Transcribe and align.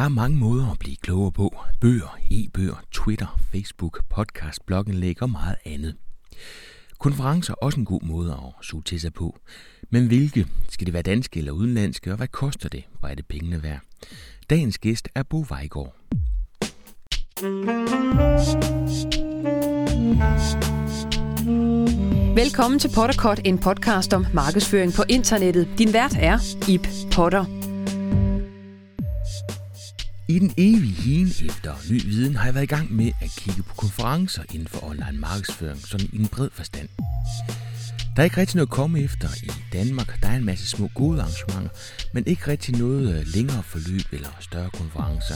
Der 0.00 0.06
er 0.06 0.08
mange 0.08 0.36
måder 0.36 0.70
at 0.70 0.78
blive 0.78 0.96
klogere 0.96 1.32
på. 1.32 1.56
Bøger, 1.80 2.18
e-bøger, 2.30 2.82
Twitter, 2.92 3.40
Facebook, 3.52 4.04
podcast, 4.08 4.66
blogindlæg 4.66 5.22
og 5.22 5.30
meget 5.30 5.56
andet. 5.64 5.96
Konferencer 6.98 7.52
er 7.52 7.56
også 7.64 7.80
en 7.80 7.86
god 7.86 8.00
måde 8.02 8.32
at 8.32 8.64
suge 8.64 8.82
til 8.82 9.00
sig 9.00 9.12
på. 9.12 9.38
Men 9.90 10.06
hvilke? 10.06 10.46
Skal 10.68 10.86
det 10.86 10.94
være 10.94 11.02
danske 11.02 11.38
eller 11.38 11.52
udenlandske, 11.52 12.10
og 12.10 12.16
hvad 12.16 12.28
koster 12.28 12.68
det? 12.68 12.84
Hvor 13.00 13.08
er 13.08 13.14
det 13.14 13.26
pengene 13.26 13.62
værd? 13.62 13.80
Dagens 14.50 14.78
gæst 14.78 15.08
er 15.14 15.22
Bo 15.22 15.44
Vejgaard. 15.48 15.96
Velkommen 22.34 22.80
til 22.80 22.90
Potterkort, 22.94 23.40
en 23.44 23.58
podcast 23.58 24.14
om 24.14 24.26
markedsføring 24.34 24.92
på 24.92 25.02
internettet. 25.08 25.68
Din 25.78 25.92
vært 25.92 26.16
er 26.20 26.38
Ip 26.68 26.86
Potter. 27.12 27.59
I 30.30 30.38
den 30.38 30.54
evige 30.56 30.92
hien 30.92 31.26
efter 31.26 31.74
ny 31.90 32.02
viden 32.04 32.36
har 32.36 32.44
jeg 32.44 32.54
været 32.54 32.64
i 32.64 32.74
gang 32.74 32.92
med 32.92 33.12
at 33.20 33.30
kigge 33.36 33.62
på 33.62 33.74
konferencer 33.74 34.42
inden 34.54 34.68
for 34.68 34.84
online 34.84 35.18
markedsføring, 35.20 35.86
sådan 35.86 36.08
i 36.12 36.18
en 36.18 36.28
bred 36.28 36.48
forstand. 36.52 36.88
Der 38.16 38.22
er 38.22 38.24
ikke 38.24 38.36
rigtig 38.36 38.56
noget 38.56 38.66
at 38.66 38.72
komme 38.72 39.00
efter 39.00 39.28
i 39.42 39.50
Danmark. 39.72 40.22
Der 40.22 40.28
er 40.28 40.36
en 40.36 40.44
masse 40.44 40.66
små 40.66 40.90
gode 40.94 41.20
arrangementer, 41.20 41.70
men 42.14 42.26
ikke 42.26 42.46
rigtig 42.46 42.78
noget 42.78 43.18
øh, 43.18 43.26
længere 43.26 43.62
forløb 43.62 44.12
eller 44.12 44.28
større 44.40 44.70
konferencer. 44.70 45.34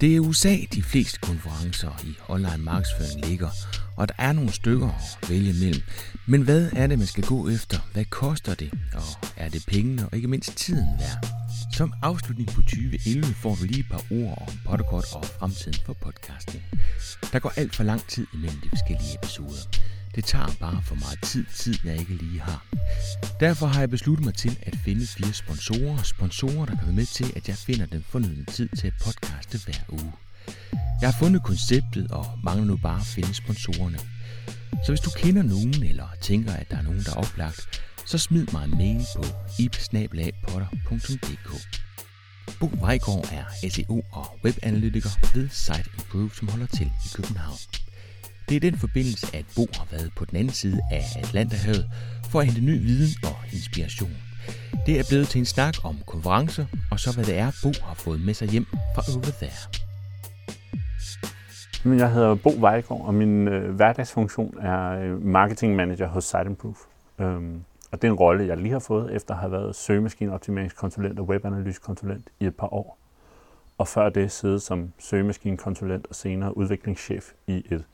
Det 0.00 0.10
er 0.10 0.14
i 0.14 0.18
USA, 0.18 0.56
de 0.74 0.82
fleste 0.82 1.18
konferencer 1.20 2.00
i 2.04 2.14
online 2.28 2.58
markedsføring 2.58 3.26
ligger, 3.26 3.50
og 3.96 4.08
der 4.08 4.14
er 4.18 4.32
nogle 4.32 4.52
stykker 4.52 4.88
at 4.88 5.30
vælge 5.30 5.52
mellem. 5.52 5.82
Men 6.26 6.42
hvad 6.42 6.70
er 6.72 6.86
det, 6.86 6.98
man 6.98 7.06
skal 7.06 7.24
gå 7.24 7.48
efter? 7.48 7.78
Hvad 7.92 8.04
koster 8.04 8.54
det? 8.54 8.72
Og 8.94 9.02
er 9.36 9.48
det 9.48 9.64
pengene 9.66 10.08
og 10.08 10.16
ikke 10.16 10.28
mindst 10.28 10.56
tiden 10.56 10.88
værd? 10.98 11.26
Som 11.72 11.92
afslutning 12.02 12.48
på 12.48 12.62
2011 12.62 13.24
får 13.34 13.54
du 13.54 13.64
lige 13.64 13.80
et 13.80 13.88
par 13.90 14.02
ord 14.10 14.42
om 14.48 14.54
Potterkort 14.64 15.04
og 15.12 15.24
fremtiden 15.24 15.78
for 15.86 15.92
podcasten. 15.92 16.62
Der 17.32 17.38
går 17.38 17.52
alt 17.56 17.76
for 17.76 17.84
lang 17.84 18.08
tid 18.08 18.26
imellem 18.34 18.60
de 18.60 18.68
forskellige 18.68 19.14
episoder. 19.22 19.62
Det 20.14 20.24
tager 20.24 20.56
bare 20.60 20.82
for 20.82 20.94
meget 20.94 21.18
tid, 21.22 21.44
tid 21.54 21.74
jeg 21.84 21.96
ikke 21.98 22.14
lige 22.14 22.40
har. 22.40 22.66
Derfor 23.40 23.66
har 23.66 23.80
jeg 23.80 23.90
besluttet 23.90 24.24
mig 24.24 24.34
til 24.34 24.58
at 24.62 24.76
finde 24.84 25.06
fire 25.06 25.32
sponsorer. 25.32 26.02
Sponsorer, 26.02 26.66
der 26.66 26.76
kan 26.76 26.86
være 26.86 26.94
med 26.94 27.06
til, 27.06 27.32
at 27.36 27.48
jeg 27.48 27.56
finder 27.56 27.86
den 27.86 28.04
fornødne 28.08 28.44
tid 28.44 28.68
til 28.68 28.86
at 28.86 28.94
podcaste 29.04 29.58
hver 29.64 29.80
uge. 29.88 30.12
Jeg 31.00 31.08
har 31.10 31.16
fundet 31.18 31.42
konceptet 31.42 32.10
og 32.10 32.26
mangler 32.44 32.64
nu 32.66 32.76
bare 32.76 33.00
at 33.00 33.06
finde 33.06 33.34
sponsorerne. 33.34 33.98
Så 34.84 34.92
hvis 34.92 35.00
du 35.00 35.10
kender 35.16 35.42
nogen 35.42 35.84
eller 35.84 36.08
tænker, 36.20 36.52
at 36.52 36.70
der 36.70 36.76
er 36.76 36.82
nogen, 36.82 37.02
der 37.04 37.10
er 37.10 37.16
oplagt, 37.16 37.82
så 38.06 38.18
smid 38.18 38.46
mig 38.52 38.64
en 38.64 38.78
mail 38.78 39.06
på 39.16 39.24
ipsnabelagpotter.dk 39.58 41.50
Bo 42.60 42.70
Vejgaard 42.80 43.28
er 43.32 43.68
SEO 43.70 44.02
og 44.12 44.38
webanalytiker 44.44 45.10
ved 45.34 45.48
Site 45.48 45.90
Improve, 45.98 46.30
som 46.34 46.48
holder 46.48 46.66
til 46.66 46.86
i 46.86 47.08
København. 47.14 47.83
Det 48.48 48.56
er 48.56 48.60
den 48.60 48.76
forbindelse, 48.78 49.36
at 49.36 49.44
Bo 49.56 49.66
har 49.78 49.86
været 49.90 50.10
på 50.16 50.24
den 50.24 50.36
anden 50.36 50.52
side 50.52 50.80
af 50.90 51.04
Atlanterhavet 51.16 51.90
for 52.30 52.40
at 52.40 52.46
hente 52.46 52.60
ny 52.60 52.82
viden 52.86 53.14
og 53.22 53.36
inspiration. 53.52 54.16
Det 54.86 54.98
er 54.98 55.04
blevet 55.08 55.28
til 55.28 55.38
en 55.38 55.44
snak 55.44 55.74
om 55.84 55.96
konferencer, 56.06 56.66
og 56.90 57.00
så 57.00 57.14
hvad 57.14 57.24
det 57.24 57.38
er, 57.38 57.50
Bo 57.62 57.72
har 57.86 57.94
fået 57.94 58.20
med 58.20 58.34
sig 58.34 58.48
hjem 58.48 58.66
fra 58.94 59.02
Over 59.14 59.32
There. 59.40 59.84
Jeg 61.98 62.12
hedder 62.12 62.34
Bo 62.34 62.50
Vejgaard, 62.58 63.00
og 63.06 63.14
min 63.14 63.48
øh, 63.48 63.74
hverdagsfunktion 63.74 64.58
er 64.60 64.90
øh, 64.90 65.24
marketing 65.24 65.76
manager 65.76 66.06
hos 66.08 66.24
Site 66.24 66.44
Improve. 66.46 66.74
Øhm, 67.18 67.64
og 67.92 68.02
det 68.02 68.08
er 68.08 68.12
en 68.12 68.18
rolle, 68.18 68.46
jeg 68.46 68.56
lige 68.56 68.72
har 68.72 68.78
fået, 68.78 69.14
efter 69.14 69.34
at 69.34 69.40
have 69.40 69.52
været 69.52 69.76
søgemaskineoptimeringskonsulent 69.76 71.18
og 71.18 71.26
webanalysekonsulent 71.26 72.30
i 72.40 72.46
et 72.46 72.56
par 72.56 72.74
år. 72.74 72.98
Og 73.78 73.88
før 73.88 74.08
det 74.08 74.32
siddet 74.32 74.62
som 74.62 74.92
søgemaskinekonsulent 74.98 76.06
og 76.06 76.14
senere 76.14 76.56
udviklingschef 76.56 77.30
i 77.46 77.66
et 77.70 77.84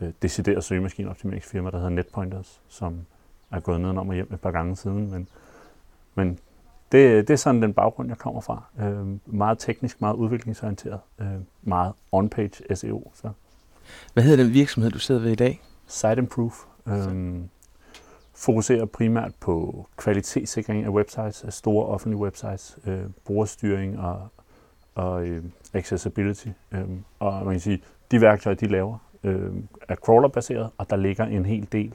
øh, 0.00 0.12
decideret 0.22 0.64
søgemaskineoptimeringsfirma, 0.64 1.70
der 1.70 1.76
hedder 1.76 1.90
NetPointers, 1.90 2.60
som 2.68 3.00
er 3.50 3.60
gået 3.60 3.80
ned 3.80 3.88
om 3.88 4.08
og 4.08 4.14
hjem 4.14 4.32
et 4.32 4.40
par 4.40 4.50
gange 4.50 4.76
siden. 4.76 5.10
Men, 5.10 5.28
men 6.14 6.38
det, 6.92 7.28
det 7.28 7.34
er 7.34 7.36
sådan 7.36 7.62
den 7.62 7.74
baggrund, 7.74 8.08
jeg 8.08 8.18
kommer 8.18 8.40
fra. 8.40 8.64
Øh, 8.80 9.34
meget 9.34 9.58
teknisk, 9.58 10.00
meget 10.00 10.14
udviklingsorienteret, 10.14 11.00
øh, 11.20 11.26
meget 11.62 11.92
on-page 12.12 12.74
SEO. 12.74 13.10
Så. 13.14 13.30
Hvad 14.12 14.22
hedder 14.22 14.44
den 14.44 14.54
virksomhed, 14.54 14.90
du 14.90 14.98
sidder 14.98 15.20
ved 15.20 15.30
i 15.32 15.34
dag? 15.34 15.60
Site 15.86 16.18
Improve. 16.18 16.52
Øh, 16.86 17.40
fokuserer 18.34 18.84
primært 18.84 19.32
på 19.40 19.86
kvalitetssikring 19.96 20.84
af 20.84 20.88
websites, 20.88 21.44
af 21.44 21.52
store 21.52 21.86
offentlige 21.86 22.20
websites, 22.20 22.78
øh, 22.86 23.02
brugerstyring 23.24 23.98
og, 23.98 24.28
og 24.94 25.26
øh, 25.26 25.44
accessibility. 25.74 26.48
Øh, 26.72 26.88
og 27.18 27.44
man 27.44 27.54
kan 27.54 27.60
sige, 27.60 27.82
de 28.10 28.20
værktøjer, 28.20 28.56
de 28.56 28.66
laver, 28.66 28.98
øh, 29.24 29.52
er 29.88 29.94
crawler-baseret, 29.94 30.70
og 30.78 30.90
der 30.90 30.96
ligger 30.96 31.24
en 31.24 31.46
hel 31.46 31.68
del 31.72 31.94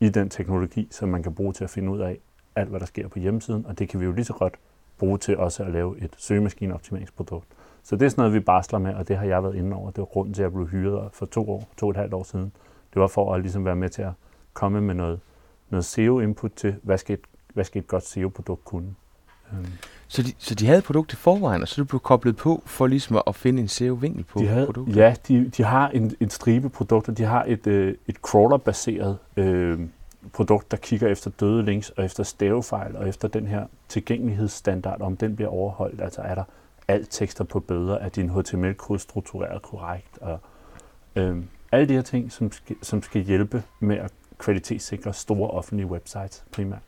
i 0.00 0.08
den 0.08 0.28
teknologi, 0.28 0.88
som 0.90 1.08
man 1.08 1.22
kan 1.22 1.34
bruge 1.34 1.52
til 1.52 1.64
at 1.64 1.70
finde 1.70 1.92
ud 1.92 2.00
af 2.00 2.18
alt, 2.56 2.68
hvad 2.68 2.80
der 2.80 2.86
sker 2.86 3.08
på 3.08 3.18
hjemmesiden, 3.18 3.66
og 3.66 3.78
det 3.78 3.88
kan 3.88 4.00
vi 4.00 4.04
jo 4.04 4.12
lige 4.12 4.24
så 4.24 4.32
godt 4.32 4.54
bruge 4.98 5.18
til 5.18 5.38
også 5.38 5.64
at 5.64 5.72
lave 5.72 5.98
et 5.98 6.14
søgemaskineoptimeringsprodukt. 6.16 7.46
Så 7.82 7.96
det 7.96 8.06
er 8.06 8.08
sådan 8.08 8.22
noget, 8.22 8.34
vi 8.34 8.40
barsler 8.40 8.78
med, 8.78 8.94
og 8.94 9.08
det 9.08 9.16
har 9.16 9.24
jeg 9.24 9.42
været 9.42 9.54
inde 9.54 9.76
over. 9.76 9.90
Det 9.90 9.98
var 9.98 10.04
grunden 10.04 10.34
til, 10.34 10.42
at 10.42 10.44
jeg 10.44 10.52
blev 10.52 10.66
hyret 10.66 11.08
for 11.12 11.26
to 11.26 11.50
år, 11.50 11.68
to 11.76 11.86
og 11.86 11.90
et 11.90 11.96
halvt 11.96 12.14
år 12.14 12.22
siden. 12.22 12.52
Det 12.94 13.00
var 13.00 13.06
for 13.06 13.34
at 13.34 13.40
ligesom 13.40 13.64
være 13.64 13.76
med 13.76 13.88
til 13.88 14.02
at 14.02 14.12
komme 14.52 14.80
med 14.80 14.94
noget, 14.94 15.20
noget 15.70 15.84
SEO-input 15.84 16.52
til, 16.56 16.76
hvad 16.82 16.98
skal 16.98 17.14
et, 17.14 17.24
hvad 17.54 17.64
skal 17.64 17.82
et 17.82 17.88
godt 17.88 18.04
SEO-produkt 18.04 18.64
kunne. 18.64 18.94
Øhm. 19.58 19.66
Så 20.08 20.22
de, 20.22 20.32
så 20.38 20.54
de 20.54 20.66
havde 20.66 20.78
et 20.78 20.84
produkt 20.84 21.12
i 21.12 21.16
forvejen, 21.16 21.62
og 21.62 21.68
så 21.68 21.80
du 21.80 21.84
blev 21.84 22.00
koblet 22.00 22.36
på 22.36 22.62
for 22.66 22.86
ligesom 22.86 23.22
at 23.26 23.34
finde 23.34 23.62
en 23.62 23.68
SEO-vinkel 23.68 24.24
på 24.24 24.38
de 24.38 24.46
havde, 24.46 24.66
produktet? 24.66 24.96
Ja, 24.96 25.14
de, 25.28 25.48
de 25.56 25.62
har 25.62 25.88
en, 25.88 26.12
en 26.20 26.30
stribe 26.30 26.68
produkter. 26.68 27.12
De 27.12 27.24
har 27.24 27.44
et, 27.48 27.66
øh, 27.66 27.94
et 28.06 28.16
crawler-baseret 28.16 29.18
øh, 29.36 29.80
produkt, 30.32 30.70
der 30.70 30.76
kigger 30.76 31.08
efter 31.08 31.30
døde 31.40 31.62
links 31.62 31.90
og 31.90 32.04
efter 32.04 32.22
stavefejl 32.22 32.96
og 32.96 33.08
efter 33.08 33.28
den 33.28 33.46
her 33.46 33.66
tilgængelighedsstandard, 33.88 35.00
om 35.00 35.16
den 35.16 35.36
bliver 35.36 35.50
overholdt. 35.50 36.00
Altså 36.00 36.20
er 36.20 36.34
der 36.34 36.44
alt 36.88 37.08
tekster 37.10 37.44
på 37.44 37.60
bøder, 37.60 37.94
er 37.94 38.08
din 38.08 38.30
HTML-kode 38.30 38.98
struktureret 38.98 39.62
korrekt, 39.62 40.18
og 40.20 40.38
øh, 41.16 41.36
alle 41.72 41.88
de 41.88 41.94
her 41.94 42.02
ting, 42.02 42.32
som 42.32 42.52
skal, 42.52 42.76
som 42.82 43.02
skal 43.02 43.22
hjælpe 43.22 43.62
med 43.80 43.96
at 43.96 44.12
kvalitetssikre 44.38 45.12
store 45.12 45.50
offentlige 45.50 45.86
websites 45.86 46.44
primært. 46.52 46.82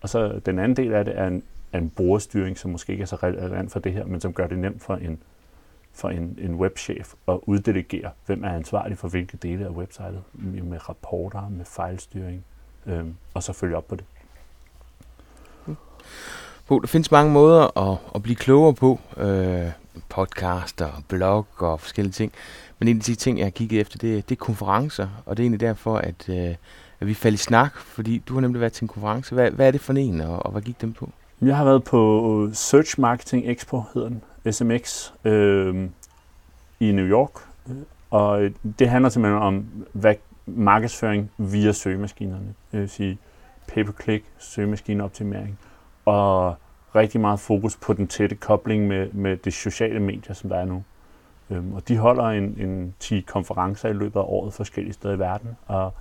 Og 0.00 0.08
så 0.08 0.40
den 0.46 0.58
anden 0.58 0.76
del 0.76 0.92
af 0.94 1.04
det 1.04 1.18
er 1.18 1.26
en, 1.26 1.42
af 1.72 1.78
en 1.78 1.90
brugerstyring, 1.90 2.58
som 2.58 2.70
måske 2.70 2.92
ikke 2.92 3.02
er 3.02 3.06
så 3.06 3.16
relevant 3.16 3.72
for 3.72 3.78
det 3.80 3.92
her, 3.92 4.04
men 4.04 4.20
som 4.20 4.32
gør 4.32 4.46
det 4.46 4.58
nemt 4.58 4.82
for 4.82 4.96
en, 4.96 5.22
for 5.92 6.08
en, 6.08 6.38
en 6.42 6.54
webchef 6.54 7.14
at 7.28 7.38
uddelegere, 7.42 8.10
hvem 8.26 8.44
er 8.44 8.50
ansvarlig 8.50 8.98
for 8.98 9.08
hvilke 9.08 9.36
dele 9.36 9.64
af 9.64 9.70
websitet, 9.70 10.22
med 10.32 10.88
rapporter, 10.88 11.48
med 11.48 11.64
fejlstyring, 11.64 12.44
øh, 12.86 13.04
og 13.34 13.42
så 13.42 13.52
følge 13.52 13.76
op 13.76 13.88
på 13.88 13.96
det. 13.96 14.04
Bo, 16.68 16.78
der 16.78 16.86
findes 16.86 17.10
mange 17.10 17.32
måder 17.32 17.90
at, 17.90 17.98
at 18.14 18.22
blive 18.22 18.36
klogere 18.36 18.74
på. 18.74 19.00
Øh, 19.16 19.72
podcaster, 20.08 21.02
blog 21.08 21.46
og 21.56 21.80
forskellige 21.80 22.12
ting. 22.12 22.32
Men 22.78 22.88
en 22.88 22.96
af 22.96 23.02
de 23.02 23.14
ting, 23.14 23.38
jeg 23.38 23.46
har 23.46 23.50
kigget 23.50 23.80
efter, 23.80 23.98
det, 23.98 24.28
det 24.28 24.34
er 24.34 24.44
konferencer. 24.44 25.08
Og 25.26 25.36
det 25.36 25.42
er 25.42 25.44
egentlig 25.44 25.60
derfor, 25.60 25.96
at, 25.96 26.28
øh, 26.28 26.54
at 27.00 27.06
vi 27.06 27.14
faldt 27.14 27.34
i 27.34 27.42
snak, 27.42 27.76
fordi 27.76 28.18
du 28.18 28.34
har 28.34 28.40
nemlig 28.40 28.60
været 28.60 28.72
til 28.72 28.84
en 28.84 28.88
konference. 28.88 29.34
Hvad, 29.34 29.50
hvad 29.50 29.66
er 29.66 29.70
det 29.70 29.80
for 29.80 29.92
en, 29.92 30.20
og, 30.20 30.46
og 30.46 30.52
hvad 30.52 30.62
gik 30.62 30.80
dem 30.80 30.92
på? 30.92 31.10
Jeg 31.42 31.56
har 31.56 31.64
været 31.64 31.84
på 31.84 32.48
Search 32.52 33.00
Marketing 33.00 33.50
Expo, 33.50 33.82
hedder 33.94 34.08
den, 34.08 34.22
SMX, 34.52 35.12
øh, 35.24 35.88
i 36.80 36.92
New 36.92 37.06
York. 37.06 37.30
Og 38.10 38.50
det 38.78 38.88
handler 38.88 39.08
simpelthen 39.08 39.42
om 39.42 39.66
hvad 39.92 40.14
markedsføring 40.46 41.30
via 41.38 41.72
søgemaskinerne. 41.72 42.54
Det 42.72 42.80
vil 42.80 42.88
sige 42.88 43.18
pay-per-click, 43.68 44.24
søgemaskineoptimering 44.38 45.58
og 46.04 46.54
rigtig 46.94 47.20
meget 47.20 47.40
fokus 47.40 47.76
på 47.76 47.92
den 47.92 48.06
tætte 48.06 48.36
kobling 48.36 48.86
med, 48.86 49.12
med 49.12 49.36
de 49.36 49.50
sociale 49.50 50.00
medier, 50.00 50.34
som 50.34 50.50
der 50.50 50.56
er 50.56 50.64
nu. 50.64 50.84
Øhm, 51.50 51.72
og 51.74 51.88
de 51.88 51.98
holder 51.98 52.24
en, 52.24 52.44
en 52.58 52.94
10 53.00 53.20
konferencer 53.20 53.88
i 53.88 53.92
løbet 53.92 54.20
af 54.20 54.24
året 54.26 54.54
forskellige 54.54 54.94
steder 54.94 55.14
i 55.14 55.18
verden, 55.18 55.56
og 55.66 55.94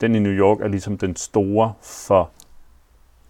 den 0.00 0.14
i 0.14 0.18
New 0.18 0.32
York 0.32 0.60
er 0.60 0.68
ligesom 0.68 0.98
den 0.98 1.16
store 1.16 1.72
for 1.82 2.30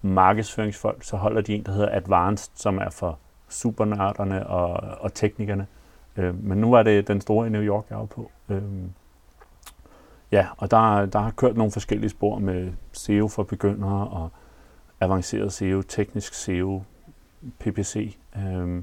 markedsføringsfolk. 0.03 1.03
Så 1.03 1.17
holder 1.17 1.41
de 1.41 1.55
en, 1.55 1.63
der 1.63 1.73
hedder 1.73 1.97
Advanced, 1.97 2.53
som 2.55 2.79
er 2.79 2.91
for 2.91 3.19
supernørderne 3.49 4.47
og, 4.47 4.73
og 5.01 5.15
teknikerne. 5.15 5.67
Øh, 6.17 6.45
men 6.45 6.59
nu 6.59 6.73
er 6.73 6.83
det 6.83 7.09
den 7.09 7.21
store 7.21 7.47
i 7.47 7.51
New 7.51 7.63
York, 7.63 7.85
jeg 7.91 8.01
er 8.01 8.07
på. 8.07 8.31
Øh, 8.49 8.63
ja, 10.33 10.47
og 10.57 10.71
der, 10.71 11.07
der 11.07 11.19
har 11.19 11.31
kørt 11.31 11.57
nogle 11.57 11.73
forskellige 11.73 12.11
spor 12.11 12.39
med 12.39 12.73
SEO 12.93 13.29
for 13.29 13.43
begyndere 13.43 14.09
og 14.09 14.31
avanceret 15.01 15.53
SEO, 15.53 15.83
teknisk 15.83 16.35
SEO, 16.35 16.83
PPC, 17.59 18.17
øh, 18.37 18.83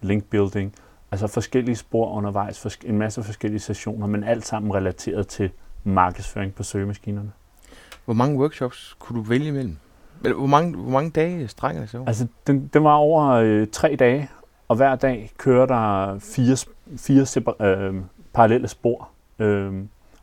link 0.00 0.24
building, 0.24 0.74
altså 1.10 1.26
forskellige 1.26 1.76
spor 1.76 2.10
undervejs, 2.10 2.78
en 2.84 2.98
masse 2.98 3.22
forskellige 3.22 3.60
sessioner, 3.60 4.06
men 4.06 4.24
alt 4.24 4.46
sammen 4.46 4.74
relateret 4.74 5.28
til 5.28 5.50
markedsføring 5.84 6.54
på 6.54 6.62
søgemaskinerne. 6.62 7.32
Hvor 8.04 8.14
mange 8.14 8.38
workshops 8.38 8.96
kunne 8.98 9.18
du 9.18 9.22
vælge 9.28 9.48
imellem? 9.48 9.76
Hvor 10.32 10.46
mange, 10.46 10.76
hvor 10.76 10.90
mange 10.90 11.10
dage 11.10 11.48
strækker 11.48 11.80
det 11.80 11.94
over? 11.94 12.06
Altså, 12.06 12.26
den, 12.46 12.70
den 12.72 12.84
var 12.84 12.94
over 12.94 13.30
øh, 13.30 13.66
tre 13.72 13.96
dage, 13.98 14.28
og 14.68 14.76
hver 14.76 14.96
dag 14.96 15.30
kører 15.38 15.66
der 15.66 16.18
fire, 16.18 16.56
fire 16.96 17.22
separ- 17.26 17.64
øh, 17.64 17.94
parallelle 18.32 18.68
spor. 18.68 19.08
Øh, 19.38 19.72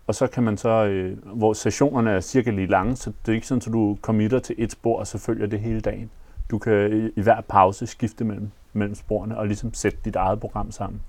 og 0.07 0.15
så 0.15 0.27
kan 0.27 0.43
man 0.43 0.57
så, 0.57 0.69
øh, 0.69 1.17
hvor 1.25 1.53
sessionerne 1.53 2.11
er 2.11 2.19
cirka 2.19 2.51
lige 2.51 2.67
lange, 2.67 2.95
så 2.95 3.11
det 3.25 3.31
er 3.31 3.35
ikke 3.35 3.47
sådan, 3.47 3.61
at 3.67 3.73
du 3.73 3.97
committer 4.01 4.39
til 4.39 4.55
et 4.57 4.71
spor, 4.71 4.99
og 4.99 5.07
så 5.07 5.17
følger 5.17 5.47
det 5.47 5.59
hele 5.59 5.81
dagen. 5.81 6.09
Du 6.51 6.57
kan 6.57 7.03
i, 7.05 7.19
i 7.19 7.21
hver 7.21 7.41
pause 7.41 7.87
skifte 7.87 8.23
mellem, 8.23 8.49
mellem 8.73 8.95
sporene 8.95 9.37
og 9.37 9.47
ligesom 9.47 9.73
sætte 9.73 9.97
dit 10.05 10.15
eget 10.15 10.39
program 10.39 10.71
sammen. 10.71 11.01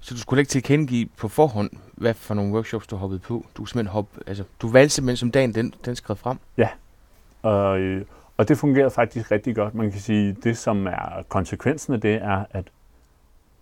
Så 0.00 0.14
du 0.14 0.20
skulle 0.20 0.40
ikke 0.40 0.50
tilkendegive 0.50 1.08
på 1.16 1.28
forhånd, 1.28 1.70
hvad 1.94 2.14
for 2.14 2.34
nogle 2.34 2.52
workshops 2.52 2.86
du 2.86 2.96
hoppede 2.96 3.20
på? 3.20 3.46
Du, 3.56 3.66
simpelthen 3.66 3.92
hop, 3.92 4.06
altså, 4.26 4.44
du 4.62 4.68
valgte 4.68 4.94
simpelthen 4.94 5.16
som 5.16 5.30
dagen, 5.30 5.54
den, 5.54 5.74
den 5.84 5.96
skrev 5.96 6.16
frem? 6.16 6.38
Ja, 6.56 6.68
og, 7.44 7.78
øh, 7.78 8.04
og 8.36 8.48
det 8.48 8.58
fungerede 8.58 8.90
faktisk 8.90 9.30
rigtig 9.30 9.56
godt. 9.56 9.74
Man 9.74 9.90
kan 9.90 10.00
sige, 10.00 10.36
det 10.44 10.56
som 10.58 10.86
er 10.86 11.22
konsekvensen 11.28 11.94
af 11.94 12.00
det, 12.00 12.14
er, 12.14 12.44
at 12.50 12.64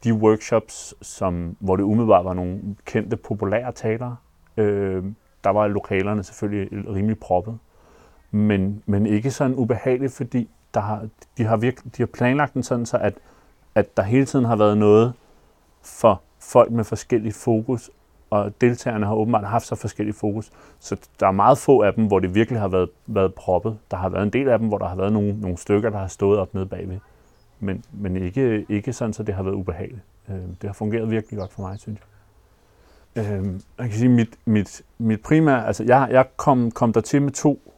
de 0.04 0.14
workshops, 0.14 0.94
som, 1.02 1.56
hvor 1.60 1.76
det 1.76 1.82
umiddelbart 1.82 2.24
var 2.24 2.34
nogle 2.34 2.60
kendte, 2.84 3.16
populære 3.16 3.72
talere, 3.72 4.16
øh, 4.56 5.04
der 5.44 5.50
var 5.50 5.66
lokalerne 5.66 6.22
selvfølgelig 6.22 6.94
rimelig 6.94 7.18
proppet. 7.18 7.58
Men, 8.30 8.82
men 8.86 9.06
ikke 9.06 9.30
sådan 9.30 9.56
ubehageligt, 9.56 10.12
fordi 10.12 10.48
der 10.74 10.80
har, 10.80 11.08
de, 11.38 11.44
har 11.44 11.56
virke, 11.56 11.82
de 11.96 12.02
har 12.02 12.06
planlagt 12.06 12.54
den 12.54 12.62
sådan, 12.62 12.86
så 12.86 12.96
at, 12.96 13.14
at 13.74 13.96
der 13.96 14.02
hele 14.02 14.26
tiden 14.26 14.44
har 14.44 14.56
været 14.56 14.78
noget 14.78 15.12
for 15.82 16.22
folk 16.38 16.70
med 16.70 16.84
forskellig 16.84 17.34
fokus, 17.34 17.90
og 18.32 18.52
deltagerne 18.60 19.06
har 19.06 19.14
åbenbart 19.14 19.44
haft 19.44 19.66
så 19.66 19.74
forskellige 19.74 20.14
fokus. 20.14 20.50
Så 20.78 20.96
der 21.20 21.26
er 21.26 21.30
meget 21.30 21.58
få 21.58 21.82
af 21.82 21.94
dem, 21.94 22.06
hvor 22.06 22.18
det 22.18 22.34
virkelig 22.34 22.60
har 22.60 22.68
været, 22.68 22.88
været 23.06 23.34
proppet. 23.34 23.78
Der 23.90 23.96
har 23.96 24.08
været 24.08 24.22
en 24.22 24.30
del 24.30 24.48
af 24.48 24.58
dem, 24.58 24.68
hvor 24.68 24.78
der 24.78 24.86
har 24.86 24.96
været 24.96 25.12
nogle, 25.12 25.40
nogle 25.40 25.58
stykker, 25.58 25.90
der 25.90 25.98
har 25.98 26.06
stået 26.06 26.38
op 26.38 26.54
nede 26.54 26.66
bagved. 26.66 26.98
Men, 27.60 27.84
men 27.92 28.16
ikke, 28.16 28.66
ikke 28.68 28.92
sådan, 28.92 29.12
så 29.12 29.22
det 29.22 29.34
har 29.34 29.42
været 29.42 29.54
ubehageligt. 29.54 30.02
Øh, 30.28 30.34
det 30.34 30.62
har 30.62 30.72
fungeret 30.72 31.10
virkelig 31.10 31.38
godt 31.38 31.52
for 31.52 31.62
mig, 31.62 31.80
synes 31.80 32.00
jeg. 33.16 33.24
Øh, 33.24 33.46
jeg 33.78 33.88
kan 33.88 33.98
sige, 33.98 34.08
mit, 34.08 34.36
mit, 34.44 34.82
mit 34.98 35.22
primære, 35.22 35.66
altså 35.66 35.84
jeg, 35.84 36.08
jeg 36.10 36.26
kom, 36.36 36.70
kom 36.70 36.92
der 36.92 37.00
til 37.00 37.22
med 37.22 37.32
to, 37.32 37.72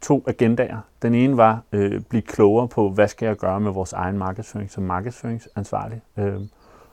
to 0.00 0.24
agendaer. 0.26 0.80
Den 1.02 1.14
ene 1.14 1.36
var 1.36 1.62
øh, 1.72 2.00
blive 2.00 2.22
klogere 2.22 2.68
på, 2.68 2.90
hvad 2.90 3.08
skal 3.08 3.26
jeg 3.26 3.36
gøre 3.36 3.60
med 3.60 3.72
vores 3.72 3.92
egen 3.92 4.18
markedsføring 4.18 4.70
som 4.70 4.82
markedsføringsansvarlig. 4.82 6.00
Øh, 6.16 6.40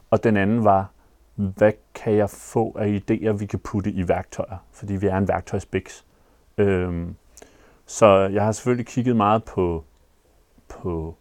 og 0.09 0.23
den 0.23 0.37
anden 0.37 0.63
var, 0.63 0.89
hvad 1.35 1.71
kan 1.95 2.13
jeg 2.13 2.29
få 2.29 2.75
af 2.79 3.01
idéer, 3.01 3.31
vi 3.31 3.45
kan 3.45 3.59
putte 3.59 3.91
i 3.91 4.07
værktøjer, 4.07 4.57
fordi 4.71 4.93
vi 4.93 5.07
er 5.07 5.17
en 5.17 5.27
værktøjsbiks. 5.27 6.05
Øhm, 6.57 7.15
så 7.85 8.05
jeg 8.07 8.45
har 8.45 8.51
selvfølgelig 8.51 8.85
kigget 8.85 9.15
meget 9.15 9.43
på, 9.43 9.83
på 10.67 11.15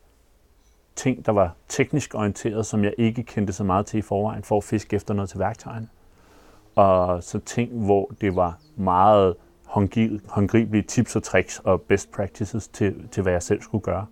ting, 0.97 1.27
der 1.27 1.33
var 1.33 1.55
teknisk 1.69 2.15
orienteret, 2.15 2.67
som 2.67 2.85
jeg 2.85 2.95
ikke 2.99 3.23
kendte 3.23 3.53
så 3.53 3.65
meget 3.65 3.87
til 3.87 3.99
i 3.99 4.03
forvejen, 4.03 4.43
for 4.43 4.57
at 4.57 4.65
fiske 4.65 4.97
efter 4.97 5.15
noget 5.15 5.31
til 5.31 5.39
værktøjerne. 5.39 5.89
Og 6.75 7.23
så 7.23 7.39
ting, 7.39 7.85
hvor 7.85 8.11
det 8.21 8.37
var 8.37 8.59
meget 8.77 9.35
håndgribelige 10.27 10.83
tips 10.83 11.17
og 11.17 11.23
tricks 11.23 11.59
og 11.59 11.83
best 11.83 12.13
practices 12.13 12.69
til, 12.69 13.09
til 13.09 13.23
hvad 13.23 13.33
jeg 13.33 13.43
selv 13.43 13.63
skulle 13.63 13.83
gøre. 13.83 14.07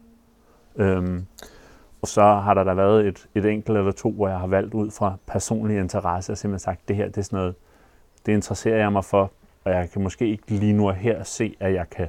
Øhm, 0.77 1.27
så 2.05 2.23
har 2.23 2.55
der 2.55 2.65
da 2.65 2.75
været 2.75 3.07
et, 3.07 3.29
et 3.35 3.45
enkelt 3.45 3.79
eller 3.79 3.93
to, 3.93 4.13
hvor 4.13 4.29
jeg 4.29 4.39
har 4.39 4.47
valgt 4.47 4.75
ud 4.75 4.91
fra 4.91 5.17
personlig 5.27 5.79
interesse 5.79 6.33
og 6.33 6.39
simpelthen 6.39 6.65
sagt, 6.65 6.89
det 6.89 6.97
her 6.97 7.07
det 7.07 7.19
er 7.19 7.23
sådan 7.23 7.37
noget, 7.37 7.55
det 8.27 8.33
interesserer 8.33 8.77
jeg 8.77 8.93
mig 8.93 9.05
for, 9.05 9.31
og 9.65 9.73
jeg 9.73 9.91
kan 9.91 10.03
måske 10.03 10.29
ikke 10.29 10.51
lige 10.51 10.73
nu 10.73 10.89
og 10.89 10.95
her 10.95 11.23
se, 11.23 11.57
at 11.61 11.75
jeg 11.75 11.91
kan 11.91 12.09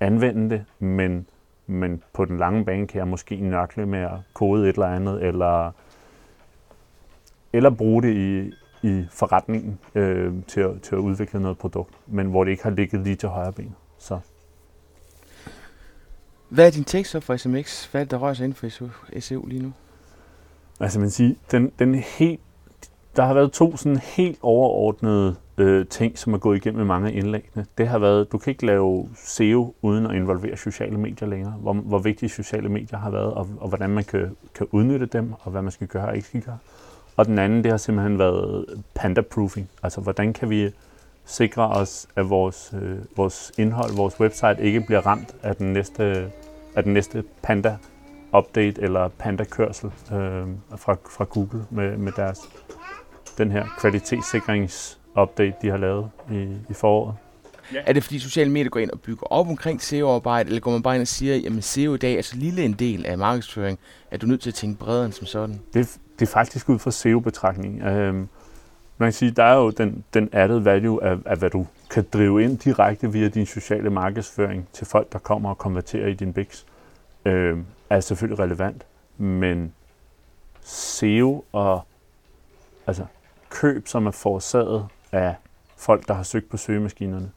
anvende 0.00 0.50
det, 0.50 0.64
men, 0.78 1.26
men 1.66 2.02
på 2.12 2.24
den 2.24 2.38
lange 2.38 2.64
bane 2.64 2.86
kan 2.86 2.98
jeg 2.98 3.08
måske 3.08 3.36
nørkle 3.36 3.86
med 3.86 3.98
at 3.98 4.18
kode 4.34 4.68
et 4.68 4.74
eller 4.74 4.86
andet, 4.86 5.22
eller, 5.22 5.70
eller 7.52 7.70
bruge 7.70 8.02
det 8.02 8.14
i, 8.14 8.52
i 8.82 9.06
forretningen 9.10 9.78
øh, 9.94 10.32
til, 10.46 10.60
at, 10.60 10.82
til 10.82 10.94
at 10.94 10.98
udvikle 10.98 11.40
noget 11.40 11.58
produkt, 11.58 11.94
men 12.06 12.26
hvor 12.26 12.44
det 12.44 12.50
ikke 12.50 12.62
har 12.62 12.70
ligget 12.70 13.00
lige 13.00 13.16
til 13.16 13.28
højre 13.28 13.52
ben. 13.52 13.76
Så 13.98 14.18
hvad 16.48 16.66
er 16.66 16.70
din 16.70 16.84
tekst 16.84 17.12
så 17.12 17.20
for 17.20 17.36
SMX? 17.36 17.84
Hvad 17.84 18.00
er 18.00 18.04
det, 18.04 18.10
der 18.10 18.16
rører 18.16 18.34
sig 18.34 18.44
inden 18.44 18.56
for 18.56 19.20
SEO 19.20 19.46
lige 19.46 19.62
nu? 19.62 19.72
Altså 20.80 21.00
man 21.00 21.10
siger, 21.10 21.34
den, 21.50 21.72
den 21.78 21.94
helt, 21.94 22.40
der 23.16 23.24
har 23.24 23.34
været 23.34 23.52
to 23.52 23.76
sådan 23.76 23.98
helt 23.98 24.38
overordnede 24.42 25.36
øh, 25.58 25.86
ting, 25.86 26.18
som 26.18 26.34
er 26.34 26.38
gået 26.38 26.56
igennem 26.56 26.86
mange 26.86 27.08
af 27.08 27.12
indlæggene. 27.14 27.66
Det 27.78 27.88
har 27.88 27.98
været, 27.98 28.32
du 28.32 28.38
kan 28.38 28.50
ikke 28.50 28.66
lave 28.66 29.08
SEO 29.24 29.74
uden 29.82 30.06
at 30.06 30.14
involvere 30.14 30.56
sociale 30.56 30.98
medier 30.98 31.28
længere. 31.28 31.52
Hvor, 31.52 31.72
hvor 31.72 31.98
vigtige 31.98 32.28
sociale 32.28 32.68
medier 32.68 32.98
har 32.98 33.10
været, 33.10 33.34
og, 33.34 33.48
og 33.60 33.68
hvordan 33.68 33.90
man 33.90 34.04
kan, 34.04 34.36
kan 34.54 34.66
udnytte 34.70 35.06
dem, 35.06 35.32
og 35.40 35.50
hvad 35.50 35.62
man 35.62 35.72
skal 35.72 35.86
gøre 35.86 36.08
og 36.08 36.16
ikke 36.16 36.28
skal 36.28 36.42
gøre. 36.42 36.58
Og 37.16 37.26
den 37.26 37.38
anden, 37.38 37.64
det 37.64 37.70
har 37.72 37.78
simpelthen 37.78 38.18
været 38.18 38.64
panda-proofing. 38.94 39.68
Altså 39.82 40.00
hvordan 40.00 40.32
kan 40.32 40.50
vi 40.50 40.70
sikre 41.28 41.68
os, 41.68 42.06
at 42.16 42.30
vores, 42.30 42.74
øh, 42.82 42.98
vores 43.16 43.52
indhold, 43.58 43.96
vores 43.96 44.20
website 44.20 44.56
ikke 44.60 44.80
bliver 44.80 45.06
ramt 45.06 45.34
af 45.42 45.56
den 45.56 45.72
næste, 45.72 46.30
af 46.76 46.82
den 46.82 46.92
næste 46.94 47.24
Panda 47.42 47.76
update 48.38 48.82
eller 48.82 49.08
Panda 49.08 49.44
kørsel 49.44 49.86
øh, 49.86 50.46
fra, 50.76 50.96
fra 51.10 51.24
Google 51.24 51.64
med, 51.70 51.96
med 51.96 52.12
deres 52.12 52.40
den 53.38 53.50
her 53.50 53.66
kvalitetssikrings 53.78 54.98
update, 55.22 55.54
de 55.62 55.68
har 55.68 55.76
lavet 55.76 56.10
i, 56.30 56.42
i 56.70 56.74
foråret. 56.74 57.14
Ja. 57.74 57.80
Er 57.86 57.92
det 57.92 58.04
fordi 58.04 58.18
sociale 58.18 58.50
medier 58.50 58.70
går 58.70 58.80
ind 58.80 58.90
og 58.90 59.00
bygger 59.00 59.26
op 59.32 59.48
omkring 59.48 59.82
SEO-arbejde, 59.82 60.48
eller 60.48 60.60
går 60.60 60.70
man 60.70 60.82
bare 60.82 60.94
ind 60.94 61.02
og 61.02 61.08
siger, 61.08 61.56
at 61.56 61.64
SEO 61.64 61.94
i 61.94 61.98
dag 61.98 62.14
er 62.14 62.22
så 62.22 62.36
lille 62.36 62.64
en 62.64 62.72
del 62.72 63.06
af 63.06 63.18
markedsføring, 63.18 63.78
at 64.10 64.20
du 64.20 64.26
er 64.26 64.28
nødt 64.28 64.40
til 64.40 64.50
at 64.50 64.54
tænke 64.54 64.78
bredere 64.78 65.04
end 65.04 65.12
som 65.12 65.26
sådan? 65.26 65.60
Det, 65.74 65.98
det 66.18 66.28
er 66.28 66.32
faktisk 66.32 66.68
ud 66.68 66.78
fra 66.78 66.90
SEO-betragtning. 66.90 67.82
Øh, 67.82 68.14
man 68.98 69.06
kan 69.06 69.12
sige, 69.12 69.30
der 69.30 69.44
er 69.44 69.54
jo 69.54 69.70
den, 69.70 70.04
den 70.14 70.28
added 70.32 70.58
value 70.58 71.04
af, 71.04 71.16
af, 71.26 71.36
hvad 71.36 71.50
du 71.50 71.66
kan 71.90 72.06
drive 72.12 72.42
ind 72.42 72.58
direkte 72.58 73.12
via 73.12 73.28
din 73.28 73.46
sociale 73.46 73.90
markedsføring 73.90 74.68
til 74.72 74.86
folk, 74.86 75.12
der 75.12 75.18
kommer 75.18 75.50
og 75.50 75.58
konverterer 75.58 76.06
i 76.06 76.14
din 76.14 76.32
BIX, 76.32 76.64
øh, 77.24 77.58
er 77.90 78.00
selvfølgelig 78.00 78.38
relevant. 78.38 78.86
Men 79.18 79.72
SEO 80.62 81.44
og 81.52 81.82
altså 82.86 83.04
køb, 83.48 83.88
som 83.88 84.06
er 84.06 84.10
forårsaget 84.10 84.86
af 85.12 85.34
folk, 85.76 86.08
der 86.08 86.14
har 86.14 86.22
søgt 86.22 86.50
på 86.50 86.56
søgemaskinerne, 86.56 87.30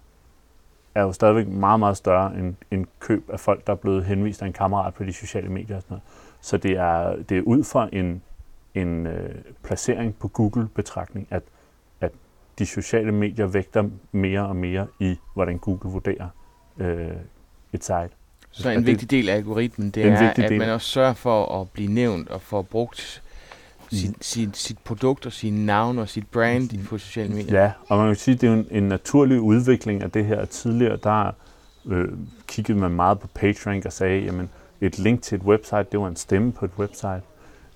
er 0.95 1.01
jo 1.01 1.11
stadigvæk 1.11 1.47
meget, 1.47 1.79
meget 1.79 1.97
større 1.97 2.35
end, 2.35 2.55
end 2.71 2.85
køb 2.99 3.29
af 3.29 3.39
folk, 3.39 3.67
der 3.67 3.73
er 3.73 3.77
blevet 3.77 4.05
henvist 4.05 4.41
af 4.41 4.45
en 4.45 4.53
kammerat 4.53 4.93
på 4.93 5.03
de 5.03 5.13
sociale 5.13 5.49
medier 5.49 5.75
og 5.75 5.81
sådan 5.81 5.93
noget. 5.93 6.03
Så 6.41 6.57
det 6.57 6.71
er, 6.71 7.15
det 7.29 7.37
er 7.37 7.41
ud 7.41 7.63
fra 7.63 7.89
en, 7.93 8.21
en 8.75 9.07
øh, 9.07 9.35
placering 9.63 10.15
på 10.15 10.27
Google-betragtning, 10.27 11.27
at, 11.29 11.35
at 11.35 11.43
de 12.61 12.65
sociale 12.65 13.11
medier 13.11 13.47
vægter 13.47 13.83
mere 14.11 14.47
og 14.47 14.55
mere 14.55 14.87
i, 14.99 15.15
hvordan 15.33 15.57
Google 15.57 15.91
vurderer 15.91 16.27
øh, 16.77 17.07
et 17.73 17.83
site. 17.83 18.09
Så 18.51 18.69
en 18.69 18.85
vigtig 18.85 19.11
del 19.11 19.29
af 19.29 19.35
algoritmen, 19.35 19.89
det 19.89 20.05
er, 20.05 20.29
at 20.29 20.37
del. 20.37 20.57
man 20.57 20.69
også 20.69 20.87
sørger 20.87 21.13
for 21.13 21.61
at 21.61 21.69
blive 21.69 21.91
nævnt 21.91 22.29
og 22.29 22.41
få 22.41 22.61
brugt 22.61 23.23
sit, 23.91 24.09
mm. 24.09 24.15
sit, 24.21 24.57
sit 24.57 24.77
produkt 24.79 25.25
og 25.25 25.31
sin 25.31 25.65
navn 25.65 25.99
og 25.99 26.09
sit 26.09 26.27
brand 26.27 26.77
mm. 26.77 26.85
på 26.85 26.97
sociale 26.97 27.33
medier. 27.33 27.61
Ja, 27.61 27.71
og 27.87 27.97
man 27.97 28.07
kan 28.07 28.15
sige, 28.15 28.35
at 28.35 28.41
det 28.41 28.49
er 28.49 28.53
en, 28.53 28.67
en 28.71 28.83
naturlig 28.83 29.39
udvikling 29.39 30.03
af 30.03 30.11
det 30.11 30.25
her. 30.25 30.45
Tidligere, 30.45 30.97
der 31.03 31.31
øh, 31.85 32.07
kiggede 32.47 32.79
man 32.79 32.91
meget 32.91 33.19
på 33.19 33.27
PageRank 33.27 33.85
og 33.85 33.93
sagde, 33.93 34.23
jamen 34.23 34.49
et 34.81 34.99
link 34.99 35.21
til 35.21 35.35
et 35.35 35.43
website, 35.43 35.85
det 35.91 35.99
var 35.99 36.07
en 36.07 36.15
stemme 36.15 36.51
på 36.51 36.65
et 36.65 36.71
website. 36.79 37.21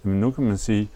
Men 0.03 0.19
nu 0.19 0.31
kan 0.31 0.43
man 0.43 0.57
sige, 0.57 0.89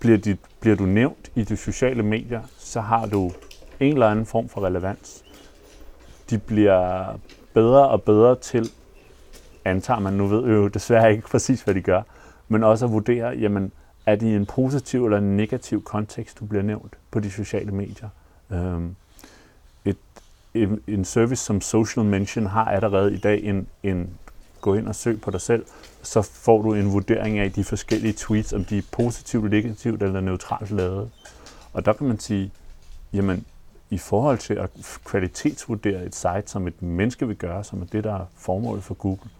bliver, 0.00 0.18
dit, 0.18 0.38
bliver 0.60 0.76
du 0.76 0.84
nævnt 0.84 1.30
i 1.34 1.44
de 1.44 1.56
sociale 1.56 2.02
medier, 2.02 2.42
så 2.58 2.80
har 2.80 3.06
du 3.06 3.32
en 3.80 3.92
eller 3.92 4.08
anden 4.08 4.26
form 4.26 4.48
for 4.48 4.64
relevans. 4.64 5.24
De 6.30 6.38
bliver 6.38 7.18
bedre 7.54 7.88
og 7.88 8.02
bedre 8.02 8.36
til, 8.36 8.70
antager 9.64 10.00
man, 10.00 10.12
nu 10.12 10.26
ved 10.26 10.42
jo 10.42 10.68
desværre 10.68 11.12
ikke 11.12 11.28
præcis, 11.28 11.62
hvad 11.62 11.74
de 11.74 11.80
gør, 11.80 12.02
men 12.48 12.64
også 12.64 12.84
at 12.84 12.92
vurdere, 12.92 13.28
jamen, 13.28 13.72
er 14.06 14.16
det 14.16 14.26
i 14.26 14.34
en 14.34 14.46
positiv 14.46 15.04
eller 15.04 15.18
en 15.18 15.36
negativ 15.36 15.84
kontekst, 15.84 16.40
du 16.40 16.44
bliver 16.44 16.62
nævnt 16.62 16.96
på 17.10 17.20
de 17.20 17.30
sociale 17.30 17.72
medier. 17.72 18.08
Øhm, 18.50 18.96
et, 19.84 19.96
en, 20.54 20.80
en 20.86 21.04
service 21.04 21.44
som 21.44 21.60
Social 21.60 22.06
Mention 22.06 22.46
har 22.46 22.64
allerede 22.64 23.14
i 23.14 23.18
dag 23.18 23.44
en, 23.44 23.66
en 23.82 24.10
gå 24.60 24.74
ind 24.74 24.88
og 24.88 24.94
søg 24.94 25.20
på 25.20 25.30
dig 25.30 25.40
selv, 25.40 25.64
så 26.02 26.22
får 26.22 26.62
du 26.62 26.74
en 26.74 26.92
vurdering 26.92 27.38
af 27.38 27.52
de 27.52 27.64
forskellige 27.64 28.12
tweets, 28.12 28.52
om 28.52 28.64
de 28.64 28.78
er 28.78 28.82
positivt, 28.92 29.50
negativt 29.50 30.02
eller 30.02 30.20
neutralt 30.20 30.70
lavet. 30.70 31.10
Og 31.72 31.84
der 31.84 31.92
kan 31.92 32.06
man 32.06 32.18
sige, 32.18 32.52
jamen, 33.12 33.44
i 33.90 33.98
forhold 33.98 34.38
til 34.38 34.54
at 34.54 34.70
kvalitetsvurdere 35.04 36.04
et 36.04 36.14
site, 36.14 36.42
som 36.46 36.66
et 36.66 36.82
menneske 36.82 37.26
vil 37.26 37.36
gøre, 37.36 37.64
som 37.64 37.82
er 37.82 37.86
det, 37.86 38.04
der 38.04 38.14
er 38.14 38.24
formålet 38.36 38.84
for 38.84 38.94
Google, 38.94 39.30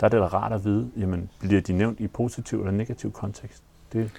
der 0.00 0.06
er 0.06 0.08
det 0.08 0.20
da 0.20 0.26
rart 0.26 0.52
at 0.52 0.64
vide, 0.64 0.90
jamen, 0.96 1.30
bliver 1.40 1.60
de 1.60 1.72
nævnt 1.72 2.00
i 2.00 2.06
positiv 2.06 2.58
eller 2.58 2.72
negativ 2.72 3.12
kontekst? 3.12 3.62
Det, 3.92 4.10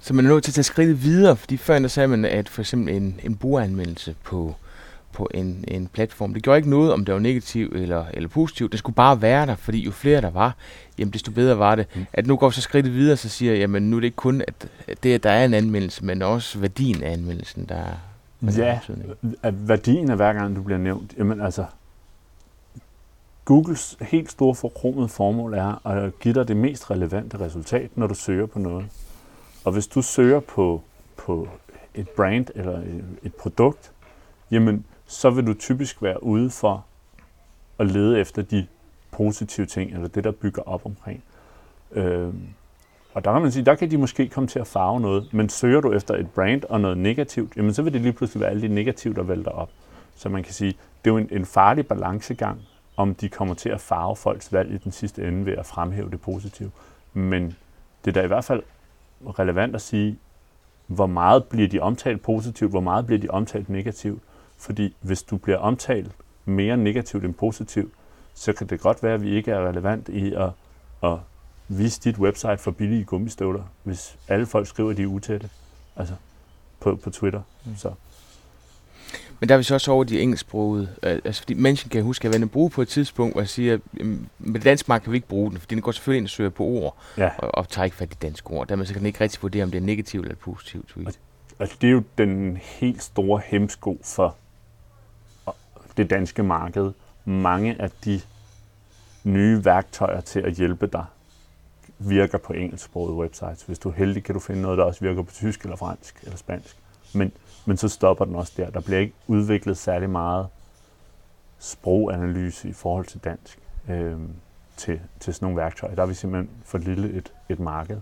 så 0.00 0.14
man 0.14 0.26
er 0.26 0.28
nødt 0.28 0.44
til 0.44 0.50
at 0.50 0.54
tage 0.54 0.64
skridtet 0.64 1.02
videre, 1.02 1.36
fordi 1.36 1.56
før 1.56 1.78
der 1.78 1.88
sagde 1.88 2.08
man, 2.08 2.24
at 2.24 2.48
for 2.48 2.62
eksempel 2.62 2.94
en, 2.94 3.20
en 3.24 3.36
brugeranmeldelse 3.36 4.16
på 4.22 4.54
på 5.14 5.28
en, 5.34 5.64
en 5.68 5.86
platform. 5.86 6.34
Det 6.34 6.42
gjorde 6.42 6.56
ikke 6.56 6.70
noget, 6.70 6.92
om 6.92 7.04
det 7.04 7.14
var 7.14 7.20
negativt 7.20 7.76
eller, 7.76 8.04
eller 8.14 8.28
positivt. 8.28 8.72
Det 8.72 8.78
skulle 8.78 8.96
bare 8.96 9.22
være 9.22 9.46
der, 9.46 9.56
fordi 9.56 9.84
jo 9.84 9.90
flere 9.90 10.20
der 10.20 10.30
var, 10.30 10.56
jamen 10.98 11.12
desto 11.12 11.32
bedre 11.32 11.58
var 11.58 11.74
det. 11.74 11.86
Mm. 11.94 12.06
At 12.12 12.26
nu 12.26 12.36
går 12.36 12.50
så 12.50 12.60
skridtet 12.60 12.94
videre, 12.94 13.16
så 13.16 13.28
siger 13.28 13.52
jeg, 13.52 13.58
jamen 13.60 13.90
nu 13.90 13.96
er 13.96 14.00
det 14.00 14.06
ikke 14.06 14.16
kun, 14.16 14.42
at 14.48 14.68
det, 15.02 15.14
at 15.14 15.22
der 15.22 15.30
er 15.30 15.44
en 15.44 15.54
anmeldelse, 15.54 16.04
men 16.04 16.22
også 16.22 16.58
værdien 16.58 17.02
af 17.02 17.12
anmeldelsen, 17.12 17.64
der 17.68 17.74
er 17.74 17.94
Ja, 18.56 18.80
at 19.42 19.68
værdien 19.68 20.10
af 20.10 20.16
hver 20.16 20.32
gang 20.32 20.56
du 20.56 20.62
bliver 20.62 20.78
nævnt, 20.78 21.14
jamen 21.18 21.40
altså, 21.40 21.64
Googles 23.44 23.96
helt 24.00 24.30
store 24.30 24.54
forkromede 24.54 25.08
formål 25.08 25.54
er 25.54 25.86
at 25.86 26.18
give 26.18 26.34
dig 26.34 26.48
det 26.48 26.56
mest 26.56 26.90
relevante 26.90 27.40
resultat, 27.40 27.90
når 27.96 28.06
du 28.06 28.14
søger 28.14 28.46
på 28.46 28.58
noget. 28.58 28.86
Og 29.64 29.72
hvis 29.72 29.86
du 29.86 30.02
søger 30.02 30.40
på, 30.40 30.82
på 31.16 31.48
et 31.94 32.08
brand 32.08 32.46
eller 32.54 32.82
et 33.22 33.34
produkt, 33.34 33.92
jamen 34.50 34.84
så 35.06 35.30
vil 35.30 35.46
du 35.46 35.54
typisk 35.54 36.02
være 36.02 36.22
ude 36.22 36.50
for 36.50 36.84
at 37.78 37.86
lede 37.86 38.20
efter 38.20 38.42
de 38.42 38.66
positive 39.10 39.66
ting, 39.66 39.92
eller 39.92 40.08
det, 40.08 40.24
der 40.24 40.30
bygger 40.30 40.62
op 40.62 40.86
omkring. 40.86 41.24
Øh, 41.92 42.34
og 43.14 43.24
der 43.24 43.32
kan 43.32 43.42
man 43.42 43.52
sige, 43.52 43.64
der 43.64 43.74
kan 43.74 43.90
de 43.90 43.98
måske 43.98 44.28
komme 44.28 44.46
til 44.46 44.58
at 44.58 44.66
farve 44.66 45.00
noget, 45.00 45.34
men 45.34 45.48
søger 45.48 45.80
du 45.80 45.92
efter 45.92 46.14
et 46.14 46.30
brand 46.30 46.64
og 46.64 46.80
noget 46.80 46.98
negativt, 46.98 47.56
jamen 47.56 47.74
så 47.74 47.82
vil 47.82 47.92
det 47.92 48.00
lige 48.00 48.12
pludselig 48.12 48.40
være 48.40 48.50
alle 48.50 48.62
de 48.62 48.68
negative, 48.68 49.14
der 49.14 49.22
vælter 49.22 49.50
op. 49.50 49.70
Så 50.14 50.28
man 50.28 50.42
kan 50.42 50.52
sige, 50.52 50.70
det 51.04 51.10
er 51.10 51.14
jo 51.14 51.16
en, 51.16 51.28
en 51.30 51.46
farlig 51.46 51.86
balancegang, 51.86 52.60
om 52.96 53.14
de 53.14 53.28
kommer 53.28 53.54
til 53.54 53.68
at 53.68 53.80
farve 53.80 54.16
folks 54.16 54.52
valg 54.52 54.74
i 54.74 54.76
den 54.76 54.92
sidste 54.92 55.28
ende 55.28 55.46
ved 55.46 55.52
at 55.52 55.66
fremhæve 55.66 56.10
det 56.10 56.20
positive. 56.20 56.70
Men 57.12 57.56
det 58.04 58.10
er 58.10 58.12
da 58.12 58.22
i 58.22 58.26
hvert 58.26 58.44
fald 58.44 58.62
relevant 59.38 59.74
at 59.74 59.80
sige, 59.80 60.18
hvor 60.86 61.06
meget 61.06 61.44
bliver 61.44 61.68
de 61.68 61.80
omtalt 61.80 62.22
positivt, 62.22 62.70
hvor 62.70 62.80
meget 62.80 63.06
bliver 63.06 63.18
de 63.20 63.30
omtalt 63.30 63.68
negativt. 63.68 64.22
Fordi 64.64 64.96
hvis 65.00 65.22
du 65.22 65.36
bliver 65.36 65.58
omtalt 65.58 66.10
mere 66.44 66.76
negativt 66.76 67.24
end 67.24 67.34
positivt, 67.34 67.92
så 68.34 68.52
kan 68.52 68.66
det 68.66 68.80
godt 68.80 69.02
være, 69.02 69.14
at 69.14 69.22
vi 69.22 69.36
ikke 69.36 69.50
er 69.50 69.68
relevant 69.68 70.08
i 70.08 70.34
at, 70.34 70.50
at 71.02 71.18
vise 71.68 72.00
dit 72.00 72.18
website 72.18 72.58
for 72.58 72.70
billige 72.70 73.04
gummistøvler, 73.04 73.62
hvis 73.82 74.16
alle 74.28 74.46
folk 74.46 74.66
skriver, 74.66 74.90
at 74.90 74.96
de 74.96 75.02
er 75.02 75.06
utætte. 75.06 75.50
Altså 75.96 76.14
på, 76.80 76.96
på 76.96 77.10
Twitter. 77.10 77.42
Mm. 77.64 77.76
Så. 77.76 77.92
Men 79.40 79.48
der 79.48 79.54
er 79.54 79.58
vi 79.58 79.64
så 79.64 79.74
også 79.74 79.90
over 79.90 80.04
de 80.04 80.20
engelsksprogede. 80.20 80.88
Øh, 81.02 81.20
altså, 81.24 81.42
fordi 81.42 81.54
mennesken 81.54 81.90
kan 81.90 82.02
huske, 82.02 82.28
at 82.28 82.40
jeg 82.40 82.50
bruge 82.50 82.70
på 82.70 82.82
et 82.82 82.88
tidspunkt, 82.88 83.34
hvor 83.34 83.40
jeg 83.40 83.48
siger, 83.48 83.74
at 83.74 83.80
med 84.38 84.54
det 84.54 84.64
danske 84.64 85.00
kan 85.00 85.12
vi 85.12 85.16
ikke 85.16 85.28
bruge 85.28 85.50
den, 85.50 85.58
fordi 85.58 85.74
den 85.74 85.82
går 85.82 85.92
selvfølgelig 85.92 86.18
ind 86.18 86.26
og 86.26 86.30
søger 86.30 86.50
på 86.50 86.64
ord, 86.64 86.96
ja. 87.18 87.30
og, 87.38 87.54
og 87.54 87.68
tager 87.68 87.84
ikke 87.84 87.96
fat 87.96 88.12
i 88.12 88.16
danske 88.22 88.50
ord. 88.50 88.68
Dermed 88.68 88.86
så 88.86 88.92
kan 88.92 89.00
den 89.00 89.06
ikke 89.06 89.20
rigtig 89.20 89.42
vurdere, 89.42 89.62
om 89.62 89.70
det 89.70 89.78
er 89.78 89.82
negativt 89.82 90.24
eller 90.24 90.36
positivt 90.36 90.88
tweet. 90.88 91.18
Altså, 91.58 91.76
det 91.80 91.86
er 91.86 91.92
jo 91.92 92.02
den 92.18 92.56
helt 92.56 93.02
store 93.02 93.42
hemsko 93.46 94.00
for 94.04 94.36
det 95.96 96.10
danske 96.10 96.42
marked. 96.42 96.92
Mange 97.24 97.82
af 97.82 97.90
de 97.90 98.20
nye 99.24 99.64
værktøjer 99.64 100.20
til 100.20 100.40
at 100.40 100.52
hjælpe 100.52 100.86
dig 100.86 101.04
virker 101.98 102.38
på 102.38 102.52
engelsksprogede 102.52 103.16
websites. 103.16 103.62
Hvis 103.62 103.78
du 103.78 103.88
er 103.88 103.92
heldig, 103.92 104.24
kan 104.24 104.34
du 104.34 104.40
finde 104.40 104.62
noget, 104.62 104.78
der 104.78 104.84
også 104.84 105.00
virker 105.00 105.22
på 105.22 105.32
tysk 105.32 105.62
eller 105.62 105.76
fransk 105.76 106.20
eller 106.22 106.36
spansk. 106.36 106.76
Men 107.14 107.32
men 107.66 107.76
så 107.76 107.88
stopper 107.88 108.24
den 108.24 108.34
også 108.34 108.52
der. 108.56 108.70
Der 108.70 108.80
bliver 108.80 109.00
ikke 109.00 109.14
udviklet 109.26 109.78
særlig 109.78 110.10
meget 110.10 110.46
sproganalyse 111.58 112.68
i 112.68 112.72
forhold 112.72 113.06
til 113.06 113.20
dansk 113.24 113.58
øh, 113.88 114.18
til, 114.76 115.00
til 115.20 115.34
sådan 115.34 115.46
nogle 115.46 115.56
værktøjer. 115.56 115.94
Der 115.94 116.02
er 116.02 116.06
vi 116.06 116.14
simpelthen 116.14 116.50
for 116.64 116.78
lille 116.78 117.12
et, 117.12 117.32
et 117.48 117.60
marked. 117.60 118.00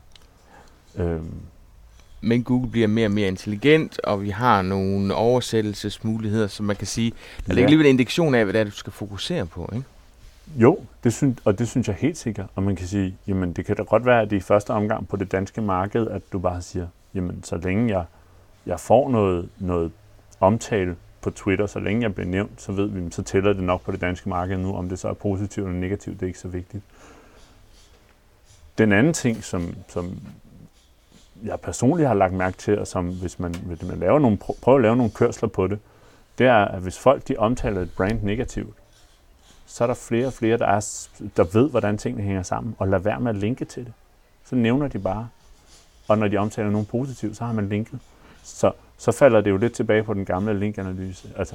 Øh. 0.96 1.22
Men 2.22 2.42
Google 2.44 2.70
bliver 2.70 2.86
mere 2.88 3.06
og 3.06 3.12
mere 3.12 3.28
intelligent, 3.28 4.00
og 4.04 4.22
vi 4.22 4.30
har 4.30 4.62
nogle 4.62 5.14
oversættelsesmuligheder, 5.14 6.46
som 6.46 6.66
man 6.66 6.76
kan 6.76 6.86
sige, 6.86 7.12
der 7.46 7.54
ligger 7.54 7.70
ja. 7.70 7.76
lige 7.76 7.80
en 7.80 7.94
indikation 7.94 8.34
af, 8.34 8.44
hvad 8.44 8.52
det 8.52 8.60
er, 8.60 8.64
du 8.64 8.70
skal 8.70 8.92
fokusere 8.92 9.46
på, 9.46 9.70
ikke? 9.72 9.86
Jo, 10.56 10.78
det 11.04 11.12
synes, 11.12 11.38
og 11.44 11.58
det 11.58 11.68
synes 11.68 11.88
jeg 11.88 11.96
helt 11.96 12.18
sikkert. 12.18 12.46
Og 12.54 12.62
man 12.62 12.76
kan 12.76 12.86
sige, 12.86 13.16
jamen 13.26 13.52
det 13.52 13.66
kan 13.66 13.76
da 13.76 13.82
godt 13.82 14.06
være, 14.06 14.22
at 14.22 14.30
det 14.30 14.36
i 14.36 14.40
første 14.40 14.70
omgang 14.70 15.08
på 15.08 15.16
det 15.16 15.32
danske 15.32 15.60
marked, 15.60 16.06
at 16.06 16.22
du 16.32 16.38
bare 16.38 16.62
siger, 16.62 16.86
jamen 17.14 17.44
så 17.44 17.56
længe 17.56 17.98
jeg 17.98 18.04
jeg 18.66 18.80
får 18.80 19.10
noget, 19.10 19.48
noget 19.58 19.92
omtale 20.40 20.96
på 21.20 21.30
Twitter, 21.30 21.66
så 21.66 21.80
længe 21.80 22.02
jeg 22.02 22.14
bliver 22.14 22.28
nævnt, 22.28 22.62
så 22.62 22.72
ved 22.72 22.86
vi, 22.86 23.10
så 23.10 23.22
tæller 23.22 23.52
det 23.52 23.62
nok 23.62 23.82
på 23.82 23.92
det 23.92 24.00
danske 24.00 24.28
marked 24.28 24.58
nu. 24.58 24.76
Om 24.76 24.88
det 24.88 24.98
så 24.98 25.08
er 25.08 25.12
positivt 25.14 25.66
eller 25.66 25.80
negativt, 25.80 26.20
det 26.20 26.26
er 26.26 26.28
ikke 26.28 26.38
så 26.38 26.48
vigtigt. 26.48 26.82
Den 28.78 28.92
anden 28.92 29.12
ting, 29.12 29.44
som, 29.44 29.74
som 29.88 30.18
jeg 31.44 31.60
personligt 31.60 32.08
har 32.08 32.14
lagt 32.14 32.32
mærke 32.32 32.56
til, 32.56 32.78
og 32.78 32.86
som 32.86 33.08
hvis 33.08 33.38
man, 33.38 33.54
hvis 33.54 33.82
man 33.82 33.98
laver 33.98 34.18
nogle, 34.18 34.38
prøver 34.62 34.78
at 34.78 34.82
lave 34.82 34.96
nogle 34.96 35.12
kørsler 35.12 35.48
på 35.48 35.66
det, 35.66 35.78
det 36.38 36.46
er, 36.46 36.64
at 36.64 36.80
hvis 36.80 36.98
folk 36.98 37.28
de 37.28 37.36
omtaler 37.36 37.80
et 37.80 37.90
brand 37.96 38.22
negativt, 38.22 38.76
så 39.66 39.84
er 39.84 39.86
der 39.86 39.94
flere 39.94 40.26
og 40.26 40.32
flere, 40.32 40.58
der, 40.58 40.66
er, 40.66 41.08
der 41.36 41.44
ved, 41.44 41.70
hvordan 41.70 41.98
tingene 41.98 42.24
hænger 42.24 42.42
sammen, 42.42 42.76
og 42.78 42.88
lader 42.88 43.02
være 43.02 43.20
med 43.20 43.30
at 43.30 43.36
linke 43.36 43.64
til 43.64 43.84
det. 43.84 43.92
Så 44.44 44.56
nævner 44.56 44.88
de 44.88 44.98
bare. 44.98 45.28
Og 46.08 46.18
når 46.18 46.28
de 46.28 46.36
omtaler 46.36 46.70
nogen 46.70 46.86
positivt, 46.86 47.36
så 47.36 47.44
har 47.44 47.52
man 47.52 47.68
linket. 47.68 47.98
Så, 48.42 48.72
så 48.98 49.12
falder 49.12 49.40
det 49.40 49.50
jo 49.50 49.56
lidt 49.56 49.72
tilbage 49.72 50.02
på 50.02 50.14
den 50.14 50.24
gamle 50.24 50.58
linkanalyse. 50.58 51.28
Altså, 51.36 51.54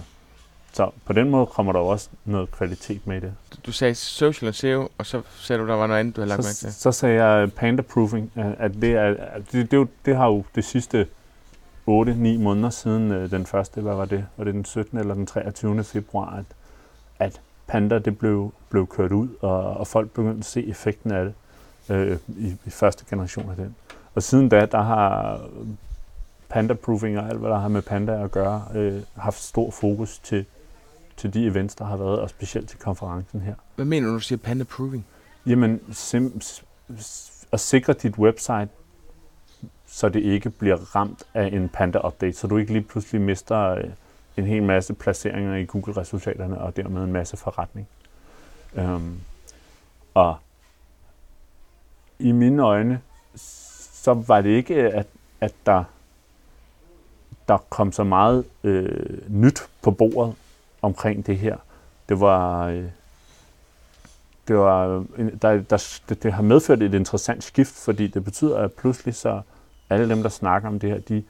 så 0.78 0.92
på 1.06 1.14
den 1.14 1.30
måde 1.30 1.46
kommer 1.46 1.74
der 1.74 1.80
jo 1.80 1.88
også 1.88 2.10
noget 2.26 2.52
kvalitet 2.52 3.08
med 3.08 3.18
i 3.18 3.20
det. 3.20 3.34
Du 3.66 3.72
sagde 3.72 3.96
social 3.96 4.50
og 4.50 4.56
SEO, 4.56 4.90
og 4.98 5.06
så 5.06 5.22
sagde 5.36 5.62
du, 5.62 5.68
der 5.68 5.76
var 5.76 5.88
noget 5.88 6.00
andet, 6.00 6.16
du 6.16 6.22
havde 6.22 6.30
lagt 6.30 6.44
så, 6.44 6.48
mærke 6.48 6.74
til. 6.74 6.82
Så 6.82 6.92
sagde 6.92 7.24
jeg 7.24 7.54
panda 7.54 7.82
proofing, 7.82 8.32
at 8.36 8.72
det, 8.82 8.92
er, 8.92 9.16
det, 9.52 9.72
det, 9.72 9.88
det 10.06 10.16
har 10.16 10.28
jo 10.28 10.44
det 10.56 10.66
sidste 10.66 11.08
8-9 11.90 11.90
måneder 12.40 12.70
siden 12.70 13.12
øh, 13.12 13.32
den 13.32 13.46
første, 13.46 13.82
hvad 13.82 13.96
var 13.96 14.06
det? 14.06 14.26
Var 14.38 14.44
det 14.44 14.54
den 14.54 14.66
17. 14.66 14.98
eller 14.98 15.14
den 15.14 15.26
23. 15.26 15.84
februar, 15.84 16.38
at, 16.38 16.46
at 17.20 17.42
Panda 17.68 18.00
det 18.00 18.18
blev, 18.18 18.54
blev 18.70 18.88
kørt 18.88 19.12
ud, 19.12 19.28
og, 19.42 19.78
og 19.78 19.88
folk 19.88 20.10
begyndte 20.10 20.40
at 20.40 20.46
se 20.46 20.68
effekten 20.68 21.12
af 21.12 21.26
det 21.26 21.34
øh, 21.96 22.18
i, 22.28 22.56
i 22.66 22.70
første 22.70 23.06
generation 23.10 23.50
af 23.50 23.56
den. 23.56 23.76
Og 24.16 24.24
siden 24.24 24.50
da, 24.50 24.66
der 24.66 24.82
har 24.82 25.40
panda-proofing 26.50 27.20
og 27.20 27.30
alt, 27.30 27.40
hvad 27.40 27.50
der 27.50 27.60
har 27.60 27.68
med 27.68 27.82
panda 27.82 28.24
at 28.24 28.32
gøre, 28.32 28.64
øh, 28.76 29.02
haft 29.16 29.40
stor 29.40 29.72
fokus 29.72 30.20
til, 30.20 30.46
til 31.18 31.34
de 31.34 31.46
events, 31.46 31.76
der 31.76 31.86
har 31.86 31.98
været, 31.98 32.20
og 32.20 32.30
specielt 32.30 32.70
til 32.70 32.80
konferencen 32.80 33.42
her. 33.42 33.56
Hvad 33.76 33.86
mener 33.86 34.08
du, 34.08 34.12
når 34.12 34.18
du 34.20 34.24
siger 34.24 34.40
panda-proofing? 34.40 35.06
Jamen, 35.46 35.82
sim- 35.92 36.64
at 37.52 37.60
sikre 37.60 37.94
dit 37.94 38.18
website, 38.18 38.68
så 39.88 40.10
det 40.10 40.20
ikke 40.24 40.50
bliver 40.50 40.96
ramt 40.96 41.24
af 41.34 41.48
en 41.48 41.70
panda-update, 41.70 42.34
så 42.34 42.48
du 42.48 42.58
ikke 42.58 42.74
lige 42.74 42.84
pludselig 42.84 43.22
mister 43.22 43.70
øh, 43.70 43.84
en 44.38 44.46
hel 44.46 44.64
masse 44.64 44.94
placeringer 44.94 45.56
i 45.56 45.66
Google-resultaterne, 45.66 46.62
og 46.62 46.76
dermed 46.76 47.04
en 47.04 47.14
masse 47.14 47.38
forretning. 47.38 47.88
Øhm, 48.76 49.20
og 50.14 50.38
i 52.20 52.32
mine 52.32 52.64
øjne, 52.64 53.02
så 53.36 54.14
var 54.14 54.42
det 54.42 54.50
ikke, 54.50 54.76
at, 54.76 55.08
at 55.42 55.54
der 55.66 55.84
der 57.48 57.58
kom 57.70 57.92
så 57.92 58.04
meget 58.04 58.46
øh, 58.64 59.20
nyt 59.30 59.70
på 59.82 59.92
bordet 59.92 60.36
omkring 60.88 61.26
det 61.26 61.38
her. 61.38 61.58
Det 62.10 62.20
var, 62.20 62.68
øh, 62.68 62.84
det, 64.48 64.58
var 64.58 65.06
øh, 65.18 65.32
der, 65.42 65.58
der, 65.58 66.00
det, 66.10 66.24
det 66.24 66.34
har 66.34 66.44
medført 66.44 66.82
et 66.82 66.94
interessant 66.94 67.44
skift, 67.44 67.76
fordi 67.76 68.08
det 68.08 68.24
betyder, 68.24 68.58
at 68.58 68.74
pludselig 68.74 69.16
så 69.16 69.42
alle 69.90 70.10
dem, 70.10 70.22
der 70.22 70.30
snakker 70.30 70.70
om 70.70 70.80
det 70.80 70.90
her, 70.90 71.00
de 71.00 71.24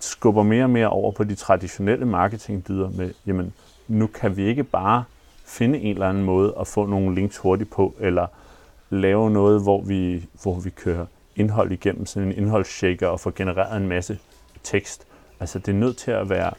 skubber 0.00 0.42
mere 0.42 0.64
og 0.64 0.70
mere 0.70 0.88
over 0.88 1.12
på 1.12 1.24
de 1.24 1.34
traditionelle 1.34 2.06
marketingdyder 2.06 2.90
med, 2.90 3.12
jamen, 3.26 3.52
nu 3.88 4.06
kan 4.06 4.36
vi 4.36 4.44
ikke 4.44 4.64
bare 4.64 5.04
finde 5.44 5.78
en 5.78 5.94
eller 5.94 6.08
anden 6.08 6.24
måde 6.24 6.54
at 6.60 6.66
få 6.66 6.86
nogle 6.86 7.14
links 7.14 7.36
hurtigt 7.36 7.70
på, 7.70 7.94
eller 8.00 8.26
lave 8.90 9.30
noget, 9.30 9.62
hvor 9.62 9.82
vi, 9.82 10.28
hvor 10.42 10.60
vi 10.60 10.70
kører 10.70 11.06
indhold 11.36 11.72
igennem 11.72 12.06
sådan 12.06 12.28
en 12.28 12.34
indholdsshaker 12.36 13.08
og 13.08 13.20
får 13.20 13.32
genereret 13.36 13.76
en 13.76 13.88
masse 13.88 14.18
tekst. 14.62 15.06
Altså 15.40 15.58
det 15.58 15.68
er 15.68 15.78
nødt 15.78 15.96
til 15.96 16.10
at 16.10 16.30
være 16.30 16.52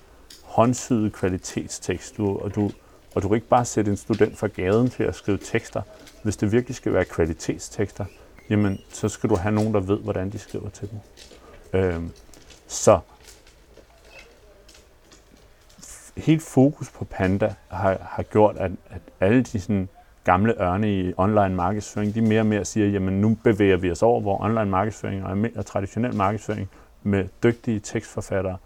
håndsyet 0.56 1.14
kvalitetstekst, 1.14 2.18
du, 2.18 2.38
og, 2.38 2.56
du, 2.56 2.72
og 3.16 3.22
du 3.22 3.28
kan 3.28 3.36
ikke 3.36 3.48
bare 3.48 3.66
sætte 3.66 3.92
en 3.92 3.98
student 3.98 4.38
fra 4.38 4.48
gaden 4.48 4.90
til 4.90 5.04
at 5.04 5.16
skrive 5.16 5.38
tekster. 5.38 5.82
Hvis 6.24 6.38
det 6.38 6.52
virkelig 6.52 6.76
skal 6.76 6.94
være 6.94 7.06
kvalitetstekster, 7.06 8.06
jamen 8.50 8.80
så 8.90 9.10
skal 9.10 9.30
du 9.30 9.36
have 9.36 9.56
nogen, 9.56 9.74
der 9.74 9.80
ved, 9.80 10.00
hvordan 10.00 10.30
de 10.30 10.40
skriver 10.40 10.70
til 10.70 10.90
dem. 10.92 11.00
Øhm, 11.80 12.12
så 12.68 13.00
helt 16.18 16.42
fokus 16.42 16.92
på 16.92 17.06
Panda 17.06 17.56
har, 17.68 17.98
har 18.02 18.24
gjort, 18.24 18.58
at, 18.58 18.72
at 18.90 19.02
alle 19.20 19.44
de 19.44 19.60
sådan, 19.60 19.90
gamle 20.24 20.62
ørne 20.62 21.00
i 21.00 21.14
online 21.18 21.56
markedsføring, 21.56 22.16
de 22.16 22.22
mere 22.22 22.40
og 22.40 22.46
mere 22.46 22.66
siger, 22.66 22.88
jamen 22.88 23.22
nu 23.22 23.38
bevæger 23.44 23.78
vi 23.78 23.92
os 23.92 24.02
over, 24.02 24.22
hvor 24.22 24.42
online 24.42 24.66
markedsføring 24.66 25.26
og, 25.26 25.38
og 25.56 25.66
traditionel 25.66 26.16
markedsføring 26.16 26.70
med 27.04 27.28
dygtige 27.44 27.80
tekstforfattere, 27.80 28.58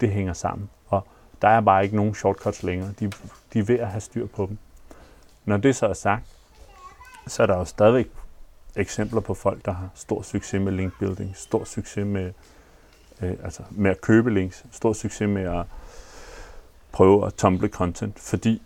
det 0.00 0.10
hænger 0.10 0.32
sammen. 0.32 0.70
Og 0.88 1.06
der 1.42 1.48
er 1.48 1.60
bare 1.60 1.84
ikke 1.84 1.96
nogen 1.96 2.14
shortcuts 2.14 2.62
længere. 2.62 2.92
De, 3.00 3.12
de 3.52 3.58
er 3.58 3.62
ved 3.62 3.78
at 3.78 3.88
have 3.88 4.00
styr 4.00 4.26
på 4.26 4.46
dem. 4.46 4.58
Når 5.44 5.56
det 5.56 5.76
så 5.76 5.86
er 5.86 5.94
sagt, 5.94 6.24
så 7.26 7.42
er 7.42 7.46
der 7.46 7.58
jo 7.58 7.64
stadigvæk 7.64 8.10
eksempler 8.76 9.20
på 9.20 9.34
folk, 9.34 9.64
der 9.64 9.72
har 9.72 9.88
stor 9.94 10.22
succes 10.22 10.62
med 10.62 10.72
linkbuilding, 10.72 11.36
stor 11.36 11.64
succes 11.64 12.06
med, 12.06 12.32
øh, 13.22 13.36
altså 13.44 13.62
med 13.70 13.90
at 13.90 14.00
købe 14.00 14.30
links, 14.30 14.64
stor 14.72 14.92
succes 14.92 15.28
med 15.28 15.42
at 15.42 15.66
prøve 16.92 17.26
at 17.26 17.34
tumble 17.34 17.68
content, 17.68 18.18
fordi 18.18 18.62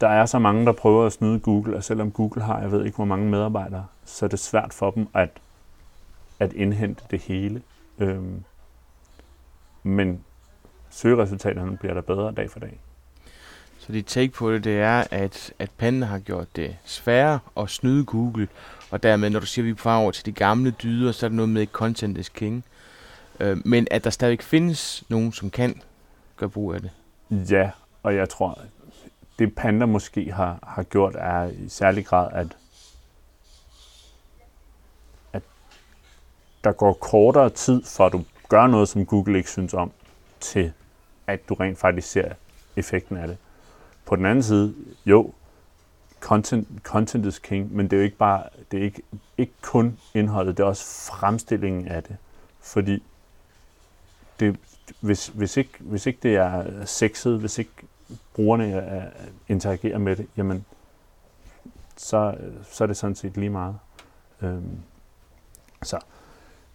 der 0.00 0.08
er 0.08 0.26
så 0.26 0.38
mange, 0.38 0.66
der 0.66 0.72
prøver 0.72 1.06
at 1.06 1.12
snyde 1.12 1.40
Google, 1.40 1.76
og 1.76 1.84
selvom 1.84 2.10
Google 2.10 2.42
har, 2.42 2.60
jeg 2.60 2.72
ved 2.72 2.84
ikke 2.84 2.96
hvor 2.96 3.04
mange 3.04 3.30
medarbejdere, 3.30 3.86
så 4.04 4.24
er 4.24 4.28
det 4.28 4.38
svært 4.38 4.74
for 4.74 4.90
dem 4.90 5.08
at, 5.14 5.30
at 6.38 6.52
indhente 6.52 7.04
det 7.10 7.20
hele. 7.20 7.62
Øhm, 7.98 8.44
men 9.82 10.24
søgeresultaterne 10.90 11.76
bliver 11.76 11.94
der 11.94 12.00
bedre 12.00 12.32
dag 12.32 12.50
for 12.50 12.60
dag. 12.60 12.80
Så 13.78 13.92
dit 13.92 14.06
take 14.06 14.32
på 14.32 14.52
det, 14.52 14.64
det 14.64 14.80
er, 14.80 15.04
at, 15.10 15.52
at 15.58 15.70
Panda 15.78 16.06
har 16.06 16.18
gjort 16.18 16.56
det 16.56 16.76
sværere 16.84 17.38
at 17.56 17.70
snyde 17.70 18.04
Google, 18.04 18.48
og 18.90 19.02
dermed, 19.02 19.30
når 19.30 19.40
du 19.40 19.46
siger, 19.46 19.62
at 19.62 19.66
vi 19.66 19.70
er 19.70 19.74
på 19.74 19.90
over 19.90 20.10
til 20.10 20.26
de 20.26 20.32
gamle 20.32 20.70
dyder, 20.70 21.12
så 21.12 21.26
er 21.26 21.28
det 21.28 21.36
noget 21.36 21.48
med, 21.48 21.66
content 21.66 22.18
is 22.18 22.28
king. 22.28 22.64
Øh, 23.40 23.56
men 23.64 23.86
at 23.90 24.04
der 24.04 24.10
stadig 24.10 24.42
findes 24.42 25.04
nogen, 25.08 25.32
som 25.32 25.50
kan 25.50 25.82
gøre 26.36 26.50
brug 26.50 26.74
af 26.74 26.80
det. 26.80 26.90
Ja, 27.50 27.70
og 28.02 28.14
jeg 28.14 28.28
tror, 28.28 28.58
det 29.38 29.54
Panda 29.54 29.86
måske 29.86 30.32
har, 30.32 30.58
har 30.62 30.82
gjort, 30.82 31.14
er 31.18 31.42
i 31.44 31.68
særlig 31.68 32.06
grad, 32.06 32.28
at, 32.32 32.56
at 35.32 35.42
der 36.64 36.72
går 36.72 36.92
kortere 36.92 37.50
tid, 37.50 37.82
at 38.00 38.12
du 38.12 38.24
gør 38.48 38.66
noget, 38.66 38.88
som 38.88 39.06
Google 39.06 39.38
ikke 39.38 39.50
synes 39.50 39.74
om, 39.74 39.92
til 40.40 40.72
at 41.26 41.48
du 41.48 41.54
rent 41.54 41.78
faktisk 41.78 42.10
ser 42.10 42.32
effekten 42.76 43.16
af 43.16 43.28
det. 43.28 43.36
På 44.04 44.16
den 44.16 44.26
anden 44.26 44.42
side, 44.42 44.74
jo, 45.06 45.32
content, 46.20 46.68
content 46.82 47.26
is 47.26 47.38
king, 47.38 47.76
men 47.76 47.86
det 47.86 47.92
er 47.92 47.96
jo 47.96 48.04
ikke 48.04 48.16
bare, 48.16 48.42
det 48.70 48.80
er 48.80 48.84
ikke, 48.84 49.02
ikke 49.38 49.52
kun 49.62 49.98
indholdet, 50.14 50.56
det 50.56 50.62
er 50.62 50.66
også 50.66 51.10
fremstillingen 51.12 51.88
af 51.88 52.02
det. 52.02 52.16
Fordi 52.60 53.02
det, 54.40 54.56
hvis, 55.00 55.26
hvis, 55.26 55.56
ikke, 55.56 55.70
hvis 55.78 56.06
ikke 56.06 56.18
det 56.22 56.36
er 56.36 56.84
sexet, 56.84 57.40
hvis 57.40 57.58
ikke 57.58 57.70
brugerne 58.34 59.10
interagerer 59.48 59.98
med 59.98 60.16
det, 60.16 60.26
jamen, 60.36 60.64
så, 61.96 62.36
så 62.70 62.84
er 62.84 62.86
det 62.86 62.96
sådan 62.96 63.16
set 63.16 63.36
lige 63.36 63.50
meget. 63.50 63.78
Øhm, 64.42 64.78
så 65.82 65.98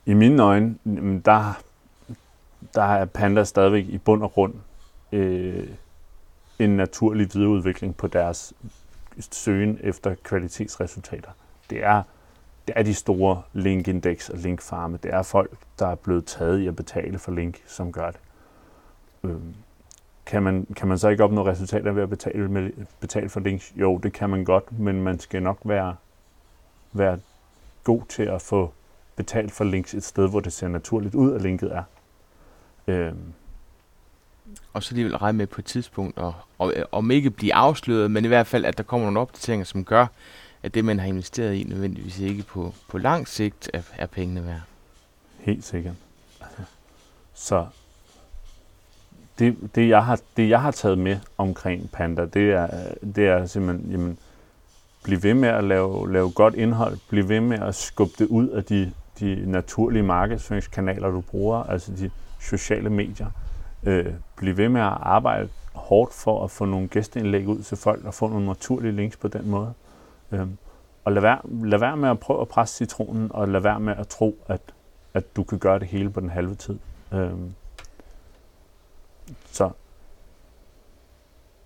i 0.05 0.13
mine 0.13 0.43
øjne, 0.43 0.77
der, 1.25 1.61
der 2.75 2.83
er 2.83 3.05
Panda 3.05 3.43
stadigvæk 3.43 3.85
i 3.85 3.97
bund 3.97 4.23
og 4.23 4.31
grund 4.31 4.53
øh, 5.11 5.67
en 6.59 6.77
naturlig 6.77 7.29
videreudvikling 7.33 7.97
på 7.97 8.07
deres 8.07 8.53
søgen 9.31 9.79
efter 9.81 10.15
kvalitetsresultater. 10.23 11.31
Det 11.69 11.83
er, 11.83 12.03
det 12.67 12.73
er 12.77 12.83
de 12.83 12.93
store 12.93 13.41
linkindex 13.53 14.29
og 14.29 14.37
linkfarme. 14.37 14.99
Det 15.03 15.13
er 15.13 15.21
folk, 15.21 15.51
der 15.79 15.87
er 15.87 15.95
blevet 15.95 16.25
taget 16.25 16.59
i 16.59 16.67
at 16.67 16.75
betale 16.75 17.19
for 17.19 17.31
link, 17.31 17.61
som 17.67 17.91
gør 17.91 18.11
det. 18.11 18.19
Øhm, 19.23 19.55
kan, 20.25 20.43
man, 20.43 20.67
kan 20.75 20.87
man 20.87 20.97
så 20.97 21.09
ikke 21.09 21.23
opnå 21.23 21.45
resultater 21.45 21.91
ved 21.91 22.03
at 22.03 22.09
betale, 22.09 22.51
med, 22.51 22.71
betale 22.99 23.29
for 23.29 23.39
links? 23.39 23.73
Jo, 23.75 23.97
det 23.97 24.13
kan 24.13 24.29
man 24.29 24.45
godt, 24.45 24.79
men 24.79 25.01
man 25.01 25.19
skal 25.19 25.43
nok 25.43 25.57
være, 25.65 25.95
være 26.93 27.19
god 27.83 28.01
til 28.09 28.23
at 28.23 28.41
få 28.41 28.73
betalt 29.15 29.51
for 29.51 29.63
links 29.63 29.93
et 29.93 30.03
sted, 30.03 30.29
hvor 30.29 30.39
det 30.39 30.53
ser 30.53 30.67
naturligt 30.67 31.15
ud, 31.15 31.33
at 31.33 31.41
linket 31.41 31.75
er. 31.75 31.83
Øhm, 32.87 33.33
og 34.73 34.83
så 34.83 34.91
alligevel 34.91 35.17
regne 35.17 35.37
med 35.37 35.47
på 35.47 35.61
et 35.61 35.65
tidspunkt, 35.65 36.17
og, 36.17 36.33
og, 36.57 36.73
om 36.91 37.11
ikke 37.11 37.29
blive 37.29 37.53
afsløret, 37.53 38.11
men 38.11 38.25
i 38.25 38.27
hvert 38.27 38.47
fald, 38.47 38.65
at 38.65 38.77
der 38.77 38.83
kommer 38.83 39.05
nogle 39.05 39.19
opdateringer, 39.19 39.65
som 39.65 39.85
gør, 39.85 40.07
at 40.63 40.73
det, 40.73 40.85
man 40.85 40.99
har 40.99 41.07
investeret 41.07 41.55
i, 41.55 41.63
nødvendigvis 41.63 42.19
ikke 42.19 42.43
på, 42.43 42.73
på 42.89 42.97
lang 42.97 43.27
sigt 43.27 43.69
er, 43.73 43.81
er 43.97 44.05
pengene 44.05 44.45
værd. 44.45 44.61
Helt 45.39 45.65
sikkert. 45.65 45.95
Så 47.33 47.67
det, 49.39 49.57
det, 49.75 49.89
jeg 49.89 50.05
har, 50.05 50.19
det, 50.37 50.49
jeg 50.49 50.61
har 50.61 50.71
taget 50.71 50.97
med 50.97 51.17
omkring 51.37 51.91
Panda, 51.91 52.25
det 52.25 52.51
er, 52.51 52.67
det 53.15 53.27
er 53.27 53.45
simpelthen, 53.45 53.91
jamen, 53.91 54.17
bliv 55.03 55.23
ved 55.23 55.33
med 55.33 55.49
at 55.49 55.63
lave, 55.63 56.13
lave 56.13 56.31
godt 56.31 56.55
indhold, 56.55 56.97
bliv 57.09 57.29
ved 57.29 57.39
med 57.39 57.59
at 57.59 57.75
skubbe 57.75 58.13
det 58.19 58.27
ud 58.27 58.47
af 58.47 58.63
de, 58.63 58.91
de 59.19 59.51
naturlige 59.51 60.03
markedsføringskanaler, 60.03 61.09
du 61.09 61.21
bruger, 61.21 61.63
altså 61.63 61.91
de 61.91 62.11
sociale 62.43 62.89
medier 62.89 63.27
øh, 63.83 64.13
blive 64.35 64.57
ved 64.57 64.69
med 64.69 64.81
at 64.81 64.97
arbejde 65.01 65.49
hårdt 65.73 66.13
for 66.13 66.43
at 66.43 66.51
få 66.51 66.65
nogle 66.65 66.87
gæsteindlæg 66.87 67.47
ud 67.47 67.61
til 67.61 67.77
folk 67.77 68.05
og 68.05 68.13
få 68.13 68.27
nogle 68.27 68.45
naturlige 68.45 68.91
links 68.91 69.17
på 69.17 69.27
den 69.27 69.49
måde. 69.49 69.73
Øh, 70.31 70.47
og 71.05 71.11
lad 71.11 71.21
være, 71.21 71.39
lad 71.43 71.79
være 71.79 71.97
med 71.97 72.09
at 72.09 72.19
prøve 72.19 72.41
at 72.41 72.47
presse 72.47 72.75
citronen, 72.75 73.31
og 73.33 73.47
lad 73.47 73.61
være 73.61 73.79
med 73.79 73.95
at 73.97 74.07
tro, 74.07 74.37
at, 74.47 74.61
at 75.13 75.35
du 75.35 75.43
kan 75.43 75.59
gøre 75.59 75.79
det 75.79 75.87
hele 75.87 76.09
på 76.09 76.19
den 76.19 76.29
halve 76.29 76.55
tid. 76.55 76.79
Øh, 77.13 77.31
så 79.51 79.69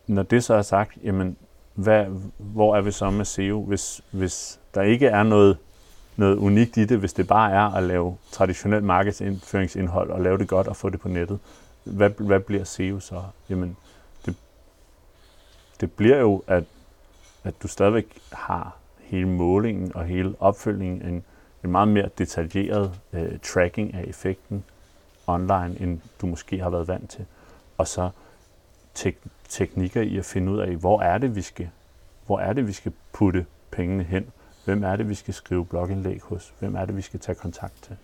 når 0.07 0.23
det 0.23 0.43
så 0.43 0.53
er 0.53 0.61
sagt, 0.61 0.97
jamen, 1.03 1.37
hvad, 1.73 2.05
hvor 2.37 2.75
er 2.75 2.81
vi 2.81 2.91
så 2.91 3.09
med 3.09 3.25
SEO, 3.25 3.63
hvis, 3.63 4.01
hvis 4.11 4.59
der 4.73 4.81
ikke 4.81 5.07
er 5.07 5.23
noget, 5.23 5.57
noget 6.17 6.37
unikt 6.37 6.77
i 6.77 6.85
det, 6.85 6.99
hvis 6.99 7.13
det 7.13 7.27
bare 7.27 7.51
er 7.51 7.75
at 7.75 7.83
lave 7.83 8.17
traditionelt 8.31 8.83
markedsføringsindhold 8.83 10.09
og 10.11 10.21
lave 10.21 10.37
det 10.37 10.47
godt 10.47 10.67
og 10.67 10.75
få 10.75 10.89
det 10.89 10.99
på 10.99 11.07
nettet, 11.09 11.39
hvad, 11.83 12.09
hvad 12.09 12.39
bliver 12.39 12.63
SEO 12.63 12.99
så? 12.99 13.23
Jamen, 13.49 13.77
det, 14.25 14.35
det 15.81 15.91
bliver 15.91 16.17
jo, 16.17 16.43
at, 16.47 16.63
at 17.43 17.53
du 17.63 17.67
stadigvæk 17.67 18.19
har 18.31 18.77
hele 18.99 19.27
målingen 19.27 19.95
og 19.95 20.05
hele 20.05 20.35
opfølgningen, 20.39 21.01
en, 21.01 21.23
en 21.63 21.71
meget 21.71 21.87
mere 21.87 22.09
detaljeret 22.17 22.91
øh, 23.13 23.39
tracking 23.39 23.93
af 23.93 24.03
effekten 24.07 24.63
online, 25.27 25.75
end 25.79 25.99
du 26.21 26.27
måske 26.27 26.59
har 26.59 26.69
været 26.69 26.87
vant 26.87 27.09
til. 27.09 27.25
Og 27.77 27.87
så 27.87 28.09
tek- 28.93 29.27
teknikker 29.49 30.01
i 30.01 30.17
at 30.17 30.25
finde 30.25 30.51
ud 30.51 30.59
af, 30.59 30.75
hvor 30.75 31.01
er 31.01 31.17
det, 31.17 31.35
vi 31.35 31.41
skal, 31.41 31.69
hvor 32.25 32.39
er 32.39 32.53
det, 32.53 32.67
vi 32.67 32.73
skal 32.73 32.93
putte 33.13 33.45
pengene 33.71 34.03
hen? 34.03 34.31
Hvem 34.67 34.83
er 34.83 34.95
det, 34.95 35.09
vi 35.09 35.15
skal 35.15 35.33
skrive 35.33 35.65
blogindlæg 35.65 36.21
hos? 36.21 36.53
Hvem 36.59 36.75
er 36.75 36.85
det, 36.85 36.95
vi 36.95 37.01
skal 37.01 37.19
tage 37.19 37.35
kontakt 37.35 37.83
til? 37.83 37.97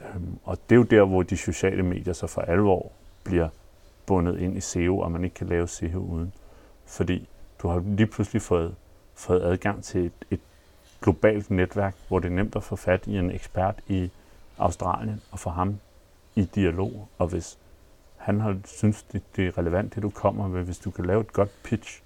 Øhm, 0.00 0.38
og 0.44 0.58
det 0.68 0.74
er 0.74 0.76
jo 0.76 0.82
der, 0.82 1.04
hvor 1.04 1.22
de 1.22 1.36
sociale 1.36 1.82
medier 1.82 2.12
så 2.12 2.26
for 2.26 2.40
alvor 2.40 2.92
bliver 3.24 3.48
bundet 4.06 4.38
ind 4.38 4.56
i 4.56 4.60
SEO, 4.60 4.98
og 4.98 5.12
man 5.12 5.24
ikke 5.24 5.34
kan 5.34 5.46
lave 5.46 5.68
SEO 5.68 5.98
uden. 5.98 6.32
Fordi 6.86 7.28
du 7.62 7.68
har 7.68 7.82
lige 7.86 8.06
pludselig 8.06 8.42
fået, 8.42 8.74
fået 9.14 9.42
adgang 9.42 9.84
til 9.84 10.06
et, 10.06 10.12
et 10.30 10.40
globalt 11.02 11.50
netværk, 11.50 11.96
hvor 12.08 12.18
det 12.18 12.28
er 12.30 12.36
nemt 12.36 12.56
at 12.56 12.62
få 12.62 12.76
fat 12.76 13.06
i 13.06 13.18
en 13.18 13.30
ekspert 13.30 13.80
i 13.88 14.10
Australien 14.58 15.22
og 15.30 15.38
få 15.38 15.50
ham 15.50 15.80
i 16.34 16.44
dialog. 16.44 17.08
Og 17.18 17.28
hvis 17.28 17.58
han 18.16 18.40
har 18.40 18.56
synes, 18.64 19.02
det, 19.02 19.22
det 19.36 19.46
er 19.46 19.58
relevant, 19.58 19.94
det 19.94 20.02
du 20.02 20.10
kommer 20.10 20.48
med, 20.48 20.64
hvis 20.64 20.78
du 20.78 20.90
kan 20.90 21.06
lave 21.06 21.20
et 21.20 21.32
godt 21.32 21.50
pitch, 21.62 22.02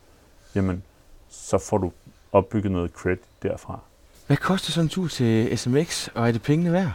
jamen, 0.54 0.82
så 1.28 1.58
får 1.58 1.78
du 1.78 1.92
opbygget 2.32 2.72
noget 2.72 2.90
credit 2.90 3.20
derfra. 3.44 3.80
Hvad 4.26 4.36
koster 4.36 4.72
sådan 4.72 4.84
en 4.84 4.88
tur 4.88 5.08
til 5.08 5.58
SMX, 5.58 6.08
og 6.14 6.28
er 6.28 6.32
det 6.32 6.42
pengene 6.42 6.72
værd? 6.72 6.92